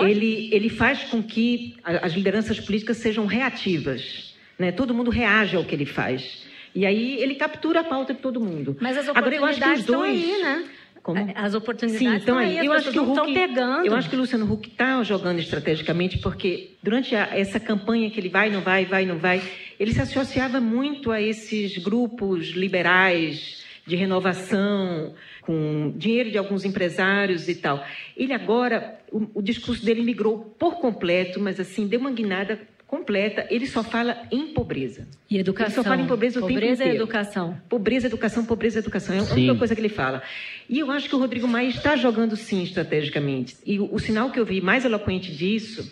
ele, 0.00 0.48
ele 0.50 0.68
faz 0.70 1.04
com 1.04 1.22
que 1.22 1.76
as 1.84 2.14
lideranças 2.14 2.58
políticas 2.58 2.96
sejam 2.96 3.26
reativas. 3.26 4.34
Né? 4.58 4.72
Todo 4.72 4.94
mundo 4.94 5.10
reage 5.10 5.56
ao 5.56 5.64
que 5.64 5.74
ele 5.74 5.84
faz. 5.84 6.46
E 6.74 6.86
aí 6.86 7.20
ele 7.20 7.34
captura 7.34 7.80
a 7.80 7.84
pauta 7.84 8.14
de 8.14 8.20
todo 8.20 8.40
mundo. 8.40 8.78
Mas 8.80 8.96
as 8.96 9.08
oportunidades 9.08 9.50
Agora, 9.50 9.68
eu 9.68 9.72
acho 9.72 9.74
que 9.74 9.80
os 9.80 9.84
dois, 9.84 10.16
estão 10.16 10.32
aí, 10.32 10.42
né? 10.42 10.64
Como? 11.02 11.32
As 11.34 11.54
oportunidades 11.54 12.08
Sim, 12.08 12.14
então 12.14 12.38
aí, 12.38 12.64
eu 12.64 12.72
acho 12.72 12.92
que 12.92 12.98
o 12.98 13.02
Huck, 13.02 13.10
estão 13.10 13.34
pegando. 13.34 13.86
Eu 13.86 13.94
acho 13.96 14.08
que 14.08 14.14
o 14.14 14.18
Luciano 14.20 14.50
Huck 14.50 14.68
está 14.68 15.02
jogando 15.02 15.40
estrategicamente 15.40 16.18
porque 16.18 16.76
durante 16.80 17.16
a, 17.16 17.36
essa 17.36 17.58
campanha 17.58 18.08
que 18.08 18.20
ele 18.20 18.28
vai, 18.28 18.50
não 18.50 18.60
vai, 18.60 18.84
vai, 18.84 19.04
não 19.04 19.18
vai, 19.18 19.42
ele 19.80 19.92
se 19.92 20.00
associava 20.00 20.60
muito 20.60 21.10
a 21.10 21.20
esses 21.20 21.76
grupos 21.78 22.50
liberais 22.50 23.62
de 23.84 23.96
renovação, 23.96 25.12
com 25.40 25.92
dinheiro 25.96 26.30
de 26.30 26.38
alguns 26.38 26.64
empresários 26.64 27.48
e 27.48 27.56
tal. 27.56 27.84
Ele 28.16 28.32
agora, 28.32 29.00
o, 29.10 29.40
o 29.40 29.42
discurso 29.42 29.84
dele 29.84 30.02
migrou 30.02 30.54
por 30.56 30.76
completo, 30.76 31.40
mas 31.40 31.58
assim, 31.58 31.88
deu 31.88 31.98
uma 31.98 32.12
guinada 32.12 32.60
completa, 32.92 33.46
ele 33.48 33.66
só 33.66 33.82
fala 33.82 34.28
em 34.30 34.48
pobreza. 34.48 35.08
E 35.30 35.38
educação. 35.38 35.68
Ele 35.68 35.74
só 35.76 35.82
fala 35.82 36.02
em 36.02 36.06
pobreza 36.06 36.40
o 36.40 36.42
pobreza 36.42 36.60
tempo 36.60 36.74
inteiro. 36.74 36.92
e 36.92 36.96
educação. 36.96 37.58
Pobreza, 37.66 38.06
educação, 38.06 38.44
pobreza, 38.44 38.80
educação. 38.80 39.16
É 39.16 39.18
a 39.20 39.22
única 39.22 39.54
coisa 39.54 39.74
que 39.74 39.80
ele 39.80 39.88
fala. 39.88 40.22
E 40.68 40.78
eu 40.78 40.90
acho 40.90 41.08
que 41.08 41.16
o 41.16 41.18
Rodrigo 41.18 41.48
Maia 41.48 41.68
está 41.68 41.96
jogando 41.96 42.36
sim 42.36 42.62
estrategicamente. 42.62 43.56
E 43.64 43.80
o, 43.80 43.94
o 43.94 43.98
sinal 43.98 44.30
que 44.30 44.38
eu 44.38 44.44
vi 44.44 44.60
mais 44.60 44.84
eloquente 44.84 45.34
disso 45.34 45.90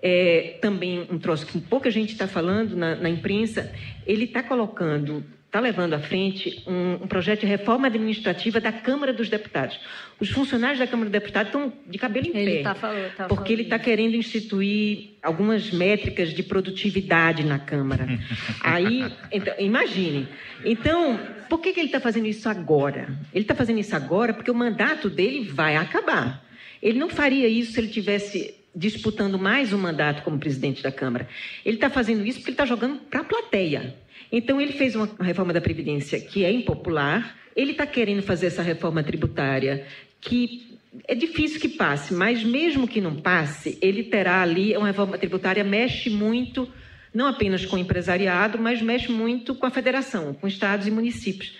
é 0.00 0.56
também 0.62 1.06
um 1.10 1.18
troço 1.18 1.44
que 1.44 1.60
pouca 1.60 1.90
gente 1.90 2.12
está 2.12 2.26
falando 2.26 2.74
na, 2.74 2.96
na 2.96 3.10
imprensa. 3.10 3.70
Ele 4.06 4.24
está 4.24 4.42
colocando 4.42 5.22
está 5.48 5.60
levando 5.60 5.94
à 5.94 5.98
frente 5.98 6.62
um, 6.66 7.04
um, 7.04 7.06
projeto 7.06 7.40
de 7.40 7.46
reforma 7.46 7.86
administrativa 7.86 8.60
da 8.60 8.70
Câmara 8.70 9.14
dos 9.14 9.30
Deputados. 9.30 9.80
Os 10.20 10.28
funcionários 10.28 10.78
da 10.78 10.86
Câmara 10.86 11.08
dos 11.08 11.20
Deputados 11.20 11.48
estão 11.48 11.72
de 11.86 11.96
cabelo 11.98 12.26
em 12.26 12.36
ele 12.36 12.56
pé, 12.58 12.62
tá 12.62 12.74
falando, 12.74 13.14
tá 13.16 13.26
porque 13.28 13.54
ele 13.54 13.62
está 13.62 13.78
querendo 13.78 14.14
instituir 14.14 15.12
algumas 15.22 15.70
métricas 15.70 16.34
de 16.34 16.42
produtividade 16.42 17.44
na 17.44 17.58
Câmara. 17.58 18.06
Aí, 18.60 19.10
então, 19.32 19.54
imagine. 19.58 20.28
Então, 20.66 21.18
por 21.48 21.60
que, 21.60 21.72
que 21.72 21.80
ele 21.80 21.88
está 21.88 22.00
fazendo 22.00 22.26
isso 22.26 22.46
agora? 22.46 23.08
Ele 23.32 23.44
está 23.44 23.54
fazendo 23.54 23.80
isso 23.80 23.96
agora 23.96 24.34
porque 24.34 24.50
o 24.50 24.54
mandato 24.54 25.08
dele 25.08 25.48
vai 25.48 25.76
acabar. 25.76 26.44
Ele 26.82 26.98
não 26.98 27.08
faria 27.08 27.48
isso 27.48 27.72
se 27.72 27.80
ele 27.80 27.88
tivesse 27.88 28.54
disputando 28.76 29.38
mais 29.38 29.72
um 29.72 29.78
mandato 29.78 30.22
como 30.22 30.38
presidente 30.38 30.82
da 30.82 30.92
Câmara. 30.92 31.26
Ele 31.64 31.76
está 31.76 31.88
fazendo 31.88 32.24
isso 32.26 32.38
porque 32.38 32.50
ele 32.50 32.54
está 32.54 32.66
jogando 32.66 33.00
para 33.00 33.20
a 33.20 33.24
plateia. 33.24 33.96
Então, 34.30 34.60
ele 34.60 34.72
fez 34.72 34.94
uma 34.94 35.08
reforma 35.20 35.52
da 35.52 35.60
Previdência 35.60 36.20
que 36.20 36.44
é 36.44 36.52
impopular, 36.52 37.36
ele 37.56 37.72
está 37.72 37.86
querendo 37.86 38.22
fazer 38.22 38.46
essa 38.46 38.62
reforma 38.62 39.02
tributária 39.02 39.86
que 40.20 40.78
é 41.06 41.14
difícil 41.14 41.60
que 41.60 41.68
passe, 41.68 42.14
mas 42.14 42.42
mesmo 42.42 42.88
que 42.88 43.00
não 43.00 43.16
passe, 43.16 43.78
ele 43.80 44.04
terá 44.04 44.42
ali 44.42 44.76
uma 44.76 44.86
reforma 44.86 45.18
tributária 45.18 45.62
mexe 45.62 46.08
muito, 46.08 46.68
não 47.12 47.26
apenas 47.26 47.64
com 47.64 47.76
o 47.76 47.78
empresariado, 47.78 48.58
mas 48.58 48.80
mexe 48.80 49.10
muito 49.10 49.54
com 49.54 49.66
a 49.66 49.70
federação, 49.70 50.34
com 50.34 50.46
estados 50.46 50.86
e 50.86 50.90
municípios. 50.90 51.56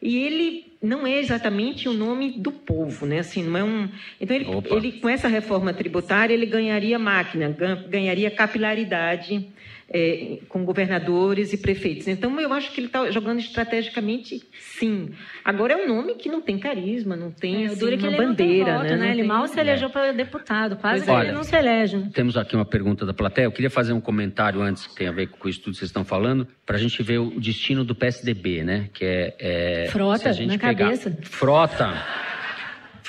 E 0.00 0.18
ele 0.18 0.66
não 0.82 1.06
é 1.06 1.18
exatamente 1.18 1.88
o 1.88 1.92
nome 1.92 2.32
do 2.32 2.52
povo, 2.52 3.06
né? 3.06 3.20
Assim, 3.20 3.42
não 3.42 3.56
é 3.56 3.64
um. 3.64 3.88
Então 4.20 4.36
ele, 4.36 4.46
ele 4.66 4.92
com 5.00 5.08
essa 5.08 5.26
reforma 5.26 5.72
tributária 5.72 6.34
ele 6.34 6.44
ganharia 6.46 6.98
máquina, 6.98 7.56
ganharia 7.88 8.30
capilaridade 8.30 9.48
é, 9.88 10.38
com 10.48 10.64
governadores 10.64 11.52
e 11.52 11.56
prefeitos. 11.56 12.08
Então, 12.08 12.40
eu 12.40 12.52
acho 12.52 12.72
que 12.72 12.80
ele 12.80 12.88
está 12.88 13.10
jogando 13.10 13.38
estrategicamente, 13.38 14.42
sim. 14.58 15.10
Agora, 15.44 15.74
é 15.74 15.76
um 15.76 15.88
nome 15.88 16.14
que 16.14 16.28
não 16.28 16.40
tem 16.40 16.58
carisma, 16.58 17.16
não 17.16 17.30
tem 17.30 17.64
é, 17.64 17.66
assim, 17.66 17.84
uma 17.84 17.92
ele 17.92 18.16
bandeira. 18.16 18.78
Voto, 18.78 18.90
né? 18.90 18.96
né? 18.96 19.10
Ele 19.12 19.22
mal 19.22 19.46
se 19.46 19.58
elegeu 19.58 19.88
para 19.88 20.12
deputado, 20.12 20.76
quase 20.76 21.04
que 21.04 21.10
ele 21.10 21.32
não 21.32 21.44
se 21.44 21.56
elege. 21.56 21.96
Né? 21.96 22.10
Temos 22.12 22.36
aqui 22.36 22.56
uma 22.56 22.64
pergunta 22.64 23.06
da 23.06 23.14
plateia. 23.14 23.46
Eu 23.46 23.52
queria 23.52 23.70
fazer 23.70 23.92
um 23.92 24.00
comentário 24.00 24.60
antes, 24.60 24.86
que 24.86 24.96
tem 24.96 25.06
a 25.06 25.12
ver 25.12 25.28
com 25.28 25.46
o 25.46 25.50
estudo 25.50 25.72
que 25.72 25.78
vocês 25.78 25.88
estão 25.88 26.04
falando, 26.04 26.46
para 26.64 26.76
a 26.76 26.80
gente 26.80 27.02
ver 27.02 27.18
o 27.18 27.38
destino 27.38 27.84
do 27.84 27.94
PSDB, 27.94 28.64
né? 28.64 28.88
Que 28.92 29.04
é. 29.04 29.34
é 29.38 29.88
Frota, 29.88 30.30
na 30.30 30.58
pegar... 30.58 30.74
cabeça. 30.74 31.16
Frota. 31.22 31.94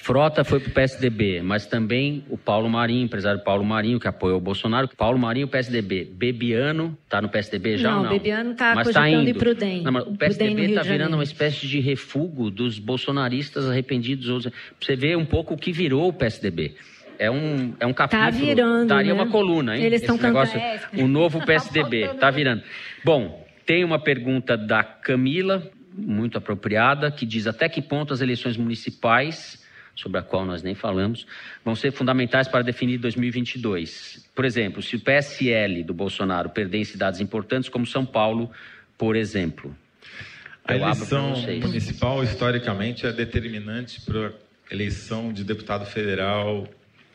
Frota 0.08 0.46
foi 0.46 0.62
para 0.62 0.70
o 0.70 0.72
PSDB, 0.72 1.42
mas 1.42 1.66
também 1.66 2.24
o 2.30 2.38
Paulo 2.38 2.70
Marinho, 2.70 3.04
empresário 3.04 3.44
Paulo 3.44 3.66
Marinho, 3.66 4.00
que 4.00 4.08
apoiou 4.08 4.38
o 4.38 4.40
Bolsonaro. 4.40 4.88
Paulo 4.96 5.20
Marinho, 5.20 5.50
PSDB. 5.50 6.06
Bebiano 6.06 6.98
está 7.04 7.22
no 7.22 7.28
PSDB 7.28 7.78
já 7.78 7.92
não, 7.92 7.98
ou 7.98 8.04
não? 8.06 8.12
Bebiano 8.12 8.52
está 8.54 8.74
cogitando 8.74 8.94
tá 8.94 9.10
indo. 9.10 9.30
ir 9.30 9.34
para 9.34 9.50
o 9.50 9.54
DEM. 9.54 9.82
Não, 9.82 9.92
o 10.04 10.16
PSDB 10.16 10.62
está 10.62 10.84
virando 10.84 11.16
uma 11.16 11.24
espécie 11.26 11.68
de 11.68 11.82
refúgio 11.82 12.50
dos 12.50 12.80
bolsonaristas 12.80 13.70
arrependidos. 13.70 14.48
Você 14.80 14.96
vê 14.96 15.14
um 15.14 15.26
pouco 15.26 15.56
o 15.56 15.58
que 15.58 15.74
virou 15.74 16.08
o 16.08 16.14
PSDB 16.14 16.76
é 17.20 17.30
um, 17.30 17.74
é 17.78 17.86
um 17.86 17.92
tá 17.92 18.08
capítulo. 18.08 18.24
Tá 18.24 18.30
virando, 18.30 18.88
Daria 18.88 19.14
né? 19.14 19.22
uma 19.22 19.30
coluna, 19.30 19.76
hein? 19.76 19.84
Eles 19.84 20.00
estão 20.00 20.18
cantando. 20.18 20.50
O 21.00 21.06
novo 21.06 21.46
PSDB. 21.46 22.14
tá 22.18 22.32
virando. 22.32 22.64
Bom, 23.04 23.46
tem 23.66 23.84
uma 23.84 24.00
pergunta 24.00 24.56
da 24.56 24.86
Camila, 24.86 25.70
muito 25.94 26.38
apropriada, 26.38 27.12
que 27.12 27.26
diz 27.26 27.46
até 27.46 27.68
que 27.68 27.82
ponto 27.82 28.14
as 28.14 28.22
eleições 28.22 28.56
municipais 28.56 29.67
sobre 29.98 30.20
a 30.20 30.22
qual 30.22 30.46
nós 30.46 30.62
nem 30.64 30.76
falamos, 30.76 31.26
vão 31.66 31.76
ser 31.76 31.92
fundamentais 31.92 32.48
para 32.48 32.62
definir 32.62 33.00
2022. 33.00 34.30
Por 34.34 34.46
exemplo, 34.46 34.82
se 34.82 34.96
o 34.96 35.00
PSL 35.00 35.84
do 35.84 35.94
Bolsonaro 35.94 36.50
perder 36.52 36.78
em 36.78 36.84
cidades 36.86 37.20
importantes 37.20 37.68
como 37.68 37.86
São 37.86 38.06
Paulo, 38.06 38.50
por 38.98 39.16
exemplo. 39.16 39.76
A 40.64 40.76
eleição 40.76 41.34
municipal, 41.62 42.24
historicamente, 42.24 43.06
é 43.06 43.12
determinante 43.12 44.02
para 44.02 44.28
a 44.28 44.32
eleição 44.74 45.34
de 45.34 45.44
deputado 45.44 45.86
federal 45.86 46.68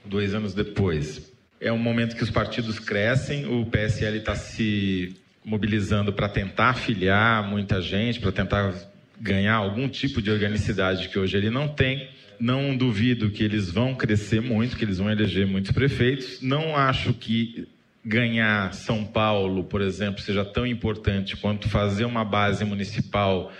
dois 0.05 0.35
anos 0.35 0.53
depois. 0.53 1.31
É 1.61 1.71
um 1.71 1.79
momento 1.79 2.17
que 2.17 2.25
os 2.25 2.31
partidos 2.31 2.81
crescem, 2.81 3.47
o 3.47 3.65
PSL 3.67 4.19
está 4.19 4.35
se 4.35 5.15
mobilizando 5.45 6.13
para 6.13 6.29
tentar 6.29 6.71
afiliar 6.71 7.47
muita 7.49 7.81
gente, 7.81 8.19
para 8.19 8.33
tentar 8.33 8.75
ganhar 9.21 9.55
algum 9.55 9.89
tipo 9.89 10.21
de 10.21 10.31
organicidade 10.31 11.09
que 11.09 11.19
hoje 11.19 11.37
ele 11.37 11.51
não 11.51 11.69
tem. 11.69 12.09
Não 12.43 12.77
duvido 12.77 13.31
que 13.31 13.45
eles 13.45 13.71
vão 13.71 13.95
crescer 13.95 14.43
muito, 14.43 14.77
que 14.77 14.85
eles 14.85 14.99
vão 14.99 15.09
eleger 15.09 15.47
muitos 15.47 15.71
prefeitos. 15.71 16.43
Não 16.43 16.77
acho 16.77 17.15
que 17.15 17.69
ganhar 18.05 18.75
São 18.75 19.05
Paulo, 19.05 19.63
por 19.63 19.81
exemplo, 19.81 20.21
seja 20.21 20.45
tão 20.45 20.67
importante 20.67 21.37
quanto 21.37 21.69
fazer 21.69 22.05
uma 22.05 22.25
base 22.25 22.65
municipal, 22.65 23.53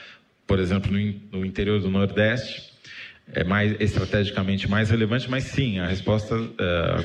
por 0.49 0.59
exemplo, 0.59 0.91
no, 1.31 1.47
interior 1.47 1.81
do 1.81 1.89
Nordeste. 1.89 2.73
É 3.33 3.45
mais 3.45 3.81
estrategicamente 3.81 4.69
mais 4.69 4.91
relevante, 4.91 5.31
mas 5.31 5.45
sim, 5.45 5.79
a 5.79 5.87
resposta, 5.87 6.35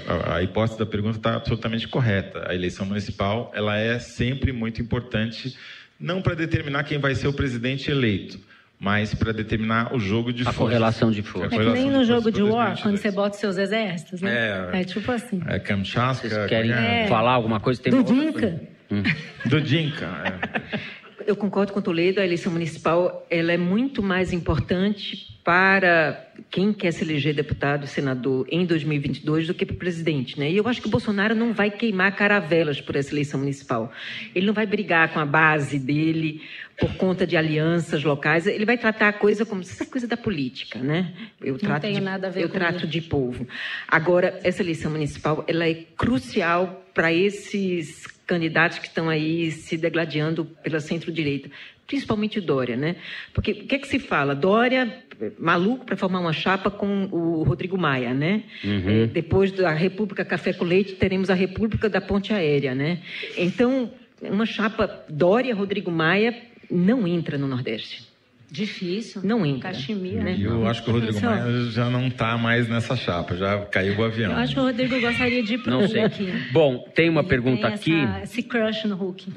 a, 0.08 0.38
a 0.38 0.42
hipótese 0.42 0.80
da 0.80 0.86
pergunta 0.88 1.20
está 1.20 1.36
absolutamente 1.36 1.88
correta. 1.88 2.50
A 2.50 2.56
eleição 2.56 2.88
municipal 2.88 3.52
ela 3.54 3.78
é 3.78 4.00
sempre 4.00 4.52
muito 4.52 4.82
importante, 4.82 5.56
não 6.00 6.24
para 6.24 6.34
determinar 6.34 6.86
quem 6.86 6.98
vai 6.98 7.14
ser 7.14 7.28
o 7.28 7.34
presidente 7.34 7.92
eleito, 7.92 8.40
mas 8.80 9.14
para 9.14 9.32
determinar 9.32 9.94
o 9.94 10.00
jogo 10.00 10.32
de 10.32 10.44
a 10.44 10.46
força. 10.46 10.60
correlação 10.60 11.12
de 11.12 11.22
força. 11.24 11.56
É 11.56 11.60
que 11.60 11.70
nem 11.72 11.90
no 11.90 12.04
jogo 12.04 12.32
de 12.32 12.44
War, 12.44 12.80
quando 12.82 12.98
você 12.98 13.12
bota 13.12 13.36
os 13.36 13.40
seus 13.40 13.58
exércitos, 13.58 14.22
né? 14.22 14.70
É, 14.74 14.82
é 14.82 14.84
tipo 14.84 15.12
assim. 15.12 15.42
É 15.48 15.60
Kamchatka. 15.60 16.30
Vocês 16.30 16.48
querem 16.48 16.72
é. 16.72 17.08
falar 17.08 17.32
alguma 17.32 17.60
coisa? 17.60 17.82
Tem 17.82 17.92
Dudinka. 17.92 18.62
Hum. 18.92 19.04
Dudinka, 19.46 20.06
é. 20.06 20.98
Eu 21.26 21.36
concordo 21.36 21.74
com 21.74 21.80
o 21.80 21.82
Toledo, 21.82 22.22
a 22.22 22.26
eleição 22.26 22.54
municipal 22.54 23.28
ela 23.30 23.52
é 23.52 23.58
muito 23.58 24.02
mais 24.02 24.32
importante 24.32 25.38
para 25.44 26.26
quem 26.50 26.72
quer 26.72 26.92
se 26.92 27.04
eleger 27.04 27.34
deputado 27.34 27.84
e 27.84 27.88
senador 27.88 28.46
em 28.50 28.66
2022 28.66 29.48
do 29.48 29.54
que 29.54 29.66
para 29.66 29.74
o 29.74 29.78
presidente. 29.78 30.40
Né? 30.40 30.52
E 30.52 30.58
eu 30.58 30.68
acho 30.68 30.82
que 30.82 30.88
o 30.88 30.90
Bolsonaro 30.90 31.36
não 31.36 31.54
vai 31.54 31.70
queimar 31.70 32.16
caravelas 32.16 32.80
por 32.80 32.96
essa 32.96 33.14
eleição 33.14 33.40
municipal. 33.40 33.92
Ele 34.34 34.46
não 34.46 34.54
vai 34.54 34.66
brigar 34.66 35.12
com 35.12 35.20
a 35.20 35.26
base 35.26 35.80
dele 35.80 36.42
por 36.80 36.96
conta 36.96 37.26
de 37.26 37.36
alianças 37.36 38.04
locais. 38.04 38.46
Ele 38.46 38.66
vai 38.66 38.78
tratar 38.78 39.10
a 39.10 39.14
coisa 39.14 39.46
como 39.46 39.62
essa 39.62 39.86
coisa 39.86 40.08
da 40.08 40.16
política, 40.16 40.80
né? 40.80 41.14
Eu 41.42 41.54
não 41.54 41.60
trato 41.60 41.92
de, 41.92 42.00
nada 42.00 42.28
a 42.28 42.30
ver 42.30 42.44
eu 42.44 42.50
trato 42.50 42.86
de 42.86 43.02
povo. 43.02 43.48
Agora, 43.88 44.40
essa 44.44 44.62
eleição 44.62 44.92
municipal 44.92 45.44
ela 45.48 45.68
é 45.68 45.74
crucial 45.98 46.86
para 46.94 47.12
esses 47.12 48.06
candidatos 48.28 48.80
que 48.80 48.88
estão 48.88 49.10
aí 49.10 49.52
se 49.52 49.78
degladiando 49.78 50.46
pela 50.64 50.80
centro-direita 50.80 51.50
principalmente 51.88 52.42
Dória, 52.42 52.76
né? 52.76 52.98
Porque 53.34 53.52
o 53.52 53.66
que 53.66 53.76
é 53.76 53.80
que 53.80 53.88
se 53.88 53.98
fala? 53.98 54.36
Dória 54.36 55.04
maluco 55.40 55.86
para 55.86 55.96
formar 55.96 56.20
uma 56.20 56.34
chapa 56.34 56.70
com 56.70 57.06
o 57.06 57.44
Rodrigo 57.44 57.78
Maia, 57.78 58.14
né? 58.14 58.44
Uhum. 58.64 59.04
É, 59.04 59.08
depois 59.08 59.52
da 59.52 59.72
República 59.72 60.24
Café 60.26 60.54
com 60.54 60.66
Leite 60.66 60.96
teremos 60.96 61.30
a 61.30 61.34
República 61.34 61.90
da 61.90 62.02
Ponte 62.02 62.34
Aérea, 62.34 62.76
né? 62.76 63.00
Então 63.38 63.90
uma 64.22 64.46
chapa 64.46 65.06
Dória 65.10 65.56
Rodrigo 65.56 65.90
Maia 65.90 66.36
não 66.70 67.08
entra 67.08 67.38
no 67.38 67.48
Nordeste. 67.48 68.08
Difícil. 68.50 69.22
Não 69.26 69.46
entra. 69.46 69.72
Caximira. 69.72 70.24
Né? 70.24 70.38
Eu 70.40 70.66
acho 70.66 70.82
que 70.82 70.90
o 70.90 70.94
Rodrigo 70.94 71.20
Maia 71.20 71.66
já 71.70 71.90
não 71.90 72.08
está 72.08 72.38
mais 72.38 72.70
nessa 72.70 72.96
chapa, 72.96 73.36
já 73.36 73.66
caiu 73.66 73.98
o 73.98 74.04
avião. 74.06 74.32
Eu 74.32 74.38
acho 74.38 74.54
que 74.54 74.60
o 74.60 74.64
Rodrigo 74.64 75.00
gostaria 75.02 75.44
de 75.44 75.56
ir 75.56 75.58
pro 75.58 75.72
não 75.72 75.80
Hulk. 75.82 76.16
Sei. 76.16 76.34
Bom, 76.54 76.80
tem 76.96 77.10
uma 77.10 77.20
Ele 77.22 77.28
pergunta 77.28 77.68
tem 77.68 77.76
aqui. 77.76 78.02
Essa, 78.02 78.24
esse 78.24 78.44
crush 78.44 78.88
no 78.88 78.96
Hulk. 78.96 79.28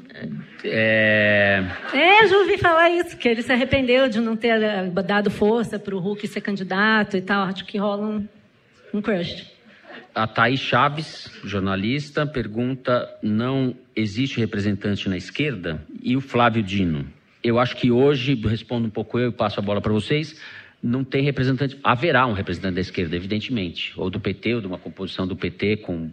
É... 0.63 1.61
é, 1.93 2.23
eu 2.23 2.27
já 2.29 2.37
ouvi 2.37 2.57
falar 2.57 2.89
isso, 2.89 3.17
que 3.17 3.27
ele 3.27 3.41
se 3.41 3.51
arrependeu 3.51 4.07
de 4.07 4.21
não 4.21 4.37
ter 4.37 4.61
eh, 4.61 4.89
dado 5.05 5.29
força 5.29 5.77
para 5.77 5.93
o 5.93 5.99
Hulk 5.99 6.25
ser 6.29 6.39
candidato 6.39 7.17
e 7.17 7.21
tal. 7.21 7.43
Acho 7.43 7.65
que 7.65 7.77
rola 7.77 8.07
um, 8.07 8.27
um 8.93 9.01
crush. 9.01 9.45
A 10.15 10.25
Thaís 10.25 10.61
Chaves, 10.61 11.29
jornalista, 11.43 12.25
pergunta: 12.25 13.09
não 13.21 13.75
existe 13.93 14.39
representante 14.39 15.09
na 15.09 15.17
esquerda? 15.17 15.83
E 16.01 16.15
o 16.15 16.21
Flávio 16.21 16.63
Dino? 16.63 17.05
Eu 17.43 17.59
acho 17.59 17.75
que 17.75 17.91
hoje, 17.91 18.35
respondo 18.35 18.87
um 18.87 18.91
pouco 18.91 19.17
eu 19.17 19.29
e 19.29 19.31
passo 19.31 19.59
a 19.59 19.63
bola 19.63 19.81
para 19.81 19.91
vocês, 19.91 20.39
não 20.83 21.03
tem 21.03 21.23
representante. 21.23 21.77
Haverá 21.83 22.25
um 22.25 22.33
representante 22.33 22.75
da 22.75 22.81
esquerda, 22.81 23.15
evidentemente, 23.15 23.93
ou 23.95 24.09
do 24.09 24.19
PT, 24.19 24.55
ou 24.55 24.61
de 24.61 24.67
uma 24.67 24.79
composição 24.79 25.27
do 25.27 25.35
PT 25.35 25.77
com 25.77 26.09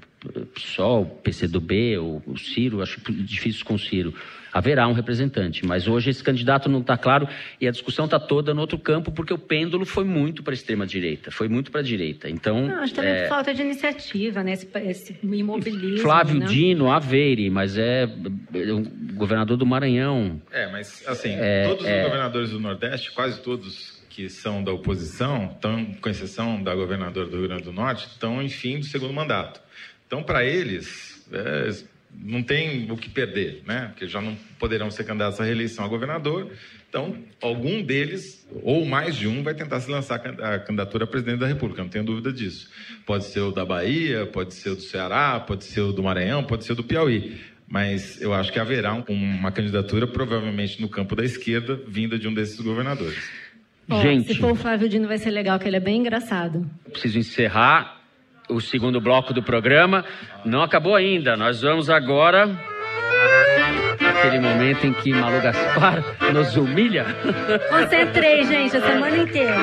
só 0.57 1.03
o 1.03 1.07
PCdoB, 1.07 1.97
ou 1.99 2.23
o 2.27 2.37
Ciro, 2.37 2.83
acho 2.83 3.01
difícil 3.11 3.64
com 3.64 3.75
o 3.75 3.79
Ciro. 3.79 4.12
Haverá 4.53 4.89
um 4.89 4.93
representante, 4.93 5.64
mas 5.64 5.87
hoje 5.87 6.11
esse 6.11 6.25
candidato 6.25 6.69
não 6.69 6.81
está 6.81 6.97
claro 6.97 7.29
e 7.61 7.69
a 7.69 7.71
discussão 7.71 8.07
está 8.07 8.19
toda 8.19 8.53
no 8.55 8.61
outro 8.62 8.79
campo, 8.79 9.12
porque 9.12 9.33
o 9.33 9.39
pêndulo 9.39 9.85
foi 9.85 10.05
muito 10.05 10.43
para 10.43 10.53
a 10.53 10.55
extrema-direita, 10.55 11.31
foi 11.31 11.49
muito 11.49 11.71
para 11.71 11.81
a 11.81 11.85
direita. 11.85 12.29
Então, 12.29 12.66
não, 12.66 12.83
acho 12.83 12.95
também 12.95 13.12
é... 13.12 13.29
falta 13.29 13.55
de 13.55 13.62
iniciativa, 13.62 14.43
né? 14.43 14.53
esse, 14.53 14.69
esse 14.75 15.16
imobilismo. 15.23 15.99
Flávio 15.99 16.41
né? 16.41 16.47
Dino, 16.47 16.91
Aveire, 16.91 17.49
mas 17.51 17.77
é, 17.77 18.05
é 18.05 18.73
o 18.73 18.83
governador 19.14 19.57
do 19.57 19.66
Maranhão. 19.66 20.41
É, 20.51 20.66
mas 20.73 21.07
assim, 21.07 21.31
é, 21.31 21.69
todos 21.69 21.85
os 21.85 21.89
é. 21.89 22.05
governadores 22.05 22.51
do 22.51 22.59
Nordeste, 22.59 23.12
quase 23.12 23.41
todos 23.41 23.97
que 24.19 24.29
são 24.29 24.64
da 24.64 24.73
oposição, 24.73 25.53
estão, 25.55 25.85
com 26.01 26.09
exceção 26.09 26.61
da 26.61 26.75
governadora 26.75 27.29
do 27.29 27.37
Rio 27.37 27.47
Grande 27.47 27.62
do 27.62 27.73
Norte, 27.73 28.09
estão 28.09 28.43
em 28.43 28.49
fim 28.49 28.81
do 28.81 28.85
segundo 28.85 29.14
mandato. 29.14 29.61
Então, 30.09 30.25
para 30.25 30.45
eles, 30.45 31.25
é, 31.31 31.71
não 32.12 32.43
tem 32.43 32.91
o 32.91 32.97
que 32.97 33.09
perder, 33.09 33.62
né? 33.64 33.87
Porque 33.93 34.09
já 34.09 34.21
não 34.21 34.35
poderão 34.59 34.91
ser 34.91 35.05
candidatos 35.05 35.41
à 35.41 35.45
reeleição 35.45 35.85
a 35.85 35.89
governador. 35.89 36.51
Então, 36.89 37.16
algum 37.41 37.81
deles, 37.81 38.45
ou 38.64 38.85
mais 38.85 39.14
de 39.14 39.29
um, 39.29 39.45
vai 39.45 39.55
tentar 39.55 39.79
se 39.79 39.89
lançar 39.89 40.16
a 40.16 40.59
candidatura 40.59 41.05
a 41.05 41.07
presidente 41.07 41.39
da 41.39 41.47
República, 41.47 41.81
não 41.81 41.89
tenho 41.89 42.05
dúvida 42.05 42.33
disso. 42.33 42.69
Pode 43.07 43.23
ser 43.23 43.39
o 43.39 43.53
da 43.53 43.64
Bahia, 43.64 44.27
pode 44.27 44.53
ser 44.53 44.71
o 44.71 44.75
do 44.75 44.83
Ceará, 44.83 45.39
pode 45.39 45.62
ser 45.62 45.83
o 45.83 45.93
do 45.93 46.03
Maranhão, 46.03 46.43
pode 46.43 46.64
ser 46.64 46.73
o 46.73 46.75
do 46.75 46.83
Piauí. 46.83 47.39
Mas 47.69 48.21
eu 48.21 48.35
acho 48.35 48.53
que 48.53 48.59
haverá 48.59 48.95
uma 48.95 49.53
candidatura, 49.53 50.09
provavelmente 50.09 50.81
no 50.81 50.89
campo 50.89 51.14
da 51.14 51.25
esquerda, 51.25 51.81
vinda 51.87 52.19
de 52.19 52.27
um 52.27 52.35
desses 52.35 52.59
governadores. 52.59 53.38
Gente, 53.91 54.34
se 54.34 54.41
for 54.41 54.53
o 54.53 54.55
Flávio 54.55 54.89
Dino, 54.89 55.09
vai 55.09 55.18
ser 55.18 55.30
legal, 55.30 55.59
que 55.59 55.66
ele 55.66 55.76
é 55.76 55.80
bem 55.80 56.01
engraçado. 56.01 56.68
Preciso 56.91 57.18
encerrar 57.18 57.97
o 58.49 58.61
segundo 58.61 59.01
bloco 59.01 59.32
do 59.32 59.43
programa. 59.43 60.05
Não 60.45 60.62
acabou 60.62 60.95
ainda. 60.95 61.36
Nós 61.36 61.62
vamos 61.62 61.89
agora 61.89 62.59
aquele 64.18 64.41
momento 64.41 64.86
em 64.86 64.93
que 64.93 65.12
Malu 65.12 65.41
Gaspar 65.41 66.05
nos 66.32 66.57
humilha. 66.57 67.07
Concentrei, 67.70 68.45
gente, 68.45 68.76
a 68.76 68.80
semana 68.80 69.16
inteira. 69.16 69.57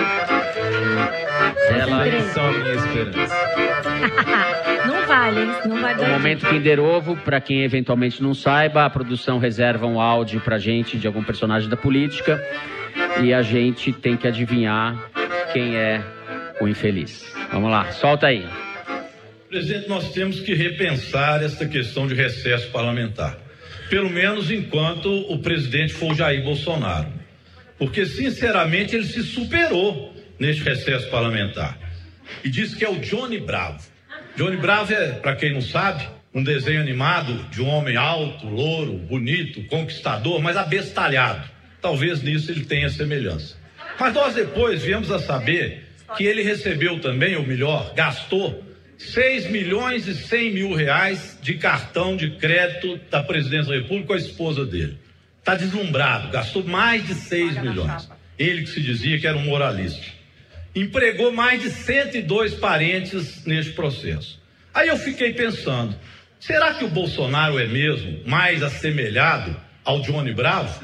Ela 1.69 2.21
são 2.33 2.45
a 2.47 2.51
minha 2.51 2.73
esperança. 2.73 3.35
não 4.87 5.07
vale, 5.07 5.45
não 5.67 5.81
vale. 5.81 6.03
O 6.03 6.09
momento 6.09 6.47
Kinder 6.47 6.79
Ovo, 6.79 7.15
para 7.17 7.39
quem 7.41 7.63
eventualmente 7.63 8.23
não 8.23 8.33
saiba, 8.33 8.85
a 8.85 8.89
produção 8.89 9.37
reserva 9.37 9.85
um 9.85 9.99
áudio 9.99 10.39
pra 10.41 10.57
gente 10.57 10.97
de 10.97 11.05
algum 11.05 11.23
personagem 11.23 11.69
da 11.69 11.77
política 11.77 12.41
e 13.21 13.33
a 13.33 13.41
gente 13.41 13.91
tem 13.93 14.17
que 14.17 14.27
adivinhar 14.27 15.11
quem 15.53 15.75
é 15.75 16.03
o 16.59 16.67
infeliz. 16.67 17.25
Vamos 17.51 17.71
lá, 17.71 17.91
solta 17.91 18.27
aí. 18.27 18.45
Presidente, 19.49 19.87
nós 19.87 20.11
temos 20.11 20.39
que 20.39 20.53
repensar 20.53 21.43
esta 21.43 21.65
questão 21.65 22.07
de 22.07 22.13
recesso 22.13 22.69
parlamentar. 22.71 23.37
Pelo 23.89 24.09
menos 24.09 24.49
enquanto 24.51 25.09
o 25.31 25.39
presidente 25.39 25.93
for 25.93 26.15
Jair 26.15 26.43
Bolsonaro. 26.43 27.07
Porque, 27.77 28.05
sinceramente, 28.05 28.95
ele 28.95 29.05
se 29.05 29.23
superou 29.23 30.13
neste 30.39 30.63
recesso 30.63 31.09
parlamentar. 31.09 31.77
E 32.43 32.49
diz 32.49 32.73
que 32.73 32.83
é 32.83 32.89
o 32.89 32.99
Johnny 32.99 33.39
Bravo. 33.39 33.79
Johnny 34.35 34.57
Bravo 34.57 34.93
é, 34.93 35.11
para 35.13 35.35
quem 35.35 35.53
não 35.53 35.61
sabe, 35.61 36.07
um 36.33 36.43
desenho 36.43 36.81
animado 36.81 37.33
de 37.49 37.61
um 37.61 37.67
homem 37.67 37.95
alto, 37.95 38.47
louro, 38.47 38.93
bonito, 38.93 39.63
conquistador, 39.67 40.41
mas 40.41 40.57
abestalhado. 40.57 41.54
Talvez 41.85 42.23
nisso 42.23 42.49
ele 42.49 42.65
tenha 42.65 42.89
semelhança. 42.89 43.55
Mas 43.99 44.11
nós 44.11 44.33
depois 44.33 44.81
viemos 44.81 45.11
a 45.11 45.19
saber 45.19 45.83
que 46.17 46.23
ele 46.23 46.41
recebeu 46.41 46.99
também, 46.99 47.35
ou 47.35 47.45
melhor, 47.45 47.93
gastou 47.93 48.65
6 48.97 49.51
milhões 49.51 50.07
e 50.07 50.15
100 50.15 50.51
mil 50.51 50.73
reais 50.73 51.37
de 51.43 51.53
cartão 51.53 52.17
de 52.17 52.37
crédito 52.37 52.99
da 53.11 53.21
presidência 53.21 53.71
da 53.71 53.77
República 53.79 54.07
com 54.07 54.13
a 54.13 54.17
esposa 54.17 54.65
dele. 54.65 54.97
Está 55.37 55.53
deslumbrado, 55.53 56.31
gastou 56.31 56.63
mais 56.63 57.05
de 57.05 57.13
6 57.13 57.61
milhões. 57.61 58.09
Ele 58.39 58.63
que 58.63 58.69
se 58.71 58.81
dizia 58.81 59.19
que 59.19 59.27
era 59.27 59.37
um 59.37 59.45
moralista. 59.45 60.07
Empregou 60.73 61.31
mais 61.31 61.61
de 61.61 61.69
102 61.69 62.55
parentes 62.55 63.45
neste 63.45 63.73
processo. 63.73 64.41
Aí 64.73 64.87
eu 64.87 64.97
fiquei 64.97 65.33
pensando, 65.33 65.95
será 66.39 66.73
que 66.73 66.83
o 66.83 66.89
Bolsonaro 66.89 67.59
é 67.59 67.67
mesmo 67.67 68.21
mais 68.25 68.63
assemelhado 68.63 69.55
ao 69.83 70.01
Johnny 70.01 70.33
Bravo? 70.33 70.83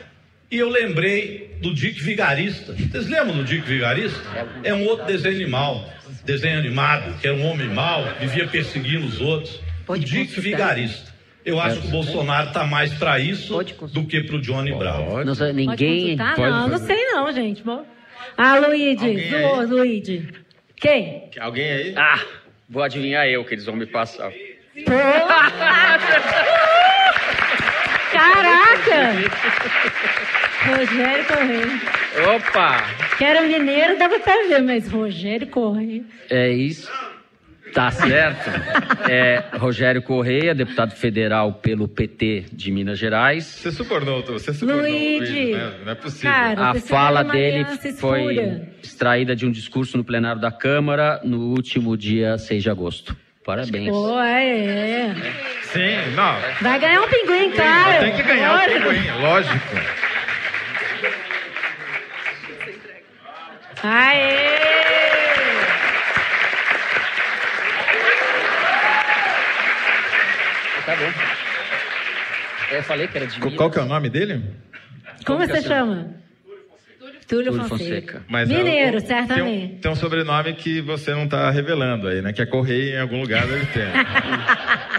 E 0.51 0.57
eu 0.57 0.69
lembrei 0.69 1.55
do 1.61 1.73
Dick 1.73 2.03
Vigarista. 2.03 2.73
Vocês 2.73 3.07
lembram 3.07 3.37
do 3.37 3.45
Dick 3.45 3.65
Vigarista? 3.65 4.19
É 4.63 4.73
um 4.73 4.85
outro 4.85 5.07
desenho 5.07 5.37
animal 5.37 5.89
desenho 6.23 6.59
animado, 6.59 7.19
que 7.19 7.27
era 7.27 7.35
um 7.35 7.45
homem 7.45 7.67
mau, 7.67 8.05
vivia 8.19 8.47
perseguindo 8.47 9.05
os 9.05 9.19
outros. 9.19 9.59
Pode 9.85 10.05
Dick 10.05 10.39
Vigarista. 10.39 11.11
Eu 11.43 11.59
acho 11.59 11.81
que 11.81 11.87
o 11.87 11.91
Bolsonaro 11.91 12.49
está 12.49 12.65
mais 12.65 12.93
para 12.93 13.19
isso 13.19 13.57
do 13.91 14.05
que 14.05 14.21
para 14.21 14.35
o 14.35 14.41
Johnny 14.41 14.71
Brown. 14.73 15.25
Não, 15.25 15.53
ninguém 15.53 16.15
pode, 16.15 16.35
pode 16.35 16.51
não, 16.51 16.67
não 16.67 16.77
sei 16.77 17.03
não, 17.07 17.31
gente. 17.31 17.63
Ah, 18.37 18.59
Luigi, 18.59 19.31
Lu, 19.31 19.67
Luigi. 19.67 20.29
Quem? 20.75 21.31
Alguém 21.39 21.71
aí? 21.71 21.93
Ah, 21.97 22.23
vou 22.69 22.83
adivinhar 22.83 23.27
eu 23.27 23.43
que 23.43 23.55
eles 23.55 23.65
vão 23.65 23.75
me 23.75 23.87
passar. 23.87 24.31
Caraca! 28.11 30.40
Rogério 30.65 31.25
Correia. 31.25 32.35
Opa! 32.35 32.83
Que 33.17 33.23
era 33.23 33.41
mineiro, 33.41 33.97
dava 33.97 34.19
pra 34.19 34.47
ver, 34.47 34.61
mas 34.61 34.87
Rogério 34.87 35.47
Correia. 35.47 36.03
É 36.29 36.49
isso. 36.49 36.91
Tá 37.73 37.89
certo. 37.89 38.49
É, 39.09 39.43
Rogério 39.57 40.01
Correia, 40.01 40.53
deputado 40.53 40.93
federal 40.93 41.53
pelo 41.53 41.87
PT 41.87 42.45
de 42.51 42.69
Minas 42.69 42.99
Gerais. 42.99 43.45
Você 43.45 43.71
subornou, 43.71 44.21
você 44.23 44.53
subornou 44.53 44.81
Luigi, 44.83 45.53
né? 45.53 45.73
Não 45.85 45.91
é 45.91 45.95
possível. 45.95 46.31
Cara, 46.31 46.71
a 46.71 46.75
fala 46.75 47.23
dele 47.23 47.65
foi 47.97 48.61
extraída 48.83 49.35
de 49.35 49.45
um 49.45 49.51
discurso 49.51 49.97
no 49.97 50.03
plenário 50.03 50.41
da 50.41 50.51
Câmara 50.51 51.21
no 51.23 51.39
último 51.51 51.95
dia 51.95 52.37
6 52.37 52.61
de 52.61 52.69
agosto. 52.69 53.15
Parabéns. 53.43 53.89
Pô, 53.89 54.19
é, 54.19 54.49
é. 54.49 55.15
Sim, 55.63 56.13
não. 56.15 56.35
Vai 56.61 56.79
ganhar 56.79 57.01
um 57.01 57.07
pinguim, 57.07 57.51
cara. 57.51 57.99
Tem 57.99 58.15
que 58.15 58.23
ganhar 58.23 58.51
lógico. 58.51 58.89
um 58.89 58.93
pinguim, 58.93 59.21
lógico. 59.21 60.00
Aê! 63.83 64.61
Tá 70.85 70.95
bom. 70.95 72.75
Eu 72.75 72.83
falei 72.83 73.07
que 73.07 73.17
era 73.17 73.27
de 73.27 73.39
Qual 73.55 73.71
que 73.71 73.79
é 73.79 73.81
o 73.81 73.85
nome 73.85 74.09
dele? 74.09 74.43
Como, 75.25 75.39
Como 75.39 75.47
você 75.47 75.61
chama? 75.61 76.15
Túlio, 77.27 77.51
Túlio 77.51 77.63
Fonseca. 77.67 78.23
Mas 78.27 78.49
Mineiro, 78.49 78.97
é, 78.97 78.99
certamente. 78.99 79.67
Tem 79.67 79.77
um, 79.77 79.79
tem 79.79 79.91
um, 79.91 79.95
sobrenome 79.95 80.53
que 80.53 80.81
você 80.81 81.11
não 81.11 81.23
está 81.23 81.49
revelando 81.49 82.07
aí, 82.07 82.21
né? 82.21 82.33
Que 82.33 82.41
é 82.41 82.45
Correia 82.45 82.97
em 82.97 83.01
algum 83.01 83.21
lugar 83.21 83.47
deve 83.47 83.65
ter. 83.67 83.87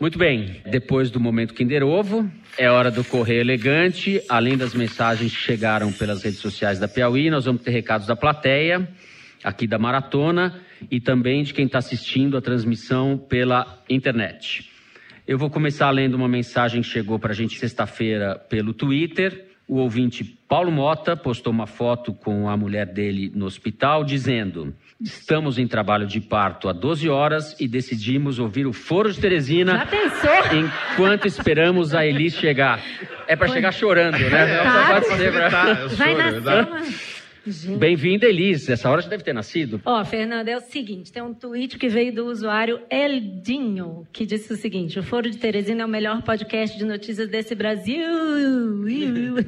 Muito 0.00 0.16
bem, 0.16 0.62
depois 0.64 1.10
do 1.10 1.18
momento 1.18 1.52
Kinder 1.52 1.82
Ovo, 1.82 2.30
é 2.56 2.70
hora 2.70 2.88
do 2.88 3.02
Correio 3.02 3.40
Elegante. 3.40 4.22
Além 4.28 4.56
das 4.56 4.72
mensagens 4.72 5.32
que 5.32 5.42
chegaram 5.42 5.90
pelas 5.90 6.22
redes 6.22 6.38
sociais 6.38 6.78
da 6.78 6.86
Piauí, 6.86 7.28
nós 7.28 7.46
vamos 7.46 7.62
ter 7.62 7.72
recados 7.72 8.06
da 8.06 8.14
plateia, 8.14 8.88
aqui 9.42 9.66
da 9.66 9.76
Maratona, 9.76 10.60
e 10.88 11.00
também 11.00 11.42
de 11.42 11.52
quem 11.52 11.66
está 11.66 11.78
assistindo 11.78 12.36
a 12.36 12.40
transmissão 12.40 13.18
pela 13.18 13.82
internet. 13.90 14.70
Eu 15.26 15.36
vou 15.36 15.50
começar 15.50 15.90
lendo 15.90 16.14
uma 16.14 16.28
mensagem 16.28 16.80
que 16.80 16.86
chegou 16.86 17.18
para 17.18 17.32
a 17.32 17.36
gente 17.36 17.58
sexta-feira 17.58 18.36
pelo 18.36 18.72
Twitter. 18.72 19.47
O 19.68 19.76
ouvinte 19.76 20.24
Paulo 20.24 20.72
Mota 20.72 21.14
postou 21.14 21.52
uma 21.52 21.66
foto 21.66 22.14
com 22.14 22.48
a 22.48 22.56
mulher 22.56 22.86
dele 22.86 23.30
no 23.34 23.44
hospital, 23.44 24.02
dizendo: 24.02 24.74
Estamos 24.98 25.58
em 25.58 25.68
trabalho 25.68 26.06
de 26.06 26.22
parto 26.22 26.70
há 26.70 26.72
12 26.72 27.06
horas 27.08 27.54
e 27.60 27.68
decidimos 27.68 28.38
ouvir 28.38 28.66
o 28.66 28.72
Foro 28.72 29.12
de 29.12 29.20
Teresina. 29.20 29.78
Já 29.78 29.86
pensou? 29.86 30.58
Enquanto 30.58 31.26
esperamos 31.26 31.94
a 31.94 32.06
Elis 32.06 32.34
chegar. 32.34 32.80
É 33.26 33.36
para 33.36 33.48
chegar 33.48 33.72
chorando, 33.72 34.18
né? 34.18 34.60
É, 34.60 34.64
Não 34.64 34.86
pode 34.86 35.06
ser 35.18 35.32
pra... 35.32 35.74
Vai 35.96 36.14
nascer 36.14 37.17
Bem-vinda, 37.78 38.26
Elis. 38.26 38.68
Essa 38.68 38.90
hora 38.90 39.00
já 39.00 39.08
deve 39.08 39.22
ter 39.22 39.32
nascido. 39.32 39.80
Ó, 39.84 40.00
oh, 40.00 40.04
Fernanda, 40.04 40.50
é 40.50 40.56
o 40.56 40.60
seguinte: 40.60 41.10
tem 41.10 41.22
um 41.22 41.32
tweet 41.32 41.78
que 41.78 41.88
veio 41.88 42.14
do 42.14 42.26
usuário 42.26 42.80
Eldinho, 42.90 44.06
que 44.12 44.26
disse 44.26 44.52
o 44.52 44.56
seguinte: 44.56 44.98
o 44.98 45.02
Foro 45.02 45.30
de 45.30 45.38
Teresina 45.38 45.82
é 45.82 45.86
o 45.86 45.88
melhor 45.88 46.22
podcast 46.22 46.76
de 46.76 46.84
notícias 46.84 47.28
desse 47.28 47.54
Brasil. 47.54 48.04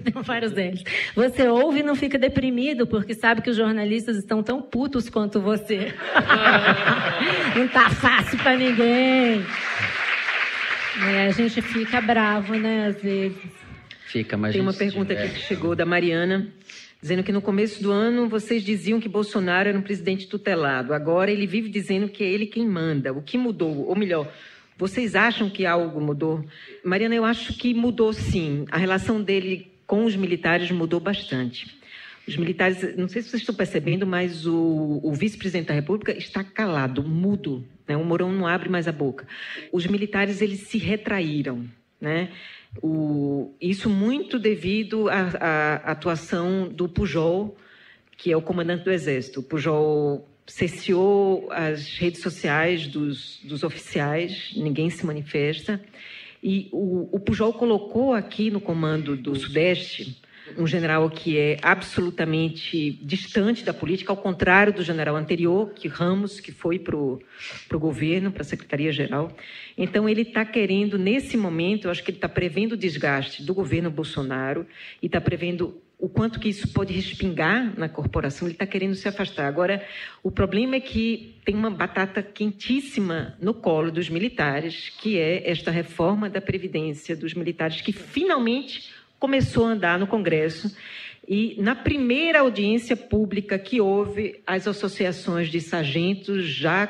Tem 0.04 0.22
vários 0.22 0.52
deles. 0.52 0.82
Você 1.14 1.48
ouve 1.48 1.80
e 1.80 1.82
não 1.82 1.94
fica 1.94 2.18
deprimido, 2.18 2.86
porque 2.86 3.14
sabe 3.14 3.42
que 3.42 3.50
os 3.50 3.56
jornalistas 3.56 4.16
estão 4.16 4.42
tão 4.42 4.62
putos 4.62 5.08
quanto 5.10 5.40
você. 5.40 5.92
não 7.56 7.68
tá 7.68 7.90
fácil 7.90 8.38
para 8.38 8.56
ninguém. 8.56 9.44
É, 11.08 11.26
a 11.26 11.30
gente 11.30 11.62
fica 11.62 12.00
bravo, 12.00 12.54
né, 12.54 12.88
às 12.88 13.02
vezes. 13.02 13.36
Fica, 14.06 14.36
mas 14.36 14.52
Tem 14.52 14.60
uma 14.60 14.72
pergunta 14.72 15.12
aqui 15.12 15.28
que 15.34 15.40
chegou 15.40 15.76
da 15.76 15.86
Mariana 15.86 16.48
dizendo 17.00 17.22
que 17.22 17.32
no 17.32 17.40
começo 17.40 17.82
do 17.82 17.90
ano 17.90 18.28
vocês 18.28 18.62
diziam 18.62 19.00
que 19.00 19.08
Bolsonaro 19.08 19.68
era 19.68 19.78
um 19.78 19.82
presidente 19.82 20.26
tutelado. 20.26 20.92
Agora 20.92 21.30
ele 21.30 21.46
vive 21.46 21.68
dizendo 21.68 22.08
que 22.08 22.22
é 22.22 22.28
ele 22.28 22.46
quem 22.46 22.66
manda. 22.66 23.12
O 23.12 23.22
que 23.22 23.38
mudou? 23.38 23.86
Ou 23.88 23.96
melhor, 23.96 24.30
vocês 24.76 25.14
acham 25.14 25.48
que 25.48 25.66
algo 25.66 26.00
mudou? 26.00 26.44
Mariana, 26.84 27.14
eu 27.14 27.24
acho 27.24 27.54
que 27.54 27.74
mudou 27.74 28.12
sim. 28.12 28.64
A 28.70 28.78
relação 28.78 29.22
dele 29.22 29.70
com 29.86 30.04
os 30.04 30.14
militares 30.14 30.70
mudou 30.70 31.00
bastante. 31.00 31.78
Os 32.26 32.36
militares, 32.36 32.96
não 32.96 33.08
sei 33.08 33.22
se 33.22 33.30
vocês 33.30 33.42
estão 33.42 33.54
percebendo, 33.54 34.06
mas 34.06 34.46
o, 34.46 35.00
o 35.02 35.12
vice-presidente 35.12 35.68
da 35.68 35.74
República 35.74 36.16
está 36.16 36.44
calado, 36.44 37.02
mudo. 37.02 37.66
Né? 37.88 37.96
O 37.96 38.04
Mourão 38.04 38.30
não 38.30 38.46
abre 38.46 38.68
mais 38.68 38.86
a 38.86 38.92
boca. 38.92 39.26
Os 39.72 39.86
militares, 39.86 40.40
eles 40.40 40.60
se 40.60 40.78
retraíram. 40.78 41.66
Né? 42.00 42.30
O, 42.82 43.54
isso 43.60 43.90
muito 43.90 44.38
devido 44.38 45.08
à, 45.08 45.20
à, 45.40 45.74
atuação 45.92 46.68
do 46.68 46.88
Pujol, 46.88 47.56
que 48.16 48.30
é 48.30 48.36
o 48.36 48.42
comandante 48.42 48.84
do 48.84 48.92
Exército. 48.92 49.40
O 49.40 49.42
Pujol 49.42 50.28
cesseou 50.46 51.50
as 51.50 51.96
redes 51.98 52.20
sociais 52.20 52.86
dos, 52.86 53.40
dos 53.44 53.62
oficiais, 53.62 54.52
ninguém 54.56 54.90
se 54.90 55.04
manifesta. 55.04 55.80
E 56.42 56.68
o, 56.72 57.08
o 57.12 57.20
Pujol 57.20 57.52
colocou 57.52 58.14
aqui 58.14 58.50
no 58.50 58.60
comando 58.60 59.16
do 59.16 59.34
Sudeste 59.34 60.19
um 60.56 60.66
general 60.66 61.08
que 61.10 61.38
é 61.38 61.56
absolutamente 61.62 62.92
distante 63.02 63.64
da 63.64 63.72
política, 63.72 64.12
ao 64.12 64.16
contrário 64.16 64.72
do 64.72 64.82
general 64.82 65.16
anterior, 65.16 65.72
que 65.74 65.88
Ramos, 65.88 66.40
que 66.40 66.52
foi 66.52 66.78
para 66.78 66.96
o 66.96 67.20
governo, 67.74 68.30
para 68.30 68.42
a 68.42 68.44
Secretaria-Geral. 68.44 69.30
Então, 69.76 70.08
ele 70.08 70.22
está 70.22 70.44
querendo, 70.44 70.98
nesse 70.98 71.36
momento, 71.36 71.86
eu 71.86 71.90
acho 71.90 72.02
que 72.02 72.10
ele 72.10 72.18
está 72.18 72.28
prevendo 72.28 72.72
o 72.72 72.76
desgaste 72.76 73.42
do 73.42 73.54
governo 73.54 73.90
Bolsonaro 73.90 74.66
e 75.02 75.06
está 75.06 75.20
prevendo 75.20 75.80
o 76.00 76.08
quanto 76.08 76.40
que 76.40 76.48
isso 76.48 76.66
pode 76.72 76.94
respingar 76.94 77.78
na 77.78 77.88
corporação, 77.88 78.48
ele 78.48 78.54
está 78.54 78.66
querendo 78.66 78.94
se 78.94 79.06
afastar. 79.06 79.46
Agora, 79.46 79.84
o 80.22 80.30
problema 80.30 80.76
é 80.76 80.80
que 80.80 81.36
tem 81.44 81.54
uma 81.54 81.70
batata 81.70 82.22
quentíssima 82.22 83.36
no 83.38 83.52
colo 83.52 83.92
dos 83.92 84.08
militares, 84.08 84.88
que 84.98 85.18
é 85.18 85.48
esta 85.48 85.70
reforma 85.70 86.30
da 86.30 86.40
Previdência 86.40 87.14
dos 87.14 87.34
militares, 87.34 87.82
que 87.82 87.92
finalmente 87.92 88.88
começou 89.20 89.66
a 89.66 89.68
andar 89.68 89.98
no 89.98 90.06
Congresso. 90.06 90.74
E 91.28 91.54
na 91.60 91.76
primeira 91.76 92.40
audiência 92.40 92.96
pública 92.96 93.56
que 93.58 93.80
houve, 93.80 94.40
as 94.44 94.66
associações 94.66 95.48
de 95.48 95.60
sargentos 95.60 96.44
já 96.44 96.88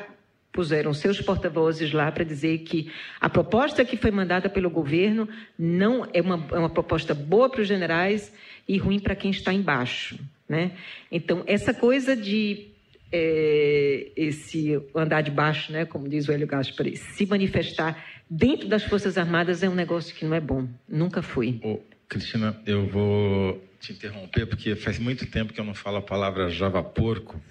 puseram 0.51 0.93
seus 0.93 1.21
porta-vozes 1.21 1.93
lá 1.93 2.11
para 2.11 2.23
dizer 2.23 2.59
que 2.59 2.91
a 3.19 3.29
proposta 3.29 3.85
que 3.85 3.95
foi 3.95 4.11
mandada 4.11 4.49
pelo 4.49 4.69
governo 4.69 5.29
não 5.57 6.07
é 6.11 6.21
uma, 6.21 6.45
é 6.51 6.57
uma 6.57 6.69
proposta 6.69 7.13
boa 7.13 7.49
para 7.49 7.61
os 7.61 7.67
generais 7.67 8.33
e 8.67 8.77
ruim 8.77 8.99
para 8.99 9.15
quem 9.15 9.31
está 9.31 9.53
embaixo. 9.53 10.19
Né? 10.49 10.71
Então, 11.11 11.43
essa 11.45 11.73
coisa 11.73 12.15
de 12.15 12.67
é, 13.11 14.11
esse 14.15 14.81
andar 14.95 15.21
de 15.21 15.31
baixo, 15.31 15.71
né, 15.71 15.85
como 15.85 16.07
diz 16.07 16.27
o 16.27 16.31
Hélio 16.31 16.47
Gaspari, 16.47 16.95
se 16.95 17.25
manifestar 17.25 18.03
dentro 18.29 18.67
das 18.67 18.83
Forças 18.83 19.17
Armadas 19.17 19.63
é 19.63 19.69
um 19.69 19.75
negócio 19.75 20.15
que 20.15 20.25
não 20.25 20.33
é 20.33 20.39
bom, 20.39 20.67
nunca 20.87 21.21
foi. 21.21 21.59
Ô, 21.63 21.79
Cristina, 22.11 22.61
eu 22.65 22.85
vou 22.87 23.65
te 23.79 23.93
interromper 23.93 24.45
porque 24.45 24.75
faz 24.75 24.99
muito 24.99 25.25
tempo 25.25 25.53
que 25.53 25.61
eu 25.61 25.63
não 25.63 25.73
falo 25.73 25.95
a 25.95 26.01
palavra 26.01 26.49
Java 26.49 26.83
porco 26.83 27.41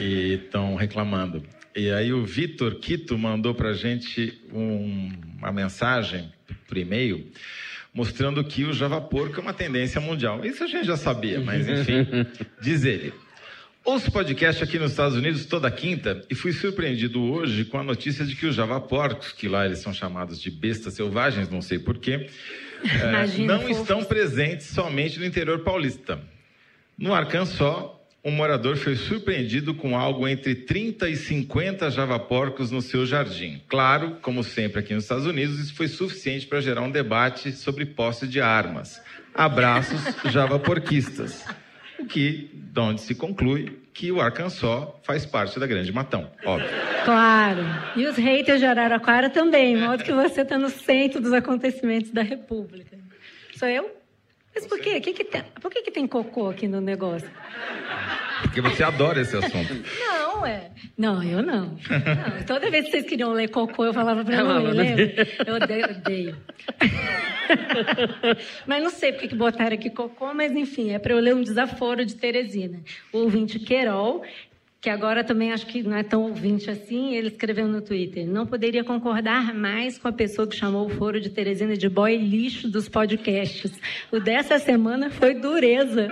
e 0.00 0.40
estão 0.42 0.76
reclamando. 0.76 1.44
E 1.76 1.90
aí 1.90 2.10
o 2.10 2.24
Vitor 2.24 2.76
Quito 2.76 3.18
mandou 3.18 3.54
para 3.54 3.68
a 3.68 3.74
gente 3.74 4.40
um, 4.50 5.12
uma 5.36 5.52
mensagem 5.52 6.32
por 6.66 6.78
e-mail 6.78 7.30
mostrando 7.92 8.42
que 8.44 8.64
o 8.64 8.72
Java 8.72 8.98
Porco 8.98 9.40
é 9.40 9.42
uma 9.42 9.52
tendência 9.52 10.00
mundial. 10.00 10.42
Isso 10.42 10.64
a 10.64 10.66
gente 10.66 10.86
já 10.86 10.96
sabia, 10.96 11.40
mas 11.40 11.68
enfim, 11.68 12.06
diz 12.62 12.84
ele. 12.84 13.12
Ouço 13.84 14.10
podcast 14.10 14.64
aqui 14.64 14.78
nos 14.78 14.92
Estados 14.92 15.18
Unidos 15.18 15.44
toda 15.44 15.70
quinta 15.70 16.24
e 16.30 16.34
fui 16.34 16.52
surpreendido 16.52 17.22
hoje 17.22 17.66
com 17.66 17.78
a 17.78 17.82
notícia 17.82 18.24
de 18.24 18.34
que 18.34 18.46
os 18.46 18.54
Java 18.54 18.80
Porcos, 18.80 19.32
que 19.32 19.48
lá 19.48 19.66
eles 19.66 19.80
são 19.80 19.92
chamados 19.92 20.40
de 20.40 20.50
bestas 20.50 20.94
selvagens, 20.94 21.50
não 21.50 21.60
sei 21.60 21.78
porquê, 21.78 22.28
é, 22.84 23.38
não 23.44 23.60
fofos. 23.60 23.78
estão 23.78 24.04
presentes 24.04 24.66
somente 24.66 25.18
no 25.18 25.24
interior 25.24 25.60
paulista. 25.60 26.20
No 26.96 27.14
Arkansas, 27.14 27.90
um 28.24 28.30
morador 28.30 28.76
foi 28.76 28.96
surpreendido 28.96 29.74
com 29.74 29.96
algo 29.96 30.26
entre 30.26 30.54
30 30.54 31.08
e 31.08 31.16
50 31.16 31.90
javaporcos 31.90 32.70
no 32.70 32.82
seu 32.82 33.06
jardim. 33.06 33.62
Claro, 33.68 34.18
como 34.20 34.42
sempre 34.42 34.80
aqui 34.80 34.92
nos 34.92 35.04
Estados 35.04 35.26
Unidos, 35.26 35.58
isso 35.58 35.74
foi 35.74 35.88
suficiente 35.88 36.46
para 36.46 36.60
gerar 36.60 36.82
um 36.82 36.90
debate 36.90 37.52
sobre 37.52 37.86
posse 37.86 38.26
de 38.26 38.40
armas. 38.40 39.00
Abraços 39.34 40.00
javaporquistas. 40.32 41.44
O 41.98 42.06
que, 42.06 42.50
de 42.52 42.80
onde 42.80 43.00
se 43.00 43.14
conclui 43.14 43.78
que 43.98 44.12
o 44.12 44.20
Arkansas 44.20 44.86
faz 45.02 45.26
parte 45.26 45.58
da 45.58 45.66
Grande 45.66 45.92
Matão, 45.92 46.30
óbvio. 46.44 46.70
Claro. 47.04 47.62
E 47.96 48.06
os 48.06 48.16
haters 48.16 48.60
de 48.60 48.64
Araraquara 48.64 49.28
também, 49.28 49.76
modo 49.76 50.04
que 50.04 50.12
você 50.12 50.42
está 50.42 50.56
no 50.56 50.70
centro 50.70 51.20
dos 51.20 51.32
acontecimentos 51.32 52.12
da 52.12 52.22
República. 52.22 52.96
Sou 53.56 53.66
eu? 53.66 53.97
Mas 54.54 54.66
por 54.66 54.80
quê? 54.80 55.00
Que 55.00 55.12
que 55.12 55.24
tem, 55.24 55.42
por 55.60 55.70
que, 55.70 55.82
que 55.82 55.90
tem 55.90 56.06
cocô 56.06 56.48
aqui 56.48 56.66
no 56.66 56.80
negócio? 56.80 57.30
Porque 58.42 58.60
você 58.60 58.82
adora 58.82 59.20
esse 59.20 59.36
assunto. 59.36 59.74
Não, 60.00 60.46
é. 60.46 60.70
Não, 60.96 61.22
eu 61.22 61.42
não. 61.42 61.66
não. 61.66 62.44
Toda 62.46 62.70
vez 62.70 62.86
que 62.86 62.92
vocês 62.92 63.06
queriam 63.06 63.32
ler 63.32 63.48
cocô, 63.48 63.84
eu 63.84 63.94
falava 63.94 64.24
pra 64.24 64.42
não 64.42 64.62
ler, 64.62 64.96
lembra? 64.96 65.28
Eu 65.46 65.54
odeio. 65.56 65.84
odeio. 65.90 66.36
mas 68.66 68.82
não 68.82 68.90
sei 68.90 69.12
por 69.12 69.28
que 69.28 69.34
botaram 69.34 69.74
aqui 69.74 69.90
cocô, 69.90 70.32
mas 70.34 70.52
enfim, 70.52 70.92
é 70.92 70.98
para 70.98 71.12
eu 71.12 71.20
ler 71.20 71.34
um 71.34 71.42
desaforo 71.42 72.04
de 72.04 72.14
Teresina. 72.14 72.80
O 73.12 73.18
ouvinte 73.18 73.58
Querol 73.58 74.22
que 74.80 74.88
agora 74.88 75.24
também 75.24 75.52
acho 75.52 75.66
que 75.66 75.82
não 75.82 75.96
é 75.96 76.02
tão 76.02 76.22
ouvinte 76.22 76.70
assim, 76.70 77.14
ele 77.14 77.28
escreveu 77.28 77.66
no 77.66 77.80
Twitter: 77.80 78.26
não 78.26 78.46
poderia 78.46 78.84
concordar 78.84 79.52
mais 79.54 79.98
com 79.98 80.08
a 80.08 80.12
pessoa 80.12 80.46
que 80.46 80.54
chamou 80.54 80.86
o 80.86 80.90
Foro 80.90 81.20
de 81.20 81.30
Teresina 81.30 81.76
de 81.76 81.88
boy 81.88 82.16
lixo 82.16 82.68
dos 82.68 82.88
podcasts. 82.88 83.72
O 84.12 84.20
dessa 84.20 84.58
semana 84.58 85.10
foi 85.10 85.34
dureza. 85.34 86.08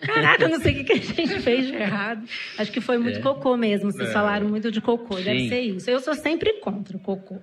Caraca, 0.00 0.44
eu 0.44 0.48
não 0.48 0.60
sei 0.60 0.80
o 0.80 0.84
que 0.84 0.92
a 0.92 0.96
gente 0.96 1.40
fez 1.40 1.66
de 1.66 1.74
errado. 1.74 2.24
Acho 2.56 2.70
que 2.70 2.80
foi 2.80 2.98
muito 2.98 3.18
é. 3.18 3.22
cocô 3.22 3.56
mesmo. 3.56 3.90
Vocês 3.90 4.08
é. 4.08 4.12
falaram 4.12 4.48
muito 4.48 4.70
de 4.70 4.80
cocô. 4.80 5.16
Sim. 5.16 5.24
Deve 5.24 5.48
ser 5.48 5.60
isso. 5.60 5.90
Eu 5.90 5.98
sou 6.00 6.14
sempre 6.14 6.54
contra 6.60 6.96
o 6.96 7.00
cocô. 7.00 7.38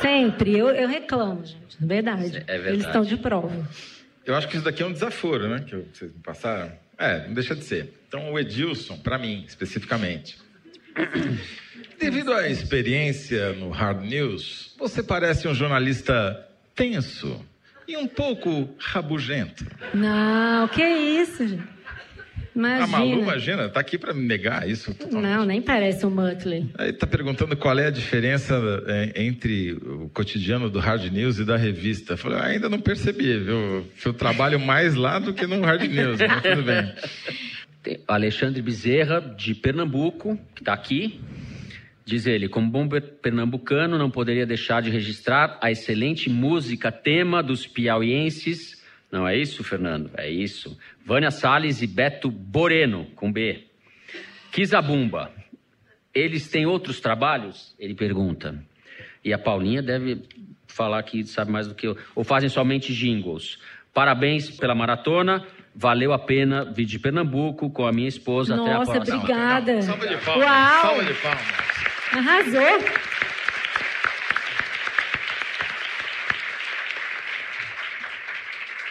Sempre. 0.00 0.58
Eu, 0.58 0.68
eu 0.68 0.88
reclamo, 0.88 1.44
gente. 1.44 1.76
Verdade. 1.80 2.38
É 2.38 2.54
verdade. 2.54 2.68
Eles 2.68 2.86
estão 2.86 3.02
de 3.02 3.16
prova. 3.16 3.68
Eu 4.24 4.34
acho 4.34 4.48
que 4.48 4.56
isso 4.56 4.64
daqui 4.64 4.82
é 4.82 4.86
um 4.86 4.92
desaforo, 4.92 5.48
né? 5.48 5.64
Que 5.64 5.76
vocês 5.76 6.12
me 6.12 6.20
passaram. 6.20 6.72
É, 6.98 7.26
não 7.26 7.34
deixa 7.34 7.54
de 7.54 7.64
ser. 7.64 7.92
Então, 8.08 8.32
o 8.32 8.38
Edilson, 8.38 8.96
para 8.98 9.18
mim, 9.18 9.44
especificamente. 9.46 10.38
Devido 11.98 12.32
à 12.32 12.48
experiência 12.48 13.52
no 13.52 13.70
Hard 13.70 14.02
News, 14.04 14.74
você 14.78 15.02
parece 15.02 15.48
um 15.48 15.54
jornalista 15.54 16.46
tenso 16.74 17.44
e 17.88 17.96
um 17.96 18.06
pouco 18.06 18.74
rabugento. 18.78 19.66
Não, 19.94 20.68
que 20.68 20.82
isso, 20.82 21.46
gente. 21.46 21.75
Imagina. 22.56 22.84
A 22.84 22.86
Malu, 22.86 23.20
imagina, 23.20 23.68
tá 23.68 23.80
aqui 23.80 23.98
para 23.98 24.14
me 24.14 24.26
negar 24.26 24.66
isso. 24.66 24.94
Totalmente. 24.94 25.30
Não, 25.30 25.44
nem 25.44 25.60
parece 25.60 26.06
o 26.06 26.10
Muttley. 26.10 26.70
Aí 26.78 26.90
tá 26.90 27.06
perguntando 27.06 27.54
qual 27.54 27.78
é 27.78 27.86
a 27.86 27.90
diferença 27.90 28.58
é, 28.86 29.22
entre 29.24 29.72
o 29.72 30.08
cotidiano 30.08 30.70
do 30.70 30.78
Hard 30.78 31.04
News 31.12 31.38
e 31.38 31.44
da 31.44 31.58
revista. 31.58 32.14
Eu 32.14 32.16
falei, 32.16 32.38
ainda 32.38 32.70
não 32.70 32.80
percebi, 32.80 33.38
viu? 33.38 33.86
Eu 34.02 34.14
trabalho 34.14 34.58
mais 34.58 34.94
lá 34.94 35.18
do 35.18 35.34
que 35.34 35.46
no 35.46 35.60
Hard 35.60 35.82
News, 35.82 36.18
mas 36.18 36.42
tudo 36.42 36.62
bem. 36.62 36.94
Alexandre 38.08 38.62
Bezerra, 38.62 39.20
de 39.20 39.54
Pernambuco, 39.54 40.38
que 40.54 40.62
está 40.62 40.72
aqui. 40.72 41.20
Diz 42.06 42.26
ele, 42.26 42.48
como 42.48 42.70
bom 42.70 42.88
pernambucano, 42.88 43.98
não 43.98 44.10
poderia 44.10 44.46
deixar 44.46 44.80
de 44.80 44.90
registrar 44.90 45.58
a 45.60 45.70
excelente 45.70 46.30
música 46.30 46.90
tema 46.90 47.42
dos 47.42 47.66
piauienses 47.66 48.75
não 49.16 49.26
é 49.26 49.34
isso, 49.34 49.64
Fernando? 49.64 50.10
É 50.14 50.28
isso. 50.28 50.78
Vânia 51.02 51.30
Salles 51.30 51.80
e 51.80 51.86
Beto 51.86 52.30
Boreno, 52.30 53.06
com 53.16 53.32
B. 53.32 53.64
Kizabumba. 54.52 55.32
Eles 56.14 56.50
têm 56.50 56.66
outros 56.66 57.00
trabalhos? 57.00 57.74
Ele 57.78 57.94
pergunta. 57.94 58.62
E 59.24 59.32
a 59.32 59.38
Paulinha 59.38 59.82
deve 59.82 60.20
falar 60.66 61.02
que 61.02 61.24
sabe 61.24 61.50
mais 61.50 61.66
do 61.66 61.74
que 61.74 61.86
eu. 61.86 61.96
Ou 62.14 62.24
fazem 62.24 62.50
somente 62.50 62.92
jingles. 62.92 63.58
Parabéns 63.94 64.50
pela 64.50 64.74
maratona. 64.74 65.46
Valeu 65.74 66.12
a 66.12 66.18
pena 66.18 66.70
vir 66.70 66.84
de 66.84 66.98
Pernambuco 66.98 67.70
com 67.70 67.86
a 67.86 67.92
minha 67.92 68.08
esposa 68.08 68.54
Nossa, 68.54 68.70
até 68.70 68.72
a 68.72 68.84
próxima. 68.84 68.98
Nossa, 68.98 69.16
obrigada. 69.16 69.82
Salva 69.82 70.06
de 70.06 70.16
palmas. 70.18 70.46
Uau. 70.46 70.82
Salva 70.82 71.04
de 71.04 71.14
palmas. 71.14 71.42
Arrasou. 72.12 73.15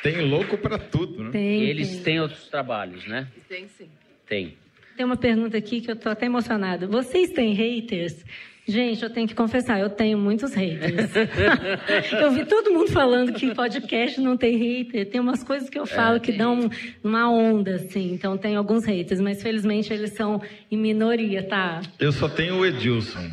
Tem 0.06 0.22
louco 0.22 0.56
para 0.56 0.78
tudo, 0.78 1.24
né? 1.24 1.32
Tem, 1.32 1.64
Eles 1.64 1.94
tem. 1.94 2.04
têm 2.04 2.22
outros 2.22 2.48
trabalhos, 2.48 3.08
né? 3.08 3.28
Tem 3.50 3.68
sim. 3.68 3.90
Tem. 4.30 4.54
Tem 4.96 5.04
uma 5.04 5.18
pergunta 5.18 5.58
aqui 5.58 5.82
que 5.82 5.90
eu 5.90 5.96
tô 5.96 6.10
até 6.10 6.28
emocionada. 6.28 6.86
Vocês 6.86 7.32
têm 7.32 7.56
haters? 7.56 8.24
Gente, 8.68 9.02
eu 9.02 9.10
tenho 9.10 9.28
que 9.28 9.34
confessar, 9.34 9.80
eu 9.80 9.90
tenho 9.90 10.20
muitos 10.20 10.54
haters. 10.54 11.10
eu 12.22 12.32
vi 12.32 12.46
todo 12.46 12.72
mundo 12.72 12.92
falando 12.92 13.34
que 13.34 13.56
podcast 13.56 14.22
não 14.22 14.38
tem 14.38 14.56
hater. 14.58 15.10
Tem 15.10 15.20
umas 15.20 15.44
coisas 15.44 15.72
que 15.72 15.80
eu 15.80 15.88
falo 15.88 16.18
é, 16.18 16.20
que 16.20 16.32
dão 16.32 16.70
uma 17.04 17.28
onda, 17.28 17.78
assim. 17.78 18.14
Então 18.14 18.38
tem 18.38 18.56
alguns 18.56 18.86
haters, 18.86 19.20
mas 19.20 19.42
felizmente 19.42 19.92
eles 19.92 20.12
são 20.12 20.40
em 20.70 20.78
minoria, 20.78 21.42
tá? 21.42 21.82
Eu 22.00 22.12
só 22.12 22.30
tenho 22.30 22.60
o 22.60 22.66
Edilson. 22.66 23.32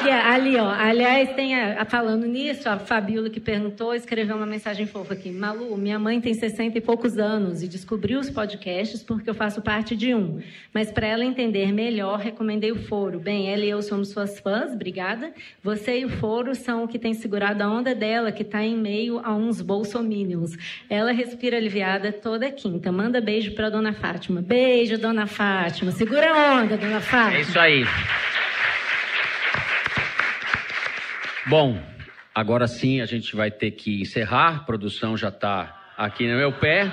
Ali, 0.00 0.56
ó. 0.56 0.70
Aliás, 0.70 1.34
tem 1.34 1.54
a, 1.54 1.82
a, 1.82 1.84
falando 1.84 2.26
nisso, 2.26 2.66
a 2.66 2.78
Fabiola 2.78 3.28
que 3.28 3.38
perguntou, 3.38 3.94
escreveu 3.94 4.36
uma 4.36 4.46
mensagem 4.46 4.86
fofa 4.86 5.12
aqui. 5.12 5.30
Malu, 5.30 5.76
minha 5.76 5.98
mãe 5.98 6.18
tem 6.18 6.32
60 6.32 6.78
e 6.78 6.80
poucos 6.80 7.18
anos 7.18 7.62
e 7.62 7.68
descobriu 7.68 8.18
os 8.18 8.30
podcasts 8.30 9.02
porque 9.02 9.28
eu 9.28 9.34
faço 9.34 9.60
parte 9.60 9.94
de 9.94 10.14
um. 10.14 10.40
Mas 10.72 10.90
para 10.90 11.06
ela 11.06 11.24
entender 11.24 11.70
melhor, 11.72 12.18
recomendei 12.18 12.72
o 12.72 12.76
foro. 12.76 13.20
Bem, 13.20 13.52
ela 13.52 13.64
e 13.64 13.68
eu 13.68 13.82
somos 13.82 14.08
suas 14.08 14.40
fãs, 14.40 14.72
obrigada. 14.72 15.32
Você 15.62 16.00
e 16.00 16.04
o 16.06 16.08
Foro 16.08 16.54
são 16.54 16.84
o 16.84 16.88
que 16.88 16.98
tem 16.98 17.12
segurado 17.12 17.62
a 17.62 17.70
onda 17.70 17.94
dela, 17.94 18.32
que 18.32 18.42
está 18.42 18.62
em 18.62 18.76
meio 18.76 19.20
a 19.22 19.34
uns 19.34 19.60
bolsominions. 19.60 20.56
Ela 20.88 21.12
respira 21.12 21.58
aliviada 21.58 22.12
toda 22.12 22.50
quinta. 22.50 22.90
Manda 22.90 23.20
beijo 23.20 23.52
para 23.52 23.68
dona 23.68 23.92
Fátima. 23.92 24.40
Beijo, 24.40 24.96
dona 24.96 25.26
Fátima. 25.26 25.92
Segura 25.92 26.32
a 26.32 26.62
onda, 26.62 26.78
dona 26.78 27.00
Fátima. 27.00 27.36
É 27.36 27.40
isso 27.42 27.58
aí. 27.58 27.84
Bom, 31.46 31.80
Agora 32.34 32.66
sim 32.66 33.02
a 33.02 33.06
gente 33.06 33.36
vai 33.36 33.50
ter 33.50 33.72
que 33.72 34.00
encerrar, 34.00 34.56
a 34.56 34.60
produção 34.60 35.18
já 35.18 35.28
está 35.28 35.92
aqui 35.98 36.26
no 36.26 36.38
meu 36.38 36.50
pé. 36.50 36.90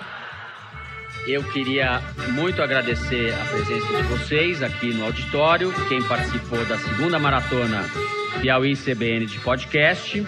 Eu 1.26 1.44
queria 1.52 2.02
muito 2.34 2.62
agradecer 2.62 3.34
a 3.34 3.46
presença 3.46 3.88
de 3.88 4.04
vocês 4.04 4.62
aqui 4.62 4.94
no 4.94 5.06
auditório, 5.06 5.72
quem 5.88 6.04
participou 6.04 6.66
da 6.66 6.78
segunda 6.78 7.18
maratona 7.18 7.86
Piauí 8.42 8.76
CBN 8.76 9.26
de 9.28 9.40
podcast. 9.40 10.26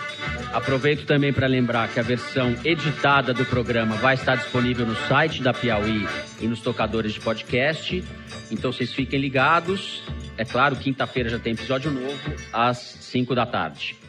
Aproveito 0.54 1.06
também 1.06 1.34
para 1.34 1.48
lembrar 1.48 1.90
que 1.90 2.00
a 2.00 2.04
versão 2.04 2.56
editada 2.64 3.34
do 3.34 3.46
programa 3.46 3.96
vai 3.98 4.16
estar 4.16 4.36
disponível 4.36 4.86
no 4.86 4.96
site 4.96 5.44
da 5.44 5.54
Piauí 5.54 6.08
e 6.40 6.48
nos 6.48 6.62
tocadores 6.62 7.14
de 7.14 7.20
podcast. 7.20 8.02
Então 8.50 8.72
vocês 8.72 8.94
fiquem 8.94 9.20
ligados. 9.20 10.02
É 10.38 10.46
claro, 10.46 10.78
quinta-feira 10.78 11.30
já 11.30 11.40
tem 11.40 11.52
episódio 11.52 11.92
novo, 11.92 12.34
às 12.54 12.78
5 12.78 13.36
da 13.36 13.46
tarde. 13.46 14.01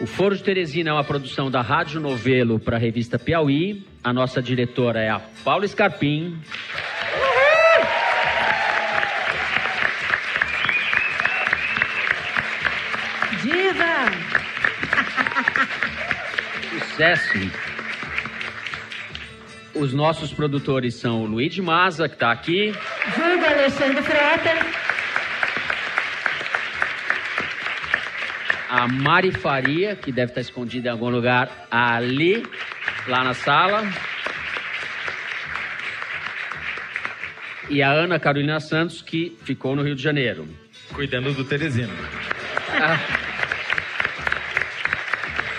O 0.00 0.06
Foro 0.06 0.36
de 0.36 0.44
Teresina 0.44 0.90
é 0.90 0.92
uma 0.92 1.02
produção 1.02 1.50
da 1.50 1.60
Rádio 1.60 2.00
Novelo 2.00 2.60
para 2.60 2.76
a 2.76 2.78
revista 2.78 3.18
Piauí. 3.18 3.84
A 4.02 4.12
nossa 4.12 4.40
diretora 4.40 5.00
é 5.00 5.10
a 5.10 5.18
Paula 5.44 5.66
Scarpim. 5.66 6.38
Diva! 13.42 14.04
Sucesso! 16.78 17.50
Os 19.74 19.92
nossos 19.92 20.32
produtores 20.32 20.94
são 20.94 21.22
o 21.22 21.26
Luiz 21.26 21.58
Maza, 21.58 22.08
que 22.08 22.14
está 22.14 22.30
aqui. 22.30 22.72
Júlio 23.16 23.46
Alexandre 23.46 24.02
Frota. 24.02 24.77
A 28.68 28.86
Mari 28.86 29.32
Faria, 29.32 29.96
que 29.96 30.12
deve 30.12 30.30
estar 30.30 30.40
escondida 30.40 30.88
em 30.88 30.92
algum 30.92 31.08
lugar 31.08 31.66
ali, 31.70 32.44
lá 33.06 33.24
na 33.24 33.34
sala. 33.34 33.82
E 37.70 37.82
a 37.82 37.90
Ana 37.90 38.18
Carolina 38.18 38.60
Santos, 38.60 39.02
que 39.02 39.36
ficou 39.42 39.74
no 39.74 39.82
Rio 39.82 39.94
de 39.94 40.02
Janeiro. 40.02 40.48
Cuidando 40.92 41.32
do 41.34 41.44
Teresino. 41.44 41.92
Ah. 42.70 42.98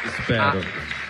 Espero. 0.05 0.61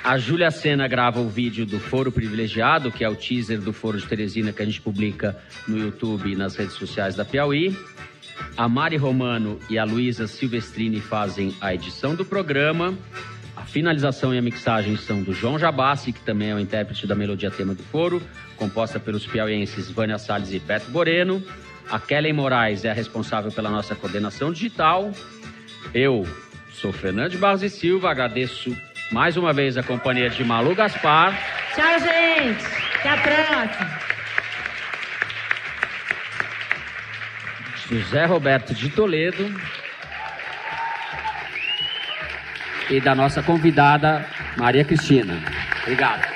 A, 0.03 0.11
a 0.13 0.17
Júlia 0.17 0.51
Sena 0.51 0.87
grava 0.87 1.19
o 1.19 1.29
vídeo 1.29 1.65
do 1.65 1.79
Foro 1.79 2.11
Privilegiado, 2.11 2.91
que 2.91 3.03
é 3.03 3.09
o 3.09 3.15
teaser 3.15 3.59
do 3.59 3.71
Foro 3.71 3.97
de 3.97 4.05
Teresina 4.05 4.51
que 4.51 4.61
a 4.61 4.65
gente 4.65 4.81
publica 4.81 5.37
no 5.67 5.77
YouTube 5.77 6.31
e 6.31 6.35
nas 6.35 6.55
redes 6.55 6.75
sociais 6.75 7.15
da 7.15 7.23
Piauí. 7.23 7.77
A 8.59 8.67
Mari 8.67 8.97
Romano 8.97 9.57
e 9.69 9.79
a 9.79 9.85
Luísa 9.85 10.27
Silvestrini 10.27 10.99
fazem 10.99 11.55
a 11.61 11.73
edição 11.73 12.13
do 12.13 12.25
programa. 12.25 12.93
A 13.55 13.63
finalização 13.63 14.35
e 14.35 14.37
a 14.37 14.41
mixagem 14.41 14.97
são 14.97 15.23
do 15.23 15.31
João 15.31 15.57
Jabassi, 15.57 16.11
que 16.11 16.19
também 16.19 16.49
é 16.49 16.55
o 16.55 16.59
intérprete 16.59 17.07
da 17.07 17.15
melodia 17.15 17.49
tema 17.49 17.73
do 17.73 17.81
foro, 17.83 18.21
composta 18.57 18.99
pelos 18.99 19.25
piauienses 19.25 19.89
Vânia 19.89 20.17
Salles 20.17 20.51
e 20.51 20.59
Beto 20.59 20.91
Moreno. 20.91 21.41
A 21.89 22.01
Kellen 22.01 22.33
Moraes 22.33 22.83
é 22.83 22.91
a 22.91 22.93
responsável 22.93 23.49
pela 23.49 23.69
nossa 23.69 23.95
coordenação 23.95 24.51
digital. 24.51 25.09
Eu 25.93 26.27
sou 26.69 26.91
Fernando 26.91 27.37
Barros 27.37 27.63
e 27.63 27.69
Silva, 27.69 28.11
agradeço 28.11 28.75
mais 29.09 29.37
uma 29.37 29.53
vez 29.53 29.77
a 29.77 29.83
companhia 29.83 30.29
de 30.29 30.43
Malu 30.43 30.75
Gaspar. 30.75 31.33
Tchau, 31.73 31.97
gente. 31.97 32.65
Até 32.97 33.09
a 33.09 33.17
próxima. 33.21 34.08
José 37.89 38.25
Roberto 38.25 38.73
de 38.73 38.89
Toledo 38.89 39.51
e 42.89 43.01
da 43.01 43.15
nossa 43.15 43.41
convidada 43.41 44.25
Maria 44.57 44.85
Cristina. 44.85 45.41
Obrigado. 45.81 46.28